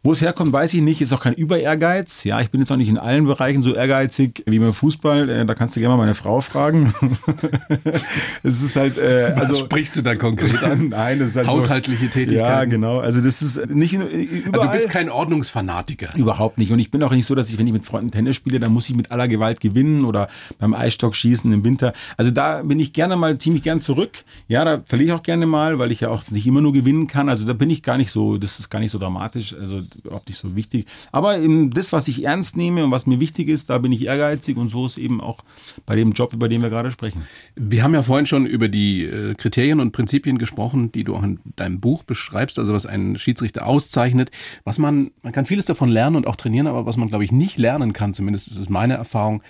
Wo 0.03 0.11
es 0.11 0.21
herkommt, 0.21 0.53
weiß 0.53 0.73
ich 0.73 0.81
nicht. 0.81 1.01
Ist 1.01 1.13
auch 1.13 1.21
kein 1.21 1.33
Über-Ehrgeiz. 1.33 2.23
Ja, 2.23 2.41
ich 2.41 2.49
bin 2.51 2.61
jetzt 2.61 2.71
auch 2.71 2.77
nicht 2.77 2.89
in 2.89 2.97
allen 2.97 3.25
Bereichen 3.25 3.63
so 3.63 3.73
ehrgeizig 3.73 4.43
wie 4.45 4.59
beim 4.59 4.73
Fußball. 4.73 5.29
Äh, 5.29 5.45
Da 5.45 5.53
kannst 5.55 5.75
du 5.75 5.79
gerne 5.79 5.95
mal 5.95 6.01
meine 6.01 6.15
Frau 6.15 6.41
fragen. 6.41 6.93
es 8.43 8.61
ist 8.61 8.75
halt, 8.75 8.97
äh, 8.97 9.33
Was 9.35 9.49
also. 9.49 9.65
sprichst 9.65 9.97
du 9.97 10.01
dann 10.01 10.17
konkret 10.17 10.63
an? 10.63 10.89
Nein, 10.89 11.19
das 11.19 11.29
ist 11.29 11.35
halt 11.35 11.47
Haushaltliche 11.47 12.05
so, 12.05 12.11
Tätigkeiten. 12.11 12.37
Ja, 12.37 12.65
genau. 12.65 12.99
Also 12.99 13.21
das 13.21 13.41
ist 13.41 13.69
nicht 13.69 13.93
überall. 13.93 14.51
Also 14.53 14.67
du 14.67 14.71
bist 14.73 14.89
kein 14.89 15.09
Ordnungsfanatiker. 15.09 16.15
Überhaupt 16.15 16.57
nicht. 16.57 16.71
Und 16.71 16.79
ich 16.79 16.91
bin 16.91 17.01
auch 17.03 17.11
nicht 17.11 17.25
so, 17.25 17.35
dass 17.35 17.49
ich, 17.49 17.57
wenn 17.57 17.67
ich 17.67 17.73
mit 17.73 17.85
Freunden 17.85 18.11
Tennis 18.11 18.35
spiele, 18.35 18.59
dann 18.59 18.71
muss 18.71 18.89
ich 18.89 18.95
mit 18.95 19.11
aller 19.11 19.27
Gewalt 19.27 19.59
gewinnen 19.59 20.05
oder 20.05 20.27
beim 20.59 20.73
Eisstock 20.73 21.15
schießen 21.15 21.51
im 21.51 21.63
Winter. 21.63 21.93
Also 22.17 22.31
da 22.31 22.63
bin 22.63 22.79
ich 22.79 22.93
gerne 22.93 23.15
mal 23.15 23.37
ziemlich 23.37 23.63
gern 23.63 23.81
zurück. 23.81 24.23
Ja, 24.47 24.65
da 24.65 24.81
verliere 24.85 25.07
ich 25.07 25.19
auch 25.19 25.23
gerne 25.23 25.45
mal, 25.45 25.79
weil 25.79 25.91
ich 25.91 26.01
ja 26.01 26.09
auch 26.09 26.23
nicht 26.29 26.47
immer 26.47 26.61
nur 26.61 26.73
gewinnen 26.73 27.07
kann. 27.07 27.29
Also 27.29 27.45
da 27.45 27.53
bin 27.53 27.69
ich 27.69 27.83
gar 27.83 27.97
nicht 27.97 28.11
so, 28.11 28.37
das 28.37 28.59
ist 28.59 28.69
gar 28.69 28.79
nicht 28.79 28.91
so 28.91 28.99
dramatisch, 28.99 29.55
also 29.59 29.76
überhaupt 30.03 30.27
nicht 30.27 30.37
so 30.37 30.55
wichtig. 30.55 30.85
Aber 31.11 31.37
das, 31.69 31.93
was 31.93 32.07
ich 32.07 32.23
ernst 32.23 32.57
nehme 32.57 32.83
und 32.83 32.91
was 32.91 33.05
mir 33.05 33.19
wichtig 33.19 33.47
ist, 33.47 33.69
da 33.69 33.77
bin 33.77 33.91
ich 33.91 34.05
ehrgeizig 34.05 34.57
und 34.57 34.69
so 34.69 34.85
ist 34.85 34.97
eben 34.97 35.21
auch 35.21 35.43
bei 35.85 35.95
dem 35.95 36.11
Job, 36.11 36.33
über 36.33 36.49
den 36.49 36.61
wir 36.61 36.69
gerade 36.69 36.91
sprechen. 36.91 37.23
Wir 37.55 37.83
haben 37.83 37.93
ja 37.93 38.03
vorhin 38.03 38.25
schon 38.25 38.45
über 38.45 38.69
die 38.69 39.03
äh, 39.03 39.35
Kriterien 39.35 39.79
und 39.79 39.91
Prinzipien 39.91 40.37
gesprochen, 40.37 40.91
die 40.91 41.03
du 41.03 41.15
auch 41.15 41.23
in 41.23 41.39
deinem 41.55 41.79
Buch 41.79 42.03
beschreibst, 42.03 42.59
also 42.59 42.73
was 42.73 42.85
einen 42.85 43.17
Schiedsrichter 43.17 43.65
auszeichnet. 43.65 44.31
Was 44.63 44.79
man, 44.79 45.11
man 45.21 45.33
kann 45.33 45.45
vieles 45.45 45.65
davon 45.65 45.89
lernen 45.89 46.15
und 46.15 46.27
auch 46.27 46.35
trainieren, 46.35 46.67
aber 46.67 46.85
was 46.85 46.97
man, 46.97 47.09
glaube 47.09 47.23
ich, 47.23 47.31
nicht 47.31 47.57
lernen 47.57 47.93
kann, 47.93 48.13
zumindest 48.13 48.49
ist 48.49 48.57
es 48.57 48.69
meine 48.69 48.95
Erfahrung, 48.95 49.41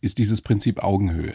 ist 0.00 0.18
dieses 0.18 0.40
Prinzip 0.40 0.82
Augenhöhe. 0.82 1.34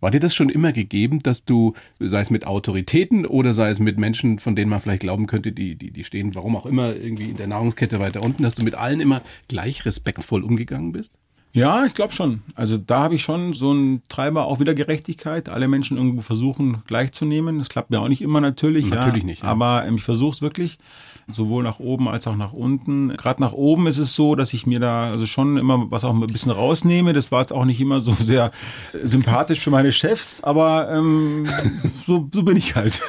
War 0.00 0.10
dir 0.10 0.20
das 0.20 0.34
schon 0.34 0.48
immer 0.48 0.72
gegeben, 0.72 1.20
dass 1.20 1.44
du, 1.44 1.74
sei 1.98 2.20
es 2.20 2.30
mit 2.30 2.46
Autoritäten 2.46 3.26
oder 3.26 3.52
sei 3.52 3.70
es 3.70 3.80
mit 3.80 3.98
Menschen, 3.98 4.38
von 4.38 4.54
denen 4.54 4.70
man 4.70 4.80
vielleicht 4.80 5.00
glauben 5.00 5.26
könnte, 5.26 5.52
die, 5.52 5.76
die, 5.76 5.90
die 5.90 6.04
stehen, 6.04 6.34
warum 6.34 6.56
auch 6.56 6.66
immer, 6.66 6.94
irgendwie 6.94 7.30
in 7.30 7.36
der 7.36 7.46
Nahrungskette 7.46 7.98
weiter 7.98 8.22
unten, 8.22 8.42
dass 8.42 8.54
du 8.54 8.62
mit 8.62 8.74
allen 8.74 9.00
immer 9.00 9.22
gleich 9.48 9.84
respektvoll 9.84 10.42
umgegangen 10.42 10.92
bist? 10.92 11.14
Ja, 11.56 11.86
ich 11.86 11.94
glaube 11.94 12.12
schon. 12.12 12.42
Also 12.54 12.76
da 12.76 13.04
habe 13.04 13.14
ich 13.14 13.22
schon 13.22 13.54
so 13.54 13.70
einen 13.70 14.02
Treiber 14.10 14.44
auch 14.44 14.60
wieder 14.60 14.74
Gerechtigkeit. 14.74 15.48
Alle 15.48 15.68
Menschen 15.68 15.96
irgendwo 15.96 16.20
versuchen 16.20 16.82
gleichzunehmen. 16.86 17.58
Das 17.58 17.70
klappt 17.70 17.90
mir 17.90 17.98
auch 17.98 18.08
nicht 18.08 18.20
immer 18.20 18.42
natürlich. 18.42 18.90
Natürlich 18.90 19.22
ja. 19.22 19.26
nicht, 19.26 19.42
ja. 19.42 19.48
Aber 19.48 19.86
ähm, 19.86 19.96
ich 19.96 20.02
versuche 20.02 20.34
es 20.34 20.42
wirklich, 20.42 20.76
sowohl 21.28 21.64
nach 21.64 21.80
oben 21.80 22.08
als 22.08 22.26
auch 22.26 22.36
nach 22.36 22.52
unten. 22.52 23.16
Gerade 23.16 23.42
nach 23.42 23.52
oben 23.52 23.86
ist 23.86 23.98
es 23.98 24.14
so, 24.14 24.34
dass 24.34 24.52
ich 24.52 24.66
mir 24.66 24.80
da 24.80 25.10
also 25.10 25.26
schon 25.26 25.56
immer 25.56 25.90
was 25.90 26.04
auch 26.04 26.14
ein 26.14 26.26
bisschen 26.26 26.52
rausnehme. 26.52 27.12
Das 27.12 27.32
war 27.32 27.40
jetzt 27.40 27.52
auch 27.52 27.64
nicht 27.64 27.80
immer 27.80 28.00
so 28.00 28.12
sehr 28.14 28.52
sympathisch 29.02 29.60
für 29.60 29.70
meine 29.70 29.92
Chefs, 29.92 30.42
aber 30.42 30.90
ähm, 30.92 31.46
so, 32.06 32.28
so 32.32 32.42
bin 32.42 32.56
ich 32.56 32.76
halt. 32.76 33.00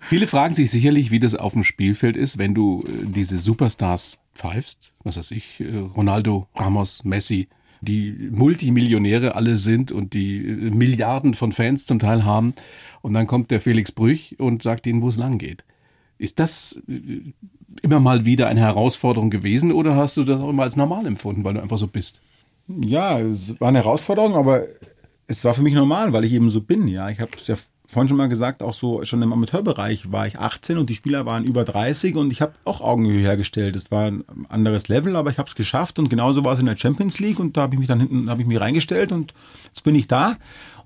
Viele 0.00 0.26
fragen 0.26 0.54
sich 0.54 0.70
sicherlich, 0.70 1.10
wie 1.10 1.20
das 1.20 1.34
auf 1.34 1.52
dem 1.52 1.64
Spielfeld 1.64 2.16
ist, 2.16 2.38
wenn 2.38 2.54
du 2.54 2.84
äh, 2.86 3.04
diese 3.04 3.38
Superstars 3.38 4.18
pfeifst. 4.34 4.92
Was 5.04 5.16
weiß 5.16 5.30
ich, 5.32 5.60
äh, 5.60 5.76
Ronaldo, 5.76 6.48
Ramos, 6.54 7.04
Messi, 7.04 7.48
die 7.82 8.30
Multimillionäre 8.30 9.34
alle 9.34 9.56
sind 9.56 9.92
und 9.92 10.14
die 10.14 10.38
äh, 10.38 10.70
Milliarden 10.70 11.34
von 11.34 11.52
Fans 11.52 11.84
zum 11.86 11.98
Teil 11.98 12.24
haben. 12.24 12.52
Und 13.02 13.12
dann 13.14 13.26
kommt 13.26 13.50
der 13.50 13.60
Felix 13.60 13.92
Brüch 13.92 14.34
und 14.38 14.62
sagt 14.62 14.86
ihnen, 14.86 15.02
wo 15.02 15.08
es 15.08 15.16
lang 15.16 15.38
geht. 15.38 15.64
Ist 16.18 16.38
das 16.38 16.80
äh, 16.88 17.32
immer 17.82 18.00
mal 18.00 18.24
wieder 18.24 18.48
eine 18.48 18.60
Herausforderung 18.60 19.30
gewesen 19.30 19.72
oder 19.72 19.96
hast 19.96 20.16
du 20.16 20.24
das 20.24 20.40
auch 20.40 20.48
immer 20.48 20.62
als 20.62 20.76
normal 20.76 21.06
empfunden, 21.06 21.44
weil 21.44 21.54
du 21.54 21.62
einfach 21.62 21.78
so 21.78 21.86
bist? 21.86 22.20
Ja, 22.68 23.20
es 23.20 23.58
war 23.60 23.68
eine 23.68 23.78
Herausforderung, 23.78 24.34
aber 24.34 24.64
es 25.28 25.44
war 25.44 25.54
für 25.54 25.62
mich 25.62 25.74
normal, 25.74 26.12
weil 26.12 26.24
ich 26.24 26.32
eben 26.32 26.50
so 26.50 26.60
bin. 26.60 26.88
Ja, 26.88 27.10
ich 27.10 27.20
habe 27.20 27.32
es 27.36 27.46
ja 27.46 27.56
vorhin 27.86 28.08
schon 28.08 28.16
mal 28.16 28.28
gesagt, 28.28 28.62
auch 28.62 28.74
so 28.74 29.04
schon 29.04 29.22
im 29.22 29.32
Amateurbereich 29.32 30.10
war 30.12 30.26
ich 30.26 30.38
18 30.38 30.78
und 30.78 30.90
die 30.90 30.94
Spieler 30.94 31.26
waren 31.26 31.44
über 31.44 31.64
30 31.64 32.16
und 32.16 32.30
ich 32.30 32.42
habe 32.42 32.54
auch 32.64 32.80
Augenhöhe 32.80 33.20
hergestellt. 33.20 33.76
Es 33.76 33.90
war 33.90 34.06
ein 34.06 34.24
anderes 34.48 34.88
Level, 34.88 35.16
aber 35.16 35.30
ich 35.30 35.38
habe 35.38 35.48
es 35.48 35.54
geschafft 35.54 35.98
und 35.98 36.08
genauso 36.08 36.44
war 36.44 36.52
es 36.52 36.58
in 36.58 36.66
der 36.66 36.76
Champions 36.76 37.18
League 37.18 37.38
und 37.38 37.56
da 37.56 37.62
habe 37.62 37.74
ich 37.74 37.78
mich 37.78 37.88
dann 37.88 38.00
hinten 38.00 38.28
habe 38.28 38.42
ich 38.42 38.48
mich 38.48 38.60
reingestellt 38.60 39.12
und 39.12 39.34
jetzt 39.66 39.84
bin 39.84 39.94
ich 39.94 40.08
da. 40.08 40.36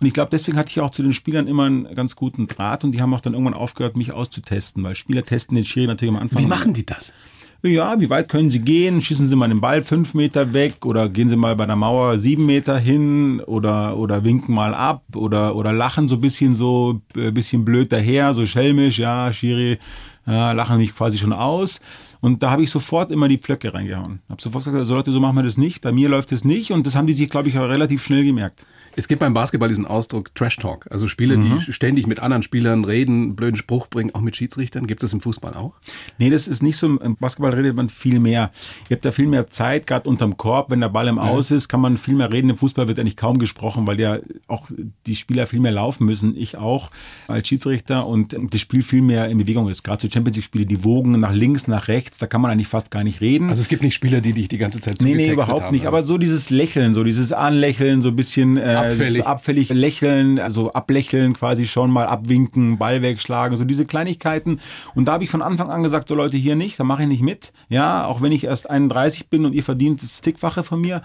Und 0.01 0.07
ich 0.07 0.15
glaube, 0.15 0.31
deswegen 0.31 0.57
hatte 0.57 0.71
ich 0.71 0.81
auch 0.81 0.91
zu 0.91 1.03
den 1.03 1.13
Spielern 1.13 1.47
immer 1.47 1.65
einen 1.65 1.95
ganz 1.95 2.17
guten 2.17 2.47
Draht 2.47 2.85
und 2.85 2.93
die 2.93 3.03
haben 3.03 3.13
auch 3.15 3.21
dann 3.21 3.35
irgendwann 3.35 3.55
aufgehört, 3.55 3.97
mich 3.97 4.13
auszutesten, 4.13 4.83
weil 4.83 4.95
Spieler 4.95 5.25
testen 5.25 5.57
den 5.57 5.65
Schiri 5.65 5.87
natürlich 5.87 6.15
am 6.15 6.21
Anfang. 6.21 6.43
Wie 6.43 6.47
machen 6.47 6.73
die 6.73 6.87
das? 6.87 7.13
Ja, 7.63 8.01
wie 8.01 8.09
weit 8.09 8.31
können 8.31 8.51
Sie 8.51 8.61
gehen? 8.61 9.03
Schießen 9.03 9.29
Sie 9.29 9.37
mal 9.37 9.49
den 9.49 9.61
Ball 9.61 9.83
fünf 9.83 10.15
Meter 10.15 10.55
weg 10.55 10.87
oder 10.87 11.11
gehen 11.11 11.29
Sie 11.29 11.37
mal 11.37 11.55
bei 11.57 11.67
der 11.67 11.77
Mauer 11.77 12.19
sieben 12.19 12.47
Meter 12.47 12.79
hin 12.79 13.41
oder, 13.41 13.99
oder 13.99 14.25
winken 14.25 14.55
mal 14.55 14.73
ab 14.73 15.03
oder, 15.15 15.55
oder 15.55 15.71
lachen 15.71 16.09
so 16.09 16.15
ein 16.15 16.23
bisschen 16.23 16.55
so, 16.55 17.03
ein 17.15 17.35
bisschen 17.35 17.67
blöd 17.67 17.93
daher, 17.93 18.33
so 18.33 18.47
schelmisch, 18.47 18.99
ja, 18.99 19.31
Schiri, 19.31 19.79
ja, 20.27 20.53
lachen 20.53 20.79
mich 20.79 20.95
quasi 20.95 21.19
schon 21.19 21.35
aus. 21.35 21.81
Und 22.23 22.43
da 22.43 22.51
habe 22.51 22.63
ich 22.63 22.71
sofort 22.71 23.13
immer 23.13 23.29
die 23.29 23.39
Pflöcke 23.39 23.75
reingehauen. 23.75 24.21
Habe 24.31 24.41
sofort 24.41 24.65
gesagt, 24.65 24.87
so 24.87 24.95
Leute, 24.95 25.13
so 25.13 25.21
machen 25.21 25.37
wir 25.37 25.43
das 25.43 25.59
nicht. 25.59 25.83
Bei 25.83 25.93
mir 25.93 26.09
läuft 26.09 26.33
es 26.33 26.45
nicht. 26.45 26.71
Und 26.71 26.87
das 26.87 26.95
haben 26.95 27.07
die 27.07 27.13
sich, 27.13 27.29
glaube 27.29 27.49
ich, 27.49 27.59
auch 27.59 27.69
relativ 27.69 28.03
schnell 28.03 28.25
gemerkt. 28.25 28.67
Es 29.01 29.09
gibt 29.09 29.21
beim 29.21 29.33
Basketball 29.33 29.71
diesen 29.71 29.87
Ausdruck 29.87 30.35
Trash 30.35 30.57
Talk. 30.57 30.87
Also 30.91 31.09
Spieler, 31.09 31.39
die 31.39 31.73
ständig 31.73 32.07
mit 32.07 32.21
anderen 32.21 32.43
Spielern 32.43 32.85
reden, 32.85 33.35
blöden 33.35 33.57
Spruch 33.57 33.87
bringen, 33.87 34.15
auch 34.15 34.21
mit 34.21 34.37
Schiedsrichtern. 34.37 34.87
Gibt 34.87 35.03
es 35.03 35.15
im 35.15 35.23
Fußball 35.23 35.55
auch? 35.55 35.73
Nee, 36.19 36.29
das 36.29 36.47
ist 36.47 36.63
nicht 36.63 36.77
so. 36.77 36.99
Im 36.99 37.17
Basketball 37.17 37.55
redet 37.55 37.75
man 37.75 37.89
viel 37.89 38.21
mehr. 38.21 38.51
Ihr 38.91 38.97
habt 38.97 39.05
da 39.07 39.11
viel 39.11 39.27
mehr 39.27 39.49
Zeit, 39.49 39.87
gerade 39.87 40.07
unterm 40.07 40.37
Korb, 40.37 40.71
wenn 40.71 40.81
der 40.81 40.91
Ball 40.91 41.09
im 41.09 41.19
Aus 41.19 41.51
ist, 41.51 41.69
kann 41.69 41.81
man 41.81 41.97
viel 41.97 42.15
mehr 42.15 42.31
reden. 42.31 42.51
Im 42.51 42.59
Fußball 42.59 42.89
wird 42.89 42.99
eigentlich 42.99 43.17
kaum 43.17 43.39
gesprochen, 43.39 43.87
weil 43.87 43.99
ja 43.99 44.19
auch 44.49 44.69
die 45.07 45.17
Spieler 45.17 45.47
viel 45.47 45.61
mehr 45.61 45.73
laufen 45.73 46.05
müssen. 46.05 46.37
Ich 46.37 46.59
auch 46.59 46.91
als 47.27 47.49
Schiedsrichter 47.49 48.07
und 48.07 48.37
das 48.39 48.61
Spiel 48.61 48.83
viel 48.83 49.01
mehr 49.01 49.31
in 49.31 49.39
Bewegung 49.39 49.71
ist. 49.71 49.83
Gerade 49.83 50.03
so 50.03 50.11
Champions 50.11 50.37
League-Spiele, 50.37 50.67
die 50.67 50.85
wogen 50.85 51.13
nach 51.13 51.33
links, 51.33 51.67
nach 51.69 51.89
rechts, 51.89 52.19
da 52.19 52.27
kann 52.27 52.43
man 52.43 52.51
eigentlich 52.51 52.69
fast 52.69 52.91
gar 52.91 53.03
nicht 53.03 53.23
reden. 53.23 53.49
Also 53.49 53.63
es 53.63 53.69
gibt 53.69 53.83
nicht 53.83 53.95
Spieler, 53.95 54.21
die 54.21 54.35
dich 54.35 54.49
die 54.49 54.59
ganze 54.59 54.79
Zeit 54.79 55.01
Nee, 55.01 55.15
nee, 55.15 55.33
überhaupt 55.33 55.63
haben, 55.63 55.75
nicht. 55.75 55.87
Aber 55.87 56.03
so 56.03 56.19
dieses 56.19 56.51
Lächeln, 56.51 56.93
so 56.93 57.03
dieses 57.03 57.33
Anlächeln, 57.33 58.03
so 58.03 58.09
ein 58.09 58.17
bisschen 58.17 58.59
äh, 58.59 58.90
Abfällig. 58.93 59.27
abfällig 59.27 59.69
lächeln, 59.71 60.39
also 60.39 60.73
ablächeln 60.73 61.35
quasi 61.35 61.67
schon 61.67 61.91
mal 61.91 62.07
abwinken, 62.07 62.79
Ball 62.79 63.03
wegschlagen, 63.03 63.57
so 63.57 63.65
diese 63.65 63.85
Kleinigkeiten. 63.87 64.61
Und 64.95 65.07
da 65.07 65.13
habe 65.13 65.25
ich 65.25 65.31
von 65.31 65.43
Anfang 65.43 65.71
an 65.71 65.83
gesagt, 65.83 66.09
so 66.09 66.15
Leute, 66.15 66.37
hier 66.37 66.57
nicht, 66.57 66.79
da 66.81 66.85
mache 66.85 67.03
ich 67.03 67.09
nicht 67.09 67.23
mit. 67.23 67.53
Ja, 67.69 68.07
auch 68.07 68.23
wenn 68.23 68.33
ich 68.33 68.45
erst 68.45 68.69
31 68.71 69.29
bin 69.29 69.45
und 69.45 69.53
ihr 69.53 69.63
verdient 69.63 70.03
das 70.03 70.21
Tickfache 70.21 70.63
von 70.65 70.81
mir. 70.81 71.03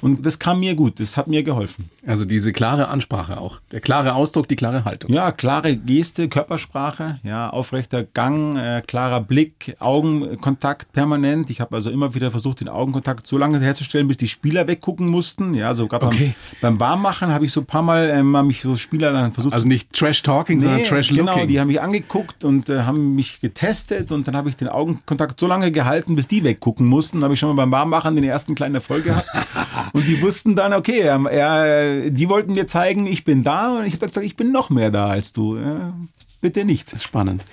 Und 0.00 0.24
das 0.26 0.38
kam 0.38 0.60
mir 0.60 0.74
gut, 0.74 1.00
das 1.00 1.16
hat 1.16 1.26
mir 1.28 1.42
geholfen. 1.42 1.90
Also 2.06 2.24
diese 2.24 2.52
klare 2.52 2.88
Ansprache 2.88 3.40
auch. 3.40 3.60
Der 3.72 3.80
klare 3.80 4.14
Ausdruck, 4.14 4.48
die 4.48 4.56
klare 4.56 4.84
Haltung. 4.84 5.12
Ja, 5.12 5.30
klare 5.32 5.76
Geste, 5.76 6.28
Körpersprache, 6.28 7.18
ja, 7.22 7.50
aufrechter 7.50 8.04
Gang, 8.04 8.56
äh, 8.56 8.82
klarer 8.86 9.20
Blick, 9.20 9.76
Augenkontakt 9.78 10.92
permanent. 10.92 11.50
Ich 11.50 11.60
habe 11.60 11.74
also 11.74 11.90
immer 11.90 12.14
wieder 12.14 12.30
versucht, 12.30 12.60
den 12.60 12.68
Augenkontakt 12.68 13.26
so 13.26 13.38
lange 13.38 13.60
herzustellen, 13.60 14.08
bis 14.08 14.16
die 14.16 14.28
Spieler 14.28 14.66
weggucken 14.66 15.08
mussten. 15.08 15.54
Ja, 15.54 15.74
so 15.74 15.86
gerade 15.88 16.06
Okay. 16.06 16.34
beim, 16.60 16.78
beim 16.78 16.80
Warmmachen 16.80 17.15
habe 17.20 17.44
ich 17.44 17.52
so 17.52 17.60
ein 17.60 17.66
paar 17.66 17.82
Mal 17.82 18.10
ähm, 18.10 18.36
haben 18.36 18.46
mich 18.46 18.62
so 18.62 18.76
Spieler 18.76 19.12
dann 19.12 19.32
versucht 19.32 19.52
Also 19.52 19.68
nicht 19.68 19.92
Trash 19.92 20.22
Talking, 20.22 20.60
sondern 20.60 20.84
Trash 20.84 21.10
Looking. 21.10 21.26
Genau, 21.26 21.46
die 21.46 21.60
haben 21.60 21.68
mich 21.68 21.80
angeguckt 21.80 22.44
und 22.44 22.68
äh, 22.68 22.82
haben 22.82 23.14
mich 23.14 23.40
getestet 23.40 24.12
und 24.12 24.28
dann 24.28 24.36
habe 24.36 24.48
ich 24.48 24.56
den 24.56 24.68
Augenkontakt 24.68 25.38
so 25.40 25.46
lange 25.46 25.72
gehalten, 25.72 26.16
bis 26.16 26.28
die 26.28 26.44
weggucken 26.44 26.86
mussten. 26.86 27.20
Da 27.20 27.24
habe 27.24 27.34
ich 27.34 27.40
schon 27.40 27.48
mal 27.48 27.62
beim 27.62 27.70
Warmmachen 27.70 28.14
den 28.14 28.24
ersten 28.24 28.54
kleinen 28.54 28.74
Erfolg 28.74 29.04
gehabt. 29.04 29.28
und 29.92 30.06
die 30.06 30.20
wussten 30.22 30.56
dann, 30.56 30.72
okay, 30.72 31.00
er, 31.00 32.10
die 32.10 32.28
wollten 32.28 32.52
mir 32.52 32.66
zeigen, 32.66 33.06
ich 33.06 33.24
bin 33.24 33.42
da 33.42 33.78
und 33.78 33.86
ich 33.86 33.94
habe 33.94 34.06
gesagt, 34.06 34.26
ich 34.26 34.36
bin 34.36 34.52
noch 34.52 34.70
mehr 34.70 34.90
da 34.90 35.06
als 35.06 35.32
du. 35.32 35.56
Ja, 35.56 35.92
bitte 36.40 36.64
nicht. 36.64 37.00
Spannend. 37.02 37.44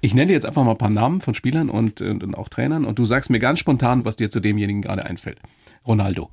Ich 0.00 0.14
nenne 0.14 0.28
dir 0.28 0.32
jetzt 0.34 0.46
einfach 0.46 0.64
mal 0.64 0.72
ein 0.72 0.78
paar 0.78 0.90
Namen 0.90 1.20
von 1.20 1.34
Spielern 1.34 1.70
und, 1.70 2.00
und, 2.00 2.24
und 2.24 2.34
auch 2.34 2.48
Trainern 2.48 2.84
und 2.84 2.98
du 2.98 3.06
sagst 3.06 3.30
mir 3.30 3.38
ganz 3.38 3.60
spontan, 3.60 4.04
was 4.04 4.16
dir 4.16 4.30
zu 4.30 4.40
demjenigen 4.40 4.82
gerade 4.82 5.04
einfällt. 5.04 5.38
Ronaldo. 5.86 6.30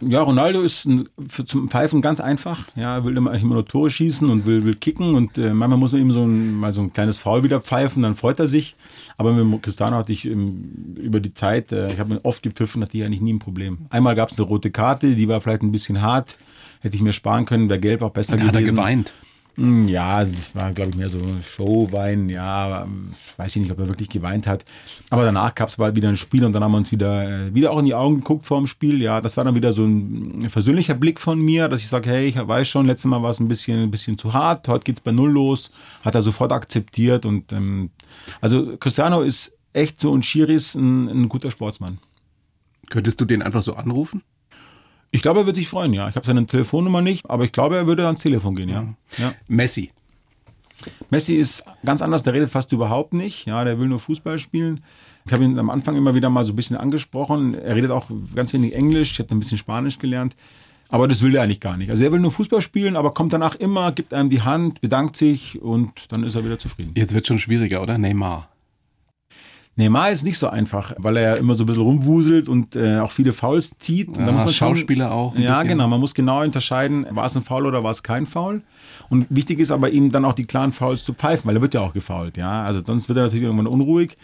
Ja, 0.00 0.22
Ronaldo 0.22 0.62
ist 0.62 0.84
ein, 0.84 1.08
für, 1.28 1.44
zum 1.46 1.68
Pfeifen 1.68 2.02
ganz 2.02 2.20
einfach. 2.20 2.66
Ja, 2.76 2.96
er 2.96 3.04
will 3.04 3.16
immer, 3.16 3.32
immer 3.34 3.54
nur 3.54 3.66
Tore 3.66 3.90
schießen 3.90 4.28
und 4.28 4.44
will, 4.46 4.64
will 4.64 4.74
kicken 4.74 5.14
und 5.14 5.38
äh, 5.38 5.54
manchmal 5.54 5.78
muss 5.78 5.92
man 5.92 6.00
ihm 6.00 6.10
so 6.12 6.22
ein, 6.22 6.54
mal 6.54 6.72
so 6.72 6.82
ein 6.82 6.92
kleines 6.92 7.18
Foul 7.18 7.44
wieder 7.44 7.60
pfeifen, 7.60 8.02
dann 8.02 8.14
freut 8.14 8.38
er 8.38 8.48
sich. 8.48 8.76
Aber 9.16 9.32
mit 9.32 9.62
Cristiano 9.62 9.96
hatte 9.96 10.12
ich 10.12 10.26
ähm, 10.26 10.94
über 10.96 11.20
die 11.20 11.32
Zeit, 11.34 11.72
äh, 11.72 11.92
ich 11.92 11.98
habe 11.98 12.14
ihn 12.14 12.20
oft 12.22 12.42
gepfiffen, 12.42 12.82
hatte 12.82 12.96
ich 12.98 13.04
eigentlich 13.04 13.22
nie 13.22 13.32
ein 13.32 13.38
Problem. 13.38 13.78
Einmal 13.90 14.14
gab 14.14 14.30
es 14.30 14.38
eine 14.38 14.46
rote 14.46 14.70
Karte, 14.70 15.14
die 15.14 15.28
war 15.28 15.40
vielleicht 15.40 15.62
ein 15.62 15.72
bisschen 15.72 16.02
hart, 16.02 16.36
hätte 16.80 16.94
ich 16.96 17.02
mir 17.02 17.12
sparen 17.12 17.46
können, 17.46 17.68
wäre 17.70 17.80
gelb 17.80 18.02
auch 18.02 18.10
besser 18.10 18.36
Da 18.36 18.44
hat 18.44 18.54
er 18.54 18.60
gewesen. 18.60 18.76
geweint. 18.76 19.14
Hm, 19.56 19.88
ja, 19.88 20.16
also 20.16 20.36
das 20.36 20.54
war, 20.54 20.70
glaube 20.72 20.90
ich, 20.90 20.96
mehr 20.96 21.08
so 21.08 21.18
Showwein. 21.40 22.28
Ja, 22.28 22.86
weiß 23.38 23.56
ich 23.56 23.62
nicht, 23.62 23.72
ob 23.72 23.78
er 23.78 23.88
wirklich 23.88 24.10
geweint 24.10 24.46
hat. 24.46 24.66
Aber 25.08 25.24
danach 25.24 25.54
gab 25.54 25.70
es 25.70 25.76
bald 25.76 25.96
wieder 25.96 26.10
ein 26.10 26.18
Spiel 26.18 26.44
und 26.44 26.52
dann 26.52 26.62
haben 26.62 26.72
wir 26.72 26.78
uns 26.78 26.92
wieder, 26.92 27.46
äh, 27.46 27.54
wieder 27.54 27.70
auch 27.70 27.78
in 27.78 27.86
die 27.86 27.94
Augen 27.94 28.16
geguckt 28.16 28.46
vor 28.46 28.58
dem 28.58 28.66
Spiel. 28.66 29.00
Ja, 29.00 29.20
das 29.22 29.36
war 29.36 29.44
dann 29.44 29.54
wieder 29.54 29.72
so 29.72 29.84
ein 29.84 30.50
versöhnlicher 30.50 30.94
Blick 30.94 31.20
von 31.20 31.40
mir, 31.40 31.68
dass 31.68 31.80
ich 31.80 31.88
sage, 31.88 32.10
hey, 32.10 32.28
ich 32.28 32.36
weiß 32.36 32.68
schon, 32.68 32.86
letztes 32.86 33.08
Mal 33.08 33.22
war 33.22 33.30
es 33.30 33.40
ein 33.40 33.48
bisschen, 33.48 33.82
ein 33.82 33.90
bisschen 33.90 34.18
zu 34.18 34.34
hart, 34.34 34.68
heute 34.68 34.84
geht's 34.84 35.00
bei 35.00 35.12
Null 35.12 35.30
los. 35.30 35.70
Hat 36.04 36.14
er 36.14 36.22
sofort 36.22 36.52
akzeptiert 36.52 37.24
und 37.24 37.50
ähm, 37.52 37.90
also 38.42 38.76
Cristiano 38.76 39.22
ist 39.22 39.56
echt 39.72 40.00
so 40.00 40.10
und 40.10 40.24
Schiris 40.24 40.74
ein, 40.74 41.08
ein 41.08 41.28
guter 41.30 41.50
Sportsmann. 41.50 41.98
Könntest 42.90 43.20
du 43.20 43.24
den 43.24 43.42
einfach 43.42 43.62
so 43.62 43.74
anrufen? 43.74 44.22
Ich 45.16 45.22
glaube, 45.22 45.40
er 45.40 45.46
würde 45.46 45.56
sich 45.56 45.68
freuen, 45.68 45.94
ja. 45.94 46.10
Ich 46.10 46.14
habe 46.14 46.26
seine 46.26 46.44
Telefonnummer 46.44 47.00
nicht, 47.00 47.28
aber 47.30 47.44
ich 47.44 47.52
glaube, 47.52 47.74
er 47.74 47.86
würde 47.86 48.06
ans 48.06 48.20
Telefon 48.20 48.54
gehen, 48.54 48.68
ja. 48.68 48.86
ja. 49.16 49.32
Messi. 49.48 49.90
Messi 51.08 51.36
ist 51.36 51.64
ganz 51.86 52.02
anders, 52.02 52.22
der 52.22 52.34
redet 52.34 52.50
fast 52.50 52.70
überhaupt 52.72 53.14
nicht. 53.14 53.46
Ja, 53.46 53.64
der 53.64 53.80
will 53.80 53.88
nur 53.88 53.98
Fußball 53.98 54.38
spielen. 54.38 54.84
Ich 55.24 55.32
habe 55.32 55.42
ihn 55.42 55.58
am 55.58 55.70
Anfang 55.70 55.96
immer 55.96 56.14
wieder 56.14 56.28
mal 56.28 56.44
so 56.44 56.52
ein 56.52 56.56
bisschen 56.56 56.76
angesprochen. 56.76 57.54
Er 57.54 57.76
redet 57.76 57.90
auch 57.90 58.10
ganz 58.34 58.52
wenig 58.52 58.74
Englisch. 58.74 59.12
Ich 59.12 59.18
habe 59.18 59.34
ein 59.34 59.38
bisschen 59.38 59.56
Spanisch 59.56 59.98
gelernt. 59.98 60.34
Aber 60.90 61.08
das 61.08 61.22
will 61.22 61.34
er 61.34 61.42
eigentlich 61.42 61.60
gar 61.60 61.78
nicht. 61.78 61.88
Also 61.88 62.04
er 62.04 62.12
will 62.12 62.20
nur 62.20 62.30
Fußball 62.30 62.60
spielen, 62.60 62.94
aber 62.94 63.12
kommt 63.12 63.32
danach 63.32 63.54
immer, 63.54 63.92
gibt 63.92 64.12
einem 64.12 64.28
die 64.28 64.42
Hand, 64.42 64.82
bedankt 64.82 65.16
sich 65.16 65.62
und 65.62 66.12
dann 66.12 66.24
ist 66.24 66.34
er 66.34 66.44
wieder 66.44 66.58
zufrieden. 66.58 66.92
Jetzt 66.94 67.14
wird 67.14 67.26
schon 67.26 67.38
schwieriger, 67.38 67.80
oder? 67.80 67.96
Neymar. 67.96 68.50
Neymar 69.78 70.10
ist 70.10 70.24
nicht 70.24 70.38
so 70.38 70.48
einfach, 70.48 70.94
weil 70.96 71.18
er 71.18 71.22
ja 71.22 71.34
immer 71.34 71.54
so 71.54 71.64
ein 71.64 71.66
bisschen 71.66 71.82
rumwuselt 71.82 72.48
und 72.48 72.76
äh, 72.76 72.98
auch 72.98 73.10
viele 73.10 73.34
Fouls 73.34 73.78
zieht. 73.78 74.16
Ja, 74.16 74.26
ja, 74.26 74.48
Schauspieler 74.48 75.12
auch. 75.12 75.36
Ja, 75.36 75.52
bisschen. 75.52 75.68
genau. 75.68 75.86
Man 75.86 76.00
muss 76.00 76.14
genau 76.14 76.42
unterscheiden, 76.42 77.06
war 77.10 77.26
es 77.26 77.36
ein 77.36 77.42
Foul 77.42 77.66
oder 77.66 77.84
war 77.84 77.90
es 77.90 78.02
kein 78.02 78.26
Foul. 78.26 78.62
Und 79.10 79.26
wichtig 79.28 79.58
ist 79.58 79.70
aber 79.70 79.90
ihm 79.90 80.10
dann 80.10 80.24
auch 80.24 80.32
die 80.32 80.46
klaren 80.46 80.72
Fouls 80.72 81.04
zu 81.04 81.12
pfeifen, 81.12 81.46
weil 81.48 81.56
er 81.56 81.62
wird 81.62 81.74
ja 81.74 81.82
auch 81.82 81.92
gefoult. 81.92 82.38
Ja, 82.38 82.64
also 82.64 82.80
sonst 82.84 83.08
wird 83.08 83.18
er 83.18 83.24
natürlich 83.24 83.44
irgendwann 83.44 83.66
unruhig 83.66 84.16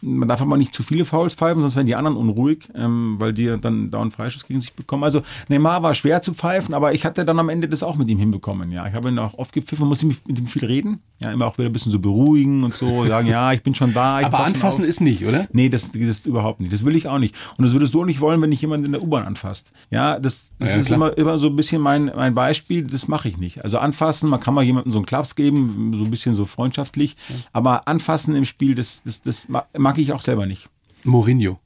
man 0.00 0.28
darf 0.28 0.40
aber 0.40 0.56
nicht 0.56 0.74
zu 0.74 0.82
viele 0.82 1.04
Fouls 1.04 1.34
pfeifen, 1.34 1.62
sonst 1.62 1.76
werden 1.76 1.86
die 1.86 1.94
anderen 1.94 2.16
unruhig, 2.16 2.68
ähm, 2.74 3.16
weil 3.18 3.32
die 3.32 3.56
dann 3.60 3.90
dauernd 3.90 4.12
Freischuss 4.12 4.46
gegen 4.46 4.60
sich 4.60 4.72
bekommen. 4.74 5.04
Also 5.04 5.22
Neymar 5.48 5.82
war 5.82 5.94
schwer 5.94 6.22
zu 6.22 6.34
pfeifen, 6.34 6.74
aber 6.74 6.92
ich 6.92 7.04
hatte 7.04 7.24
dann 7.24 7.38
am 7.38 7.48
Ende 7.48 7.68
das 7.68 7.82
auch 7.82 7.96
mit 7.96 8.08
ihm 8.08 8.18
hinbekommen. 8.18 8.70
Ja, 8.70 8.86
ich 8.86 8.94
habe 8.94 9.08
ihn 9.08 9.18
auch 9.18 9.34
oft 9.34 9.52
gepfiffen, 9.52 9.86
musste 9.86 10.06
mit 10.06 10.38
ihm 10.38 10.46
viel 10.46 10.64
reden, 10.64 11.00
ja, 11.20 11.32
immer 11.32 11.46
auch 11.46 11.58
wieder 11.58 11.68
ein 11.68 11.72
bisschen 11.72 11.92
so 11.92 11.98
beruhigen 11.98 12.64
und 12.64 12.74
so, 12.74 13.06
sagen, 13.06 13.28
ja, 13.28 13.52
ich 13.52 13.62
bin 13.62 13.74
schon 13.74 13.94
da. 13.94 14.18
aber 14.18 14.40
anfassen 14.40 14.84
ist 14.84 15.00
nicht, 15.00 15.24
oder? 15.24 15.48
Nee, 15.52 15.68
das, 15.68 15.90
das 15.92 16.26
überhaupt 16.26 16.60
nicht. 16.60 16.72
Das 16.72 16.84
will 16.84 16.96
ich 16.96 17.08
auch 17.08 17.18
nicht. 17.18 17.34
Und 17.56 17.64
das 17.64 17.72
würdest 17.72 17.94
du 17.94 18.02
auch 18.02 18.06
nicht 18.06 18.20
wollen, 18.20 18.42
wenn 18.42 18.50
dich 18.50 18.60
jemand 18.60 18.84
in 18.84 18.92
der 18.92 19.02
U-Bahn 19.02 19.24
anfasst. 19.24 19.72
Ja, 19.90 20.18
das, 20.18 20.52
das 20.58 20.74
ja, 20.74 20.80
ist 20.80 20.90
immer, 20.90 21.16
immer 21.16 21.38
so 21.38 21.48
ein 21.48 21.56
bisschen 21.56 21.80
mein, 21.80 22.10
mein 22.14 22.34
Beispiel, 22.34 22.84
das 22.84 23.08
mache 23.08 23.28
ich 23.28 23.38
nicht. 23.38 23.64
Also 23.64 23.78
anfassen, 23.78 24.28
man 24.28 24.40
kann 24.40 24.54
mal 24.54 24.64
jemandem 24.64 24.92
so 24.92 24.98
einen 24.98 25.06
Klaps 25.06 25.34
geben, 25.34 25.92
so 25.96 26.04
ein 26.04 26.10
bisschen 26.10 26.34
so 26.34 26.44
freundschaftlich, 26.44 27.16
aber 27.52 27.88
anfassen 27.88 28.34
im 28.34 28.44
Spiel, 28.44 28.74
das, 28.74 29.02
das, 29.04 29.22
das 29.22 29.48
mag 29.84 29.98
ich 29.98 30.12
auch 30.12 30.22
selber 30.22 30.46
nicht. 30.46 30.68
Mourinho. 31.04 31.60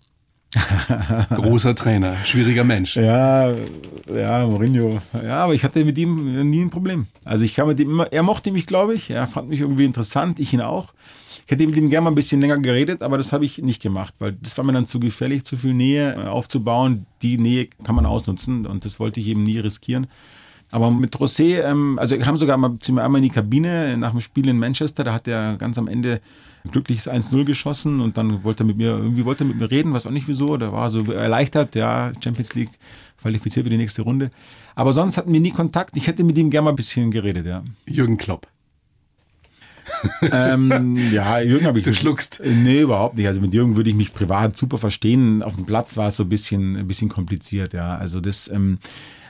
Großer 1.31 1.75
Trainer, 1.75 2.16
schwieriger 2.25 2.64
Mensch. 2.64 2.97
Ja, 2.97 3.53
ja, 4.12 4.47
Mourinho. 4.47 5.01
Ja, 5.12 5.45
aber 5.45 5.55
ich 5.55 5.62
hatte 5.62 5.85
mit 5.85 5.97
ihm 5.99 6.51
nie 6.51 6.62
ein 6.62 6.71
Problem. 6.71 7.07
Also 7.25 7.45
ich 7.45 7.55
kam 7.55 7.69
mit 7.69 7.79
ihm 7.79 7.91
immer, 7.91 8.11
er 8.12 8.25
mochte 8.25 8.51
mich, 8.51 8.66
glaube 8.66 8.95
ich. 8.95 9.11
Er 9.11 9.29
fand 9.29 9.49
mich 9.49 9.61
irgendwie 9.61 9.85
interessant, 9.85 10.41
ich 10.41 10.53
ihn 10.53 10.62
auch. 10.62 10.95
Ich 11.47 11.53
hätte 11.53 11.64
mit 11.66 11.77
ihm 11.77 11.91
gerne 11.91 12.05
mal 12.05 12.11
ein 12.11 12.16
bisschen 12.16 12.41
länger 12.41 12.59
geredet, 12.59 13.03
aber 13.03 13.19
das 13.19 13.33
habe 13.33 13.45
ich 13.45 13.59
nicht 13.59 13.81
gemacht, 13.81 14.14
weil 14.19 14.33
das 14.33 14.59
war 14.59 14.64
mir 14.64 14.73
dann 14.73 14.87
zu 14.87 14.99
gefährlich, 14.99 15.45
zu 15.45 15.57
viel 15.57 15.75
Nähe 15.75 16.14
äh, 16.14 16.27
aufzubauen. 16.27 17.07
Die 17.23 17.39
Nähe 17.39 17.69
kann 17.85 17.95
man 17.95 18.05
ausnutzen 18.05 18.66
und 18.66 18.85
das 18.85 18.99
wollte 18.99 19.21
ich 19.21 19.29
eben 19.29 19.45
nie 19.45 19.59
riskieren. 19.59 20.09
Aber 20.71 20.91
mit 20.91 21.14
Rosé, 21.16 21.62
ähm, 21.62 21.99
also 21.99 22.19
wir 22.19 22.27
haben 22.27 22.37
sogar 22.37 22.57
mal 22.57 22.77
zu 22.81 22.93
mir 22.93 23.05
einmal 23.05 23.21
in 23.21 23.29
die 23.29 23.35
Kabine 23.35 23.97
nach 23.97 24.11
dem 24.11 24.21
Spiel 24.21 24.49
in 24.49 24.59
Manchester, 24.59 25.05
da 25.05 25.12
hat 25.12 25.29
er 25.29 25.57
ganz 25.57 25.79
am 25.79 25.87
Ende 25.87 26.21
glückliches 26.71 27.09
1-0 27.09 27.45
geschossen 27.45 28.01
und 28.01 28.17
dann 28.17 28.45
wollte 28.45 28.65
er 28.65 28.67
mit 28.67 28.77
mir, 28.77 28.91
irgendwie 28.91 29.25
wollte 29.25 29.45
er 29.45 29.49
mit 29.49 29.59
mir 29.59 29.71
reden, 29.71 29.93
weiß 29.93 30.07
auch 30.07 30.11
nicht 30.11 30.29
wieso, 30.29 30.57
da 30.57 30.73
war 30.73 30.91
so 30.91 31.05
erleichtert, 31.05 31.75
ja, 31.75 32.13
Champions 32.21 32.55
League 32.55 32.71
qualifiziert 33.21 33.65
für 33.65 33.71
die 33.71 33.77
nächste 33.77 34.03
Runde. 34.03 34.31
Aber 34.75 34.93
sonst 34.93 35.17
hatten 35.17 35.33
wir 35.33 35.41
nie 35.41 35.51
Kontakt. 35.51 35.97
Ich 35.97 36.07
hätte 36.07 36.25
mit 36.25 36.39
ihm 36.39 36.51
gerne 36.51 36.67
mal 36.67 36.71
ein 36.71 36.77
bisschen 36.77 37.11
geredet, 37.11 37.47
ja. 37.47 37.65
Jürgen 37.87 38.17
Klopp. 38.17 38.47
Ähm, 40.32 40.97
ja, 41.12 41.41
Jürgen 41.41 41.66
habe 41.66 41.78
ich. 41.78 41.84
Du 41.84 41.95
schluckst. 41.95 42.41
Nee, 42.45 42.82
überhaupt 42.82 43.16
nicht. 43.16 43.26
Also 43.26 43.41
mit 43.41 43.55
Jürgen 43.55 43.76
würde 43.76 43.91
ich 43.91 43.97
mich 43.97 44.12
privat 44.12 44.57
super 44.57 44.78
verstehen. 44.78 45.43
Auf 45.43 45.55
dem 45.57 45.66
Platz 45.66 45.97
war 45.97 46.09
es 46.09 46.16
so 46.16 46.22
ein 46.24 46.28
bisschen, 46.28 46.76
ein 46.76 46.86
bisschen 46.86 47.09
kompliziert, 47.09 47.72
ja. 47.72 47.97
Also 47.97 48.20
das, 48.20 48.49
ähm, 48.49 48.78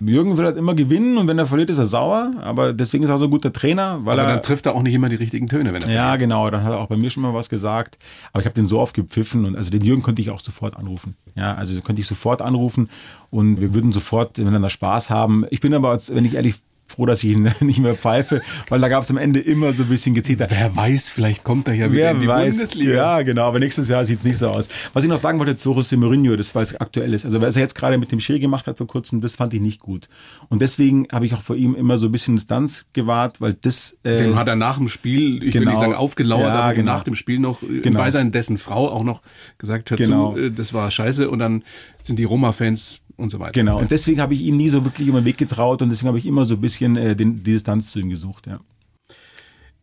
Jürgen 0.00 0.36
will 0.38 0.44
halt 0.44 0.56
immer 0.56 0.74
gewinnen 0.76 1.18
und 1.18 1.26
wenn 1.26 1.38
er 1.40 1.46
verliert, 1.46 1.70
ist 1.70 1.78
er 1.78 1.86
sauer. 1.86 2.34
Aber 2.40 2.72
deswegen 2.72 3.02
ist 3.02 3.11
er 3.11 3.16
auch 3.16 3.18
so 3.18 3.24
ein 3.24 3.30
guter 3.32 3.52
Trainer, 3.52 3.98
weil 4.04 4.20
aber 4.20 4.28
er. 4.28 4.34
dann 4.34 4.42
trifft 4.44 4.66
er 4.66 4.76
auch 4.76 4.82
nicht 4.82 4.94
immer 4.94 5.09
die 5.09 5.16
richtigen 5.16 5.48
Töne, 5.48 5.72
wenn 5.72 5.82
er 5.82 5.90
Ja, 5.90 6.02
verliert. 6.11 6.20
genau. 6.20 6.48
Dann 6.50 6.62
hat 6.62 6.72
er 6.72 6.78
auch 6.80 6.86
bei 6.86 6.96
mir 6.96 7.11
schon 7.11 7.24
mal 7.24 7.34
was 7.34 7.48
gesagt. 7.48 7.98
Aber 8.32 8.40
ich 8.40 8.46
habe 8.46 8.54
den 8.54 8.66
so 8.66 8.78
oft 8.78 8.94
gepfiffen 8.94 9.44
und 9.44 9.56
also 9.56 9.70
den 9.72 9.82
Jürgen 9.82 10.02
konnte 10.02 10.22
ich 10.22 10.30
auch 10.30 10.40
sofort 10.40 10.76
anrufen. 10.76 11.16
Ja, 11.34 11.54
also 11.54 11.80
könnte 11.80 12.00
ich 12.00 12.06
sofort 12.06 12.42
anrufen 12.42 12.88
und 13.30 13.61
wir 13.61 13.74
würden 13.74 13.92
sofort 13.92 14.38
miteinander 14.38 14.70
Spaß 14.70 15.11
haben. 15.11 15.44
Ich 15.50 15.61
bin 15.61 15.74
aber, 15.74 15.98
wenn 16.12 16.24
ich 16.24 16.34
ehrlich 16.34 16.54
froh, 16.99 17.07
dass 17.07 17.22
ich 17.22 17.30
ihn 17.30 17.51
nicht 17.61 17.78
mehr 17.78 17.94
pfeife, 17.94 18.42
weil 18.68 18.80
da 18.80 18.88
gab 18.88 19.05
es 19.05 19.11
am 19.11 19.16
Ende 19.16 19.40
immer 19.40 19.72
so 19.72 19.84
ein 19.84 19.88
bisschen 19.88 20.14
Gezeter. 20.14 20.49
Wer 20.51 20.74
weiß, 20.74 21.11
vielleicht 21.11 21.44
kommt 21.44 21.68
er 21.68 21.74
ja 21.74 21.90
wieder 21.90 22.03
Wer 22.03 22.11
in 22.11 22.20
die 22.20 22.26
weiß, 22.26 22.57
Bundesliga. 22.57 22.92
Ja, 22.92 23.22
genau, 23.22 23.42
aber 23.42 23.61
nächstes 23.61 23.88
Jahr 23.88 24.05
sieht 24.05 24.18
es 24.18 24.24
nicht 24.24 24.38
so 24.38 24.49
aus. 24.49 24.68
Was 24.92 25.05
ich 25.05 25.09
noch 25.09 25.18
sagen 25.18 25.38
wollte 25.38 25.57
zu 25.57 25.72
José 25.72 25.96
Mourinho, 25.96 26.36
das 26.36 26.55
es 26.55 26.74
aktuell 26.80 27.14
ist. 27.14 27.24
Also 27.24 27.40
was 27.40 27.55
er 27.57 27.62
jetzt 27.62 27.74
gerade 27.74 27.99
mit 27.99 28.11
dem 28.11 28.20
Schiri 28.20 28.40
gemacht 28.40 28.66
hat 28.66 28.78
vor 28.78 28.88
kurzem, 28.88 29.20
das 29.20 29.36
fand 29.36 29.55
ich 29.55 29.61
nicht 29.61 29.80
gut. 29.80 30.09
Und 30.49 30.61
deswegen 30.61 31.07
habe 31.12 31.24
ich 31.24 31.34
auch 31.34 31.42
vor 31.42 31.57
ihm 31.57 31.74
immer 31.76 31.99
so 31.99 32.07
ein 32.07 32.12
bisschen 32.12 32.36
Distanz 32.36 32.86
gewahrt, 32.92 33.40
weil 33.40 33.55
das... 33.55 33.96
Äh, 34.03 34.18
dem 34.18 34.36
hat 34.36 34.49
er 34.49 34.57
nach 34.57 34.78
dem 34.78 34.88
Spiel, 34.88 35.42
ich 35.42 35.53
genau, 35.53 35.66
will 35.66 35.72
nicht 35.72 35.80
sagen 35.80 35.94
aufgelauert, 35.94 36.42
ja, 36.42 36.55
aber 36.55 36.74
genau. 36.74 36.92
nach 36.92 37.05
dem 37.05 37.14
Spiel 37.14 37.38
noch 37.38 37.61
genau. 37.61 37.82
im 37.82 37.94
Beisein 37.94 38.32
dessen 38.32 38.59
Frau 38.59 38.90
auch 38.90 39.05
noch 39.05 39.22
gesagt, 39.59 39.90
hör 39.90 39.96
genau. 39.96 40.32
zu, 40.32 40.38
äh, 40.40 40.51
das 40.51 40.74
war 40.74 40.90
scheiße 40.90 41.30
und 41.30 41.38
dann 41.38 41.62
sind 42.03 42.18
die 42.18 42.24
Roma-Fans 42.24 43.03
und 43.19 43.31
so 43.31 43.39
weiter. 43.39 43.53
Genau, 43.53 43.79
und 43.79 43.91
deswegen 43.91 44.21
habe 44.21 44.35
ich 44.35 44.43
ihm 44.43 44.57
nie 44.57 44.69
so 44.69 44.85
wirklich 44.85 45.09
über 45.09 45.21
den 45.21 45.25
Weg 45.27 45.37
getraut 45.37 45.83
und 45.83 45.91
deswegen 45.91 46.09
habe 46.09 46.19
ich 46.19 46.27
immer 46.27 46.45
so 46.45 46.55
ein 46.55 46.61
bisschen 46.61 46.97
äh, 46.97 47.14
den, 47.14 47.43
die 47.43 47.53
Distanz 47.53 47.91
zu 47.91 47.99
ihm 47.99 48.09
gesucht. 48.09 48.47
Ja. 48.47 48.61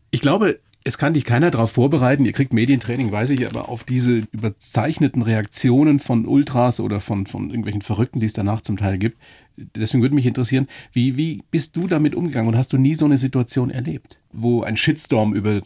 Ich 0.10 0.22
glaube, 0.22 0.60
es 0.86 0.98
kann 0.98 1.14
dich 1.14 1.26
keiner 1.26 1.52
darauf 1.52 1.72
vorbereiten. 1.72 2.26
Ihr 2.26 2.32
kriegt 2.32 2.54
Medientraining, 2.54 3.12
weiß 3.12 3.32
ich, 3.32 3.46
aber 3.46 3.70
auf 3.70 3.84
diese 3.84 4.24
überzeichneten 4.32 5.24
Reaktionen 5.24 6.00
von 6.00 6.26
Ultras 6.26 6.80
oder 6.80 7.02
von, 7.02 7.26
von 7.26 7.50
irgendwelchen 7.50 7.82
Verrückten, 7.82 8.20
die 8.20 8.28
es 8.28 8.34
danach 8.34 8.62
zum 8.62 8.78
Teil 8.78 8.98
gibt. 8.98 9.18
Deswegen 9.58 10.04
würde 10.04 10.16
mich 10.16 10.28
interessieren, 10.28 10.68
wie, 10.94 11.18
wie 11.18 11.42
bist 11.50 11.76
du 11.76 11.88
damit 11.88 12.14
umgegangen 12.14 12.50
und 12.50 12.58
hast 12.58 12.72
du 12.72 12.78
nie 12.78 12.94
so 12.94 13.06
eine 13.06 13.18
Situation 13.18 13.72
erlebt, 13.72 14.20
wo 14.32 14.62
ein 14.62 14.78
Shitstorm 14.78 15.34
über 15.34 15.62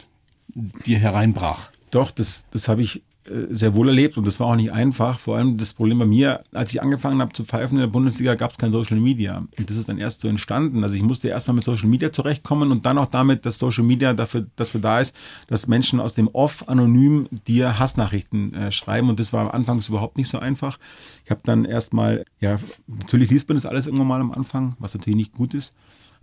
dir 0.86 0.98
hereinbrach? 0.98 1.70
Doch, 1.90 2.10
das, 2.10 2.46
das 2.50 2.68
habe 2.68 2.82
ich 2.82 3.02
sehr 3.24 3.74
wohl 3.74 3.88
erlebt 3.88 4.16
und 4.16 4.26
das 4.26 4.40
war 4.40 4.48
auch 4.48 4.56
nicht 4.56 4.72
einfach. 4.72 5.18
Vor 5.18 5.36
allem 5.36 5.58
das 5.58 5.74
Problem 5.74 5.98
bei 5.98 6.06
mir, 6.06 6.42
als 6.52 6.72
ich 6.72 6.82
angefangen 6.82 7.20
habe 7.20 7.32
zu 7.32 7.44
pfeifen 7.44 7.76
in 7.76 7.82
der 7.82 7.86
Bundesliga, 7.88 8.34
gab 8.34 8.50
es 8.50 8.58
kein 8.58 8.70
Social 8.70 8.98
Media. 8.98 9.46
Und 9.58 9.70
das 9.70 9.76
ist 9.76 9.88
dann 9.88 9.98
erst 9.98 10.20
so 10.20 10.28
entstanden. 10.28 10.82
Also 10.82 10.96
ich 10.96 11.02
musste 11.02 11.28
erstmal 11.28 11.54
mit 11.54 11.64
Social 11.64 11.88
Media 11.88 12.12
zurechtkommen 12.12 12.72
und 12.72 12.86
dann 12.86 12.96
auch 12.98 13.06
damit, 13.06 13.44
dass 13.44 13.58
Social 13.58 13.84
Media 13.84 14.14
dafür, 14.14 14.46
dafür 14.56 14.80
da 14.80 15.00
ist, 15.00 15.14
dass 15.48 15.68
Menschen 15.68 16.00
aus 16.00 16.14
dem 16.14 16.28
Off 16.28 16.68
anonym 16.68 17.28
dir 17.46 17.78
Hassnachrichten 17.78 18.54
äh, 18.54 18.72
schreiben. 18.72 19.10
Und 19.10 19.20
das 19.20 19.32
war 19.32 19.52
anfangs 19.52 19.88
überhaupt 19.88 20.16
nicht 20.16 20.28
so 20.28 20.38
einfach. 20.38 20.78
Ich 21.24 21.30
habe 21.30 21.40
dann 21.44 21.66
erstmal, 21.66 22.24
ja, 22.40 22.58
natürlich 22.86 23.30
liest 23.30 23.48
man 23.48 23.56
das 23.56 23.66
alles 23.66 23.86
irgendwann 23.86 24.08
mal 24.08 24.20
am 24.20 24.32
Anfang, 24.32 24.76
was 24.78 24.94
natürlich 24.94 25.16
nicht 25.16 25.32
gut 25.32 25.52
ist. 25.52 25.74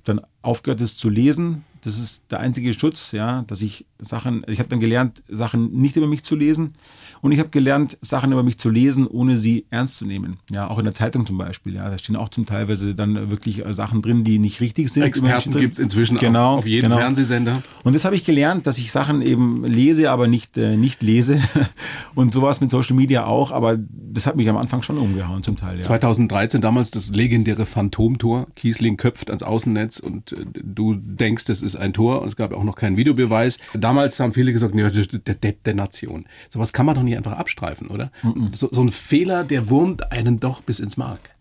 Dann 0.04 0.22
aufgehört, 0.42 0.82
es 0.82 0.98
zu 0.98 1.10
lesen, 1.10 1.64
das 1.82 2.00
ist 2.00 2.24
der 2.32 2.40
einzige 2.40 2.74
Schutz, 2.74 3.12
ja, 3.12 3.44
dass 3.48 3.62
ich 3.62 3.86
Sachen, 4.00 4.46
ich 4.48 4.60
habe 4.60 4.70
dann 4.70 4.80
gelernt, 4.80 5.24
Sachen 5.28 5.72
nicht 5.72 5.96
über 5.96 6.08
mich 6.08 6.24
zu 6.24 6.36
lesen 6.36 6.74
und 7.22 7.32
ich 7.32 7.40
habe 7.40 7.50
gelernt, 7.50 7.98
Sachen 8.02 8.32
über 8.32 8.44
mich 8.44 8.58
zu 8.58 8.70
lesen, 8.70 9.08
ohne 9.08 9.38
sie 9.38 9.66
ernst 9.70 9.98
zu 9.98 10.06
nehmen. 10.06 10.38
Ja, 10.52 10.70
auch 10.70 10.78
in 10.78 10.86
der 10.86 10.94
Zeitung 10.94 11.26
zum 11.26 11.38
Beispiel, 11.38 11.76
ja, 11.76 11.90
da 11.90 11.98
stehen 11.98 12.16
auch 12.16 12.30
zum 12.30 12.46
Teilweise 12.46 12.94
dann 12.94 13.32
wirklich 13.32 13.66
äh, 13.66 13.74
Sachen 13.74 14.02
drin, 14.02 14.24
die 14.24 14.40
nicht 14.40 14.62
richtig 14.62 14.90
sind. 14.90 15.04
Experten 15.04 15.52
gibt 15.52 15.74
es 15.74 15.80
inzwischen 15.80 16.18
genau, 16.18 16.54
auf, 16.54 16.60
auf 16.60 16.68
jedem 16.68 16.90
genau. 16.90 16.98
Fernsehsender. 16.98 17.64
Und 17.84 17.96
das 17.96 18.06
habe 18.06 18.16
ich 18.16 18.24
gelernt, 18.24 18.68
dass 18.68 18.78
ich 18.78 18.92
Sachen 18.92 19.22
eben 19.22 19.66
lese, 19.66 20.12
aber 20.12 20.28
nicht, 20.28 20.58
äh, 20.58 20.78
nicht 20.78 21.02
lese 21.02 21.42
und 22.16 22.34
sowas 22.34 22.62
mit 22.62 22.70
Social 22.70 22.96
Media 22.96 23.26
auch, 23.26 23.52
aber 23.52 23.78
das 23.78 24.28
hat 24.28 24.36
mich 24.36 24.50
am 24.50 24.58
Anfang 24.58 24.82
schon 24.84 24.98
umgehauen 24.98 25.44
zum 25.44 25.56
Teil. 25.56 25.76
Ja. 25.76 25.82
2013 25.82 26.62
damals 26.62 26.92
das 26.92 27.10
legendäre 27.10 27.66
Phantomtor, 27.66 28.48
Kiesling 28.56 28.98
köpft 28.98 29.30
ans 29.30 29.44
Außennetz 29.44 30.00
und 30.00 30.34
äh, 30.34 30.46
du 30.54 30.96
denkst, 30.96 31.46
das 31.46 31.62
ist 31.62 31.67
ein 31.76 31.94
Tor 31.94 32.22
und 32.22 32.28
es 32.28 32.36
gab 32.36 32.54
auch 32.54 32.64
noch 32.64 32.76
keinen 32.76 32.98
Videobeweis. 32.98 33.58
Damals 33.74 34.20
haben 34.20 34.34
viele 34.34 34.54
gesagt, 34.54 34.76
nee, 34.76 34.84
der 34.84 35.36
Depp 35.36 35.64
der 35.64 35.76
Nation. 35.76 36.26
Sowas 36.50 36.74
kann 36.74 36.86
man 36.86 36.96
doch 36.96 37.04
nicht 37.04 37.18
einfach 37.18 37.34
abstreifen, 37.34 37.88
oder? 37.88 38.12
Mhm. 38.24 38.52
So, 38.54 38.70
so 38.72 38.82
ein 38.82 38.90
Fehler, 38.90 39.44
der 39.44 39.70
wurmt 39.70 40.12
einen 40.12 40.40
doch 40.40 40.62
bis 40.62 40.80
ins 40.80 40.98
Mark. 40.98 41.37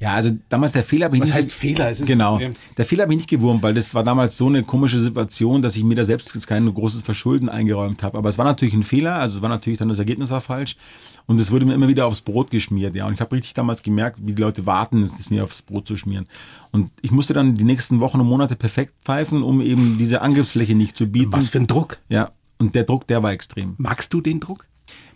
Ja, 0.00 0.12
also 0.14 0.30
damals 0.48 0.72
der 0.72 0.82
Fehler 0.82 1.06
habe 1.06 1.16
ich 1.16 1.22
Was 1.22 1.28
nicht. 1.28 1.36
heißt 1.36 1.52
Fehler? 1.52 1.88
Es 1.88 2.00
ist- 2.00 2.06
genau. 2.08 2.40
Der 2.76 2.84
Fehler 2.84 3.04
habe 3.04 3.12
ich 3.14 3.18
nicht 3.18 3.30
gewurmt, 3.30 3.62
weil 3.62 3.74
das 3.74 3.94
war 3.94 4.02
damals 4.04 4.36
so 4.36 4.46
eine 4.48 4.62
komische 4.64 4.98
Situation, 4.98 5.62
dass 5.62 5.76
ich 5.76 5.84
mir 5.84 5.94
da 5.94 6.04
selbst 6.04 6.34
jetzt 6.34 6.46
kein 6.46 6.72
großes 6.72 7.02
Verschulden 7.02 7.48
eingeräumt 7.48 8.02
habe. 8.02 8.18
Aber 8.18 8.28
es 8.28 8.36
war 8.36 8.44
natürlich 8.44 8.74
ein 8.74 8.82
Fehler, 8.82 9.14
also 9.16 9.36
es 9.38 9.42
war 9.42 9.48
natürlich 9.48 9.78
dann 9.78 9.88
das 9.88 9.98
Ergebnis 9.98 10.30
war 10.30 10.40
falsch. 10.40 10.76
Und 11.26 11.40
es 11.40 11.50
wurde 11.50 11.64
mir 11.64 11.72
immer 11.74 11.88
wieder 11.88 12.06
aufs 12.06 12.20
Brot 12.20 12.50
geschmiert, 12.50 12.94
ja. 12.94 13.06
Und 13.06 13.14
ich 13.14 13.20
habe 13.20 13.34
richtig 13.34 13.54
damals 13.54 13.82
gemerkt, 13.82 14.18
wie 14.22 14.34
die 14.34 14.42
Leute 14.42 14.66
warten, 14.66 15.02
es 15.02 15.18
es 15.18 15.30
mir 15.30 15.42
aufs 15.44 15.62
Brot 15.62 15.88
zu 15.88 15.96
schmieren. 15.96 16.26
Und 16.70 16.90
ich 17.00 17.12
musste 17.12 17.32
dann 17.32 17.54
die 17.54 17.64
nächsten 17.64 18.00
Wochen 18.00 18.20
und 18.20 18.26
Monate 18.26 18.56
perfekt 18.56 18.92
pfeifen, 19.04 19.42
um 19.42 19.62
eben 19.62 19.96
diese 19.96 20.20
Angriffsfläche 20.20 20.74
nicht 20.74 20.98
zu 20.98 21.06
bieten. 21.06 21.32
Was 21.32 21.48
für 21.48 21.60
ein 21.60 21.66
Druck? 21.66 21.98
Ja. 22.10 22.32
Und 22.58 22.74
der 22.74 22.84
Druck, 22.84 23.06
der 23.06 23.22
war 23.22 23.32
extrem. 23.32 23.74
Magst 23.78 24.12
du 24.12 24.20
den 24.20 24.38
Druck? 24.40 24.66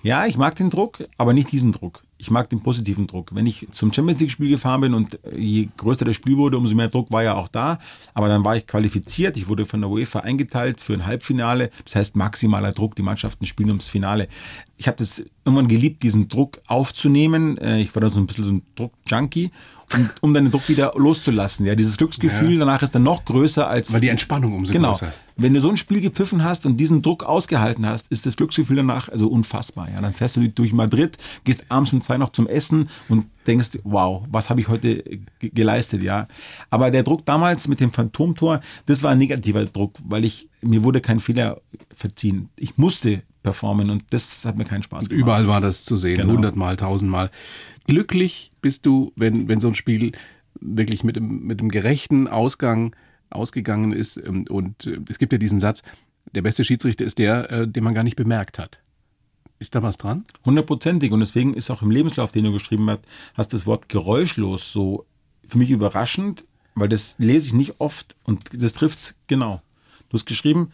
Ja, 0.09 0.25
ich 0.25 0.39
mag 0.39 0.57
den 0.57 0.71
Druck, 0.71 1.05
aber 1.19 1.35
nicht 1.35 1.53
diesen 1.53 1.71
Druck. 1.71 2.03
Ich 2.17 2.31
mag 2.31 2.49
den 2.49 2.63
positiven 2.63 3.07
Druck. 3.07 3.35
Wenn 3.35 3.45
ich 3.45 3.69
zum 3.73 3.93
Champions 3.93 4.19
League 4.21 4.31
Spiel 4.31 4.49
gefahren 4.49 4.81
bin 4.81 4.95
und 4.95 5.19
je 5.37 5.69
größer 5.77 6.07
das 6.07 6.17
Spiel 6.17 6.39
wurde, 6.39 6.57
umso 6.57 6.75
mehr 6.75 6.89
Druck 6.89 7.13
war 7.13 7.23
ja 7.23 7.35
auch 7.35 7.49
da. 7.49 7.79
Aber 8.15 8.29
dann 8.29 8.43
war 8.43 8.57
ich 8.57 8.67
qualifiziert. 8.67 9.37
Ich 9.37 9.49
wurde 9.49 9.67
von 9.67 9.83
der 9.83 9.91
UEFA 9.91 10.21
eingeteilt 10.21 10.81
für 10.81 10.95
ein 10.95 11.05
Halbfinale. 11.05 11.71
Das 11.85 11.95
heißt 11.95 12.17
maximaler 12.17 12.73
Druck. 12.73 12.97
Die 12.97 13.03
Mannschaften 13.03 13.45
spielen 13.45 13.69
ums 13.69 13.89
Finale. 13.89 14.29
Ich 14.79 14.87
habe 14.87 14.97
das 14.97 15.23
irgendwann 15.45 15.69
geliebt, 15.69 16.03
diesen 16.03 16.29
Druck 16.29 16.61
aufzunehmen. 16.67 17.59
Äh, 17.59 17.81
Ich 17.83 17.95
war 17.95 18.01
dann 18.01 18.11
so 18.11 18.21
ein 18.21 18.27
bisschen 18.27 18.45
so 18.45 18.51
ein 18.53 18.63
Druck-Junkie. 18.77 19.51
Und, 19.95 20.11
um 20.21 20.35
dann 20.35 20.45
den 20.45 20.51
Druck 20.51 20.69
wieder 20.69 20.93
loszulassen. 20.97 21.65
Ja, 21.65 21.75
dieses 21.75 21.97
Glücksgefühl 21.97 22.59
danach 22.59 22.83
ist 22.83 22.95
dann 22.95 23.05
noch 23.05 23.25
größer 23.25 23.67
als 23.67 23.91
Weil 23.95 24.03
die 24.03 24.09
Entspannung 24.11 24.53
umso 24.53 24.71
Genau. 24.71 24.91
größer 24.93 25.09
ist. 25.09 25.21
Wenn 25.37 25.55
du 25.55 25.63
so 25.63 25.71
ein 25.71 25.79
Spiel 25.79 26.03
gepfiffen 26.03 26.45
hast 26.45 26.67
und 26.67 26.77
diesen 26.77 27.01
Druck 27.01 27.25
ausgehalten 27.25 27.87
hast, 27.87 28.09
ist 28.13 28.27
das 28.27 28.37
Glücksgefühl 28.37 28.77
danach 28.77 29.09
also 29.09 29.29
unfassbar. 29.29 29.89
Ja, 29.91 30.03
dann 30.03 30.13
fährst 30.13 30.37
du 30.37 30.47
durch 30.47 30.75
Madrid, 30.75 31.17
gehst 31.45 31.65
abends 31.71 31.91
um 31.95 32.03
zwei 32.03 32.19
noch 32.19 32.33
zum 32.33 32.47
Essen 32.47 32.91
und 33.09 33.25
denkst, 33.47 33.79
wow, 33.83 34.25
was 34.31 34.51
habe 34.51 34.61
ich 34.61 34.69
heute 34.69 35.03
ge- 35.39 35.51
geleistet, 35.55 36.03
ja. 36.03 36.29
Aber 36.69 36.91
der 36.91 37.03
Druck 37.03 37.25
damals 37.25 37.67
mit 37.67 37.81
dem 37.81 37.91
Phantomtor, 37.91 38.61
das 38.85 39.03
war 39.03 39.13
ein 39.13 39.19
negativer 39.19 39.65
Druck, 39.65 39.95
weil 40.05 40.27
ich 40.27 40.51
mir 40.61 40.85
wurde 40.85 41.01
kein 41.01 41.19
Fehler 41.19 41.63
verziehen. 41.95 42.51
Ich 42.57 42.77
musste 42.77 43.23
performen 43.43 43.91
und 43.91 44.05
das 44.11 44.45
hat 44.45 44.57
mir 44.59 44.65
keinen 44.65 44.83
Spaß 44.83 45.09
gemacht. 45.09 45.21
Überall 45.23 45.47
war 45.49 45.61
das 45.61 45.85
zu 45.85 45.97
sehen, 45.97 46.19
Genau. 46.19 46.33
hundertmal, 46.35 46.77
tausendmal. 46.77 47.31
Glücklich 47.87 48.53
bist 48.61 48.85
du, 48.87 49.13
wenn, 49.17 49.49
wenn 49.49 49.61
so 49.61 49.69
ein 49.69 49.75
Spiel 49.75 50.13
wirklich 50.61 51.05
mit 51.05 51.17
dem, 51.17 51.45
mit 51.47 51.61
dem 51.61 51.69
gerechten 51.71 52.29
Ausgang 52.29 52.95
ausgegangen 53.31 53.93
ist. 53.93 54.17
ähm, 54.17 54.45
Und 54.49 54.87
äh, 54.87 54.99
es 55.09 55.19
gibt 55.19 55.33
ja 55.33 55.39
diesen 55.39 55.61
Satz, 55.61 55.83
der 56.35 56.43
beste 56.43 56.65
Schiedsrichter 56.65 57.05
ist 57.05 57.19
der, 57.19 57.51
äh, 57.51 57.69
den 57.69 57.85
man 57.85 57.95
gar 57.95 58.03
nicht 58.05 58.17
bemerkt 58.17 58.59
hat. 58.59 58.81
Ist 59.61 59.75
da 59.75 59.83
was 59.83 59.99
dran? 59.99 60.25
Hundertprozentig. 60.45 61.13
Und 61.13 61.21
deswegen 61.21 61.55
ist 61.55 61.71
auch 61.71 61.83
im 61.83 61.91
Lebenslauf, 61.91 62.31
den 62.31 62.45
du 62.45 62.53
geschrieben 62.53 62.89
hast, 62.91 63.01
hast 63.35 63.53
das 63.53 63.67
Wort 63.67 63.89
geräuschlos 63.89 64.73
so 64.73 65.05
für 65.47 65.59
mich 65.59 65.71
überraschend, 65.71 66.45
weil 66.75 66.89
das 66.89 67.17
lese 67.19 67.49
ich 67.49 67.53
nicht 67.55 67.81
oft 67.81 68.15
und 68.25 68.63
das 68.63 68.73
trifft 68.73 69.15
genau. 69.27 69.63
Du 70.11 70.15
hast 70.15 70.27
geschrieben, 70.27 70.71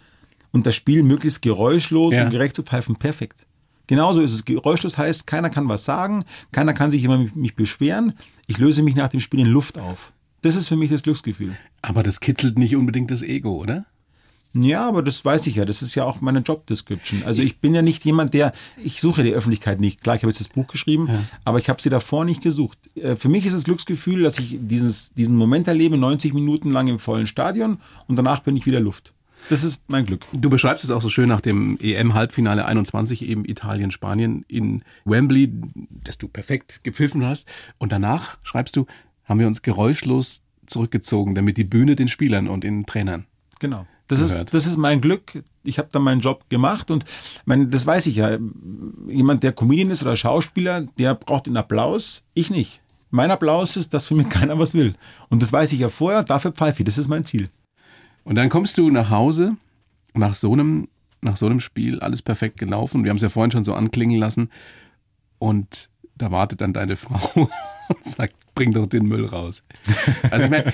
und 0.54 0.64
das 0.66 0.74
Spiel 0.74 1.02
möglichst 1.02 1.42
geräuschlos 1.42 2.14
Ja. 2.14 2.24
und 2.24 2.30
gerecht 2.30 2.56
zu 2.56 2.62
pfeifen, 2.62 2.96
perfekt. 2.96 3.44
Genauso 3.86 4.22
ist 4.22 4.32
es. 4.32 4.46
Geräuschlos 4.46 4.96
heißt, 4.96 5.26
keiner 5.26 5.50
kann 5.50 5.68
was 5.68 5.84
sagen, 5.84 6.24
keiner 6.52 6.72
kann 6.72 6.90
sich 6.90 7.04
immer 7.04 7.18
mich, 7.18 7.34
mich 7.34 7.54
beschweren. 7.54 8.14
Ich 8.46 8.56
löse 8.56 8.82
mich 8.82 8.94
nach 8.94 9.08
dem 9.08 9.20
Spiel 9.20 9.40
in 9.40 9.48
Luft 9.48 9.76
auf. 9.78 10.12
Das 10.40 10.56
ist 10.56 10.68
für 10.68 10.76
mich 10.76 10.90
das 10.90 11.02
Glücksgefühl. 11.02 11.54
Aber 11.82 12.02
das 12.02 12.20
kitzelt 12.20 12.58
nicht 12.58 12.76
unbedingt 12.76 13.10
das 13.10 13.22
Ego, 13.22 13.56
oder? 13.56 13.84
Ja, 14.56 14.86
aber 14.88 15.02
das 15.02 15.24
weiß 15.24 15.48
ich 15.48 15.56
ja. 15.56 15.64
Das 15.64 15.82
ist 15.82 15.96
ja 15.96 16.04
auch 16.04 16.20
meine 16.20 16.38
Job 16.38 16.66
Description. 16.68 17.24
Also 17.24 17.42
ich 17.42 17.58
bin 17.58 17.74
ja 17.74 17.82
nicht 17.82 18.04
jemand, 18.04 18.34
der, 18.34 18.52
ich 18.82 19.00
suche 19.00 19.24
die 19.24 19.32
Öffentlichkeit 19.32 19.80
nicht. 19.80 20.02
Klar, 20.02 20.14
ich 20.16 20.22
habe 20.22 20.30
jetzt 20.30 20.40
das 20.40 20.48
Buch 20.48 20.68
geschrieben, 20.68 21.08
aber 21.44 21.58
ich 21.58 21.68
habe 21.68 21.82
sie 21.82 21.90
davor 21.90 22.24
nicht 22.24 22.40
gesucht. 22.42 22.78
Äh, 22.94 23.16
Für 23.16 23.28
mich 23.28 23.46
ist 23.46 23.54
es 23.54 23.64
Glücksgefühl, 23.64 24.22
dass 24.22 24.38
ich 24.38 24.58
dieses, 24.60 25.12
diesen 25.12 25.36
Moment 25.36 25.66
erlebe, 25.66 25.96
90 25.98 26.34
Minuten 26.34 26.70
lang 26.70 26.86
im 26.88 27.00
vollen 27.00 27.26
Stadion 27.26 27.78
und 28.06 28.14
danach 28.16 28.40
bin 28.40 28.56
ich 28.56 28.64
wieder 28.66 28.80
Luft. 28.80 29.12
Das 29.48 29.64
ist 29.64 29.82
mein 29.88 30.06
Glück. 30.06 30.24
Du 30.32 30.48
beschreibst 30.48 30.84
es 30.84 30.90
auch 30.90 31.02
so 31.02 31.08
schön 31.08 31.28
nach 31.28 31.40
dem 31.40 31.78
EM-Halbfinale 31.80 32.64
21, 32.64 33.28
eben 33.28 33.44
Italien-Spanien 33.44 34.44
in 34.48 34.84
Wembley, 35.04 35.52
das 35.90 36.18
du 36.18 36.28
perfekt 36.28 36.82
gepfiffen 36.82 37.24
hast. 37.24 37.46
Und 37.78 37.92
danach, 37.92 38.38
schreibst 38.42 38.76
du, 38.76 38.86
haben 39.24 39.40
wir 39.40 39.46
uns 39.46 39.62
geräuschlos 39.62 40.42
zurückgezogen, 40.66 41.34
damit 41.34 41.56
die 41.56 41.64
Bühne 41.64 41.96
den 41.96 42.08
Spielern 42.08 42.48
und 42.48 42.64
den 42.64 42.86
Trainern. 42.86 43.26
Genau. 43.58 43.86
Das 44.08 44.20
Gehört. 44.20 44.48
ist, 44.48 44.54
das 44.54 44.66
ist 44.66 44.76
mein 44.76 45.00
Glück. 45.00 45.42
Ich 45.62 45.78
habe 45.78 45.88
dann 45.90 46.02
meinen 46.02 46.20
Job 46.20 46.48
gemacht 46.50 46.90
und 46.90 47.04
mein, 47.46 47.70
das 47.70 47.86
weiß 47.86 48.06
ich 48.06 48.16
ja. 48.16 48.38
Jemand, 49.08 49.42
der 49.42 49.52
Comedian 49.52 49.90
ist 49.90 50.02
oder 50.02 50.16
Schauspieler, 50.16 50.82
der 50.98 51.14
braucht 51.14 51.46
den 51.46 51.56
Applaus. 51.56 52.22
Ich 52.34 52.50
nicht. 52.50 52.80
Mein 53.10 53.30
Applaus 53.30 53.76
ist, 53.76 53.94
dass 53.94 54.04
für 54.04 54.14
mich 54.14 54.28
keiner 54.30 54.58
was 54.58 54.74
will. 54.74 54.94
Und 55.30 55.40
das 55.40 55.52
weiß 55.52 55.72
ich 55.72 55.80
ja 55.80 55.88
vorher, 55.88 56.22
dafür 56.22 56.52
pfeife 56.52 56.82
ich. 56.82 56.84
Das 56.84 56.98
ist 56.98 57.08
mein 57.08 57.24
Ziel. 57.24 57.48
Und 58.24 58.36
dann 58.36 58.48
kommst 58.48 58.78
du 58.78 58.90
nach 58.90 59.10
Hause, 59.10 59.56
nach 60.14 60.34
so 60.34 60.52
einem, 60.52 60.88
nach 61.20 61.36
so 61.36 61.46
einem 61.46 61.60
Spiel, 61.60 62.00
alles 62.00 62.22
perfekt 62.22 62.58
gelaufen. 62.58 63.04
Wir 63.04 63.10
haben 63.10 63.16
es 63.16 63.22
ja 63.22 63.28
vorhin 63.28 63.50
schon 63.50 63.64
so 63.64 63.74
anklingen 63.74 64.18
lassen. 64.18 64.50
Und 65.38 65.90
da 66.16 66.30
wartet 66.30 66.60
dann 66.60 66.72
deine 66.72 66.96
Frau 66.96 67.48
und 67.88 68.04
sagt, 68.04 68.34
bring 68.54 68.72
doch 68.72 68.86
den 68.86 69.06
Müll 69.06 69.26
raus. 69.26 69.64
Also 70.30 70.44
ich 70.46 70.50
meine, 70.50 70.72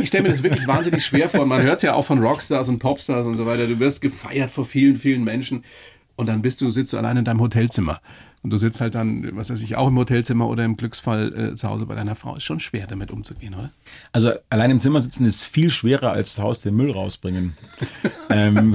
ich 0.00 0.08
stelle 0.08 0.24
mir 0.24 0.28
das 0.28 0.42
wirklich 0.42 0.66
wahnsinnig 0.66 1.04
schwer 1.04 1.28
vor. 1.28 1.46
Man 1.46 1.62
hört 1.62 1.76
es 1.76 1.82
ja 1.82 1.94
auch 1.94 2.04
von 2.04 2.18
Rockstars 2.18 2.68
und 2.68 2.78
Popstars 2.78 3.26
und 3.26 3.36
so 3.36 3.46
weiter. 3.46 3.66
Du 3.66 3.78
wirst 3.78 4.00
gefeiert 4.00 4.50
vor 4.50 4.64
vielen, 4.64 4.96
vielen 4.96 5.24
Menschen. 5.24 5.64
Und 6.14 6.26
dann 6.26 6.42
bist 6.42 6.60
du, 6.60 6.70
sitzt 6.70 6.92
du 6.92 6.98
allein 6.98 7.16
in 7.16 7.24
deinem 7.24 7.40
Hotelzimmer. 7.40 8.00
Und 8.42 8.50
du 8.50 8.58
sitzt 8.58 8.80
halt 8.80 8.96
dann, 8.96 9.36
was 9.36 9.50
weiß 9.50 9.62
ich, 9.62 9.76
auch 9.76 9.86
im 9.86 9.96
Hotelzimmer 9.96 10.48
oder 10.48 10.64
im 10.64 10.76
Glücksfall 10.76 11.52
äh, 11.52 11.54
zu 11.54 11.68
Hause 11.68 11.86
bei 11.86 11.94
deiner 11.94 12.16
Frau. 12.16 12.34
Ist 12.34 12.42
schon 12.42 12.58
schwer, 12.58 12.88
damit 12.88 13.12
umzugehen, 13.12 13.54
oder? 13.54 13.70
Also 14.10 14.32
allein 14.50 14.72
im 14.72 14.80
Zimmer 14.80 15.00
sitzen 15.00 15.24
ist 15.24 15.44
viel 15.44 15.70
schwerer 15.70 16.10
als 16.10 16.34
zu 16.34 16.42
Hause 16.42 16.62
den 16.62 16.76
Müll 16.76 16.90
rausbringen. 16.90 17.56
ähm, 18.30 18.74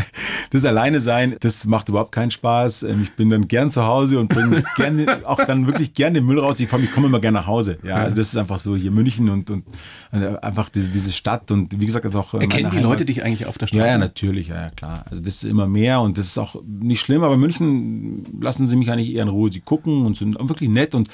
das 0.50 0.64
alleine 0.64 1.00
sein, 1.00 1.34
das 1.40 1.66
macht 1.66 1.88
überhaupt 1.88 2.12
keinen 2.12 2.30
Spaß. 2.30 2.84
Ähm, 2.84 3.02
ich 3.02 3.12
bin 3.14 3.28
dann 3.28 3.48
gern 3.48 3.70
zu 3.70 3.84
Hause 3.84 4.20
und 4.20 4.28
bringe 4.28 4.62
gerne 4.76 5.18
auch 5.24 5.44
dann 5.44 5.66
wirklich 5.66 5.94
gerne 5.94 6.20
den 6.20 6.26
Müll 6.26 6.38
raus. 6.38 6.60
Ich, 6.60 6.72
ich 6.72 6.92
komme 6.92 7.08
immer 7.08 7.18
gerne 7.18 7.38
nach 7.38 7.48
Hause. 7.48 7.78
Ja, 7.82 7.96
also 7.96 8.16
das 8.16 8.28
ist 8.28 8.36
einfach 8.36 8.60
so 8.60 8.76
hier 8.76 8.92
München 8.92 9.30
und, 9.30 9.50
und 9.50 9.64
äh, 10.12 10.36
einfach 10.42 10.68
diese, 10.68 10.92
diese 10.92 11.10
Stadt 11.12 11.50
und 11.50 11.80
wie 11.80 11.86
gesagt, 11.86 12.04
das 12.04 12.12
ist 12.12 12.16
auch 12.16 12.34
äh, 12.34 12.38
Erkennen 12.38 12.70
die 12.70 12.76
Heimat. 12.76 12.90
Leute 12.90 13.04
dich 13.04 13.24
eigentlich 13.24 13.46
auf 13.46 13.58
der 13.58 13.66
Straße? 13.66 13.82
Ja, 13.82 13.88
ja, 13.88 13.98
natürlich, 13.98 14.46
ja, 14.46 14.62
ja, 14.62 14.68
klar. 14.68 15.04
Also 15.10 15.20
das 15.22 15.34
ist 15.34 15.44
immer 15.44 15.66
mehr 15.66 16.00
und 16.02 16.18
das 16.18 16.26
ist 16.26 16.38
auch 16.38 16.62
nicht 16.64 17.00
schlimm, 17.00 17.24
aber 17.24 17.36
München 17.36 18.24
lassen 18.40 18.68
sie 18.68 18.76
mich 18.76 18.92
eigentlich 18.92 19.07
eher 19.14 19.22
in 19.22 19.28
Ruhe. 19.28 19.52
Sie 19.52 19.60
gucken 19.60 20.06
und 20.06 20.16
sind 20.16 20.36
wirklich 20.48 20.70
nett 20.70 20.94
und 20.94 21.08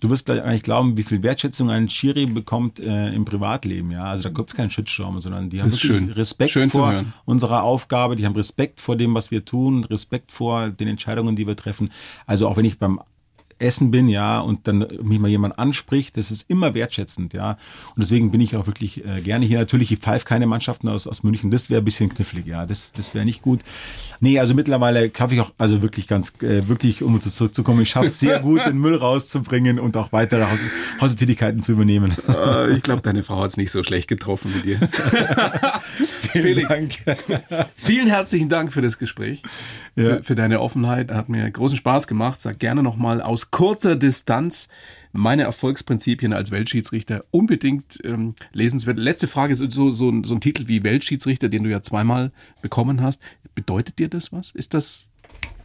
du 0.00 0.10
wirst 0.10 0.26
gleich 0.26 0.42
eigentlich 0.42 0.62
glauben, 0.62 0.96
wie 0.96 1.02
viel 1.02 1.22
Wertschätzung 1.22 1.70
ein 1.70 1.88
Schiri 1.88 2.26
bekommt 2.26 2.80
äh, 2.80 3.14
im 3.14 3.24
Privatleben. 3.24 3.90
Ja, 3.90 4.04
also 4.04 4.24
da 4.24 4.28
gibt 4.30 4.50
es 4.50 4.56
keinen 4.56 4.70
Shitstorm, 4.70 5.20
sondern 5.20 5.48
die 5.50 5.60
haben 5.60 5.72
wirklich 5.72 5.80
schön. 5.80 6.10
Respekt 6.10 6.52
Schön 6.52 6.70
vor 6.70 7.04
unserer 7.24 7.62
Aufgabe, 7.62 8.16
die 8.16 8.26
haben 8.26 8.34
Respekt 8.34 8.80
vor 8.80 8.96
dem, 8.96 9.14
was 9.14 9.30
wir 9.30 9.44
tun, 9.44 9.84
Respekt 9.84 10.32
vor 10.32 10.70
den 10.70 10.88
Entscheidungen, 10.88 11.36
die 11.36 11.46
wir 11.46 11.56
treffen. 11.56 11.90
Also 12.26 12.48
auch 12.48 12.56
wenn 12.56 12.64
ich 12.64 12.78
beim 12.78 13.00
Essen 13.58 13.90
bin, 13.90 14.08
ja, 14.08 14.40
und 14.40 14.66
dann 14.68 14.86
mich 15.02 15.18
mal 15.18 15.28
jemand 15.28 15.58
anspricht, 15.58 16.16
das 16.16 16.30
ist 16.30 16.50
immer 16.50 16.74
wertschätzend, 16.74 17.32
ja. 17.32 17.50
Und 17.50 17.98
deswegen 17.98 18.30
bin 18.30 18.40
ich 18.40 18.54
auch 18.56 18.66
wirklich 18.66 19.04
äh, 19.04 19.20
gerne 19.20 19.46
hier. 19.46 19.58
Natürlich, 19.58 19.90
ich 19.92 19.98
pfeife 19.98 20.24
keine 20.24 20.46
Mannschaften 20.46 20.88
aus, 20.88 21.06
aus 21.06 21.22
München, 21.22 21.50
das 21.50 21.70
wäre 21.70 21.80
ein 21.80 21.84
bisschen 21.84 22.08
knifflig, 22.08 22.46
ja, 22.46 22.66
das, 22.66 22.92
das 22.92 23.14
wäre 23.14 23.24
nicht 23.24 23.42
gut. 23.42 23.60
Nee, 24.20 24.38
also 24.38 24.54
mittlerweile 24.54 25.10
schaffe 25.16 25.34
ich 25.34 25.40
auch, 25.40 25.52
also 25.58 25.82
wirklich 25.82 26.06
ganz, 26.08 26.32
äh, 26.42 26.68
wirklich, 26.68 27.02
um 27.02 27.20
zu- 27.20 27.30
zurückzukommen, 27.30 27.80
ich 27.82 27.90
schaffe 27.90 28.10
sehr 28.10 28.40
gut, 28.40 28.64
den 28.66 28.78
Müll 28.78 28.96
rauszubringen 28.96 29.78
und 29.78 29.96
auch 29.96 30.12
weitere 30.12 30.44
Haus 30.50 30.60
Haustätigkeiten 31.00 31.62
zu 31.62 31.72
übernehmen. 31.72 32.12
Äh, 32.28 32.72
ich 32.76 32.82
glaube, 32.82 33.02
deine 33.02 33.22
Frau 33.22 33.40
hat 33.42 33.50
es 33.50 33.56
nicht 33.56 33.70
so 33.70 33.82
schlecht 33.82 34.08
getroffen 34.08 34.52
wie 34.54 34.62
dir. 34.62 34.80
Felix, 36.30 36.68
Dank. 36.68 36.94
vielen 37.76 38.06
herzlichen 38.08 38.48
Dank 38.48 38.72
für 38.72 38.82
das 38.82 38.98
Gespräch, 38.98 39.42
für, 39.94 40.22
für 40.22 40.34
deine 40.34 40.60
Offenheit. 40.60 41.10
Hat 41.12 41.28
mir 41.28 41.50
großen 41.50 41.76
Spaß 41.76 42.06
gemacht. 42.06 42.40
Sag 42.40 42.58
gerne 42.58 42.82
nochmal 42.82 43.20
aus 43.22 43.50
kurzer 43.50 43.96
Distanz 43.96 44.68
meine 45.12 45.44
Erfolgsprinzipien 45.44 46.34
als 46.34 46.50
Weltschiedsrichter 46.50 47.24
unbedingt 47.30 47.98
ähm, 48.04 48.34
lesenswert. 48.52 48.98
Letzte 48.98 49.26
Frage, 49.28 49.54
so, 49.54 49.68
so, 49.70 49.92
so, 49.92 50.10
ein- 50.10 50.24
so 50.24 50.34
ein 50.34 50.40
Titel 50.40 50.68
wie 50.68 50.82
Weltschiedsrichter, 50.84 51.48
den 51.48 51.62
du 51.64 51.70
ja 51.70 51.80
zweimal 51.80 52.32
bekommen 52.60 53.00
hast. 53.00 53.22
Bedeutet 53.54 53.98
dir 53.98 54.08
das 54.08 54.30
was? 54.32 54.50
Ist 54.50 54.74
das, 54.74 55.00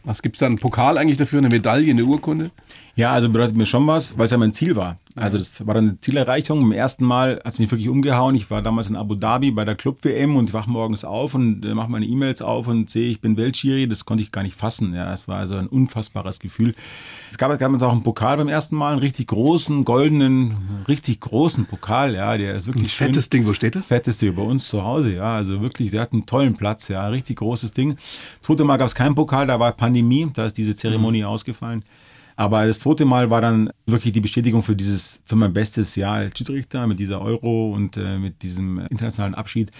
was 0.04 0.22
gibt's 0.22 0.38
da 0.38 0.46
einen 0.46 0.58
Pokal 0.58 0.96
eigentlich 0.96 1.18
dafür, 1.18 1.38
eine 1.40 1.50
Medaille, 1.50 1.90
eine 1.90 2.04
Urkunde? 2.04 2.50
Ja, 2.96 3.12
also 3.12 3.28
bedeutet 3.28 3.54
mir 3.54 3.66
schon 3.66 3.86
was, 3.86 4.16
weil 4.16 4.24
es 4.24 4.30
ja 4.30 4.38
mein 4.38 4.54
Ziel 4.54 4.74
war. 4.74 4.98
Also 5.14 5.36
das 5.36 5.66
war 5.66 5.74
dann 5.74 5.88
eine 5.88 6.00
Zielerreichung. 6.00 6.62
Im 6.62 6.72
ersten 6.72 7.04
Mal 7.04 7.36
hat 7.44 7.52
es 7.52 7.58
mich 7.58 7.70
wirklich 7.70 7.88
umgehauen. 7.88 8.34
Ich 8.34 8.50
war 8.50 8.62
damals 8.62 8.88
in 8.88 8.96
Abu 8.96 9.14
Dhabi 9.14 9.50
bei 9.50 9.64
der 9.64 9.74
Club-WM 9.74 10.36
und 10.36 10.48
ich 10.48 10.54
wach 10.54 10.66
morgens 10.66 11.04
auf 11.04 11.34
und 11.34 11.64
äh, 11.64 11.74
mache 11.74 11.90
meine 11.90 12.06
E-Mails 12.06 12.40
auf 12.40 12.66
und 12.66 12.88
sehe, 12.88 13.10
ich 13.10 13.20
bin 13.20 13.36
Weltschiri. 13.36 13.86
Das 13.88 14.06
konnte 14.06 14.22
ich 14.22 14.32
gar 14.32 14.42
nicht 14.42 14.56
fassen. 14.56 14.94
Ja, 14.94 15.12
es 15.12 15.28
war 15.28 15.38
also 15.38 15.56
ein 15.56 15.66
unfassbares 15.66 16.38
Gefühl. 16.38 16.74
Es 17.30 17.36
gab 17.36 17.56
damals 17.58 17.82
auch 17.82 17.92
einen 17.92 18.02
Pokal 18.02 18.38
beim 18.38 18.48
ersten 18.48 18.76
Mal, 18.76 18.92
einen 18.92 19.00
richtig 19.00 19.26
großen, 19.26 19.84
goldenen, 19.84 20.84
richtig 20.88 21.20
großen 21.20 21.66
Pokal. 21.66 22.14
Ja, 22.14 22.36
der 22.36 22.54
ist 22.54 22.66
wirklich 22.66 22.92
schön. 22.92 23.08
Fettes 23.08 23.28
Ding, 23.28 23.46
wo 23.46 23.52
steht 23.52 23.74
das? 23.74 23.86
Fetteste 23.86 24.32
bei 24.32 24.42
uns 24.42 24.68
zu 24.68 24.82
Hause, 24.82 25.14
ja. 25.14 25.36
Also 25.36 25.60
wirklich, 25.60 25.90
der 25.90 26.00
hat 26.00 26.12
einen 26.12 26.24
tollen 26.26 26.54
Platz, 26.54 26.88
ja. 26.88 27.06
Richtig 27.08 27.36
großes 27.36 27.72
Ding. 27.72 27.96
Das 27.96 28.42
zweite 28.42 28.64
Mal 28.64 28.78
gab 28.78 28.86
es 28.86 28.94
keinen 28.94 29.14
Pokal, 29.14 29.46
da 29.46 29.60
war 29.60 29.72
Pandemie, 29.72 30.28
da 30.32 30.46
ist 30.46 30.56
diese 30.56 30.74
Zeremonie 30.74 31.24
ausgefallen. 31.24 31.84
Aber 32.36 32.66
das 32.66 32.80
zweite 32.80 33.04
Mal 33.04 33.30
war 33.30 33.40
dann 33.40 33.70
wirklich 33.86 34.12
die 34.12 34.20
Bestätigung 34.20 34.62
für 34.62 34.76
dieses, 34.76 35.20
für 35.24 35.36
mein 35.36 35.52
bestes 35.52 35.96
Jahr 35.96 36.16
als 36.16 36.36
Schiedsrichter 36.36 36.86
mit 36.86 36.98
dieser 36.98 37.20
Euro 37.20 37.72
und 37.72 37.96
äh, 37.96 38.18
mit 38.18 38.42
diesem 38.42 38.78
internationalen 38.90 39.34
Abschied. 39.34 39.70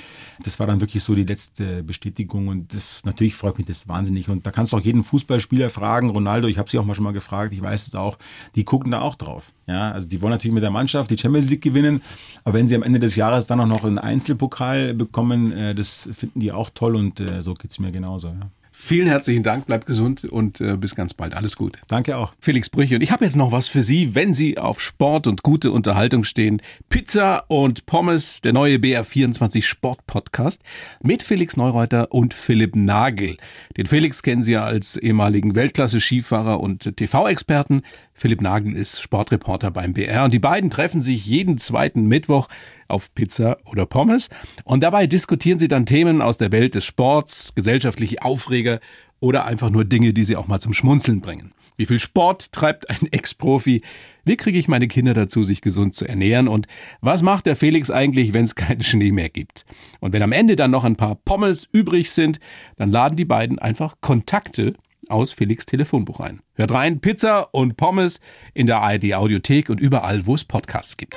Das 0.43 0.59
war 0.59 0.67
dann 0.67 0.81
wirklich 0.81 1.03
so 1.03 1.15
die 1.15 1.25
letzte 1.25 1.83
Bestätigung 1.83 2.49
und 2.49 2.75
das, 2.75 3.03
natürlich 3.05 3.35
freut 3.35 3.59
mich 3.59 3.67
das 3.67 3.89
wahnsinnig. 3.89 4.29
Und 4.29 4.47
da 4.47 4.51
kannst 4.51 4.73
du 4.73 4.77
auch 4.77 4.81
jeden 4.81 5.05
Fußballspieler 5.05 5.71
fragen, 5.71 6.11
Ronaldo, 6.11 6.49
ich 6.49 6.59
habe 6.59 6.69
sie 6.69 6.79
auch 6.79 6.85
mal 6.85 6.95
schon 6.95 7.05
mal 7.05 7.13
gefragt, 7.13 7.53
ich 7.53 7.63
weiß 7.63 7.89
es 7.89 7.95
auch, 7.95 8.19
die 8.55 8.65
gucken 8.65 8.93
da 8.93 9.01
auch 9.01 9.15
drauf. 9.15 9.53
Ja, 9.67 9.93
also 9.93 10.09
die 10.09 10.21
wollen 10.21 10.33
natürlich 10.33 10.55
mit 10.55 10.63
der 10.63 10.71
Mannschaft 10.71 11.11
die 11.11 11.19
Champions 11.19 11.49
League 11.49 11.63
gewinnen, 11.63 12.03
aber 12.45 12.59
wenn 12.59 12.67
sie 12.67 12.75
am 12.75 12.83
Ende 12.83 12.99
des 12.99 13.17
Jahres 13.17 13.47
dann 13.47 13.61
auch 13.61 13.67
noch 13.67 13.85
einen 13.85 13.99
Einzelpokal 13.99 14.95
bekommen, 14.95 15.53
äh, 15.53 15.75
das 15.75 16.11
finden 16.13 16.41
die 16.41 16.53
auch 16.53 16.71
toll 16.71 16.97
und 16.97 17.21
äh, 17.21 17.41
so 17.43 17.55
geht 17.55 17.71
es 17.71 17.79
mir 17.79 17.93
genauso. 17.93 18.29
Ja. 18.29 18.51
Vielen 18.85 19.07
herzlichen 19.07 19.45
Dank, 19.45 19.67
bleibt 19.67 19.87
gesund 19.87 20.25
und 20.25 20.61
äh, 20.61 20.77
bis 20.77 20.97
ganz 20.97 21.15
bald. 21.15 21.37
Alles 21.37 21.55
Gute. 21.55 21.79
Danke 21.87 22.17
auch. 22.17 22.35
Felix 22.41 22.69
Brüche. 22.69 22.97
Und 22.97 23.03
ich 23.03 23.13
habe 23.13 23.25
jetzt 23.25 23.37
noch 23.37 23.53
was 23.53 23.69
für 23.69 23.81
Sie, 23.81 24.17
wenn 24.17 24.35
Sie 24.35 24.59
auf 24.59 24.81
Sport 24.81 25.29
und 25.29 25.45
gute 25.45 25.71
Unterhaltung 25.71 26.25
stehen. 26.25 26.61
Pizza 26.89 27.45
und 27.47 27.87
Pommes, 27.87 28.41
der 28.41 28.53
neue 28.53 28.79
BR24 28.79 29.63
Sport 29.63 30.05
Podcast 30.09 30.65
mit 31.01 31.23
Felix 31.23 31.57
Neureuter 31.57 32.11
und 32.11 32.35
Philipp 32.35 32.75
Nagel. 32.75 33.37
Den 33.77 33.87
Felix 33.87 34.21
kennen 34.25 34.43
Sie 34.43 34.55
ja 34.55 34.65
als 34.65 34.97
ehemaligen 34.97 35.55
Weltklasse-Skifahrer 35.55 36.59
und 36.59 36.97
TV-Experten. 36.97 37.83
Philipp 38.15 38.41
Nagel 38.41 38.75
ist 38.75 39.01
Sportreporter 39.01 39.71
beim 39.71 39.93
BR 39.93 40.25
und 40.25 40.35
die 40.35 40.41
beiden 40.41 40.71
treffen 40.71 41.01
sich 41.01 41.25
jeden 41.25 41.57
zweiten 41.57 42.07
Mittwoch 42.07 42.49
auf 42.93 43.15
Pizza 43.15 43.59
oder 43.65 43.87
Pommes. 43.87 44.31
Und 44.65 44.83
dabei 44.83 45.07
diskutieren 45.07 45.59
sie 45.59 45.69
dann 45.69 45.87
Themen 45.87 46.23
aus 46.23 46.39
der 46.39 46.53
Welt 46.53 46.75
des 46.75 46.85
Sports, 46.85 47.53
gesellschaftliche 47.55 48.23
Aufreger 48.23 48.81
oder 49.21 49.47
einfach 49.47 49.71
nur 49.71 49.85
Dinge, 49.85 50.13
die 50.13 50.25
sie 50.25 50.37
auch 50.37 50.49
mal 50.49 50.61
zum 50.61 50.73
Schmunzeln 50.75 51.21
bringen. 51.21 51.53
Wie 51.77 51.87
viel 51.87 51.99
Sport 51.99 52.53
treibt 52.53 52.91
ein 52.91 53.09
Ex-Profi? 53.11 53.83
Wie 54.25 54.37
kriege 54.37 54.59
ich 54.59 54.69
meine 54.69 54.89
Kinder 54.89 55.15
dazu, 55.15 55.43
sich 55.43 55.63
gesund 55.63 55.95
zu 55.95 56.07
ernähren? 56.07 56.47
Und 56.47 56.67
was 57.01 57.23
macht 57.23 57.47
der 57.47 57.57
Felix 57.57 57.91
eigentlich, 57.91 58.33
wenn 58.33 58.45
es 58.45 58.55
keinen 58.55 58.83
Schnee 58.83 59.11
mehr 59.11 59.31
gibt? 59.31 59.65
Und 60.01 60.13
wenn 60.13 60.23
am 60.23 60.33
Ende 60.33 60.55
dann 60.55 60.71
noch 60.71 60.85
ein 60.85 60.97
paar 60.97 61.17
Pommes 61.17 61.67
übrig 61.73 62.11
sind, 62.11 62.39
dann 62.77 62.91
laden 62.91 63.17
die 63.17 63.25
beiden 63.25 63.59
einfach 63.59 63.97
Kontakte 64.01 64.75
aus 65.09 65.33
Felix 65.33 65.67
Telefonbuch 65.67 66.21
ein. 66.21 66.41
Hört 66.55 66.73
rein, 66.73 67.01
Pizza 67.01 67.53
und 67.53 67.77
Pommes 67.77 68.21
in 68.55 68.67
der 68.67 68.81
ARD 68.81 69.15
Audiothek 69.15 69.69
und 69.71 69.81
überall, 69.81 70.27
wo 70.27 70.35
es 70.35 70.45
Podcasts 70.45 70.97
gibt. 70.97 71.17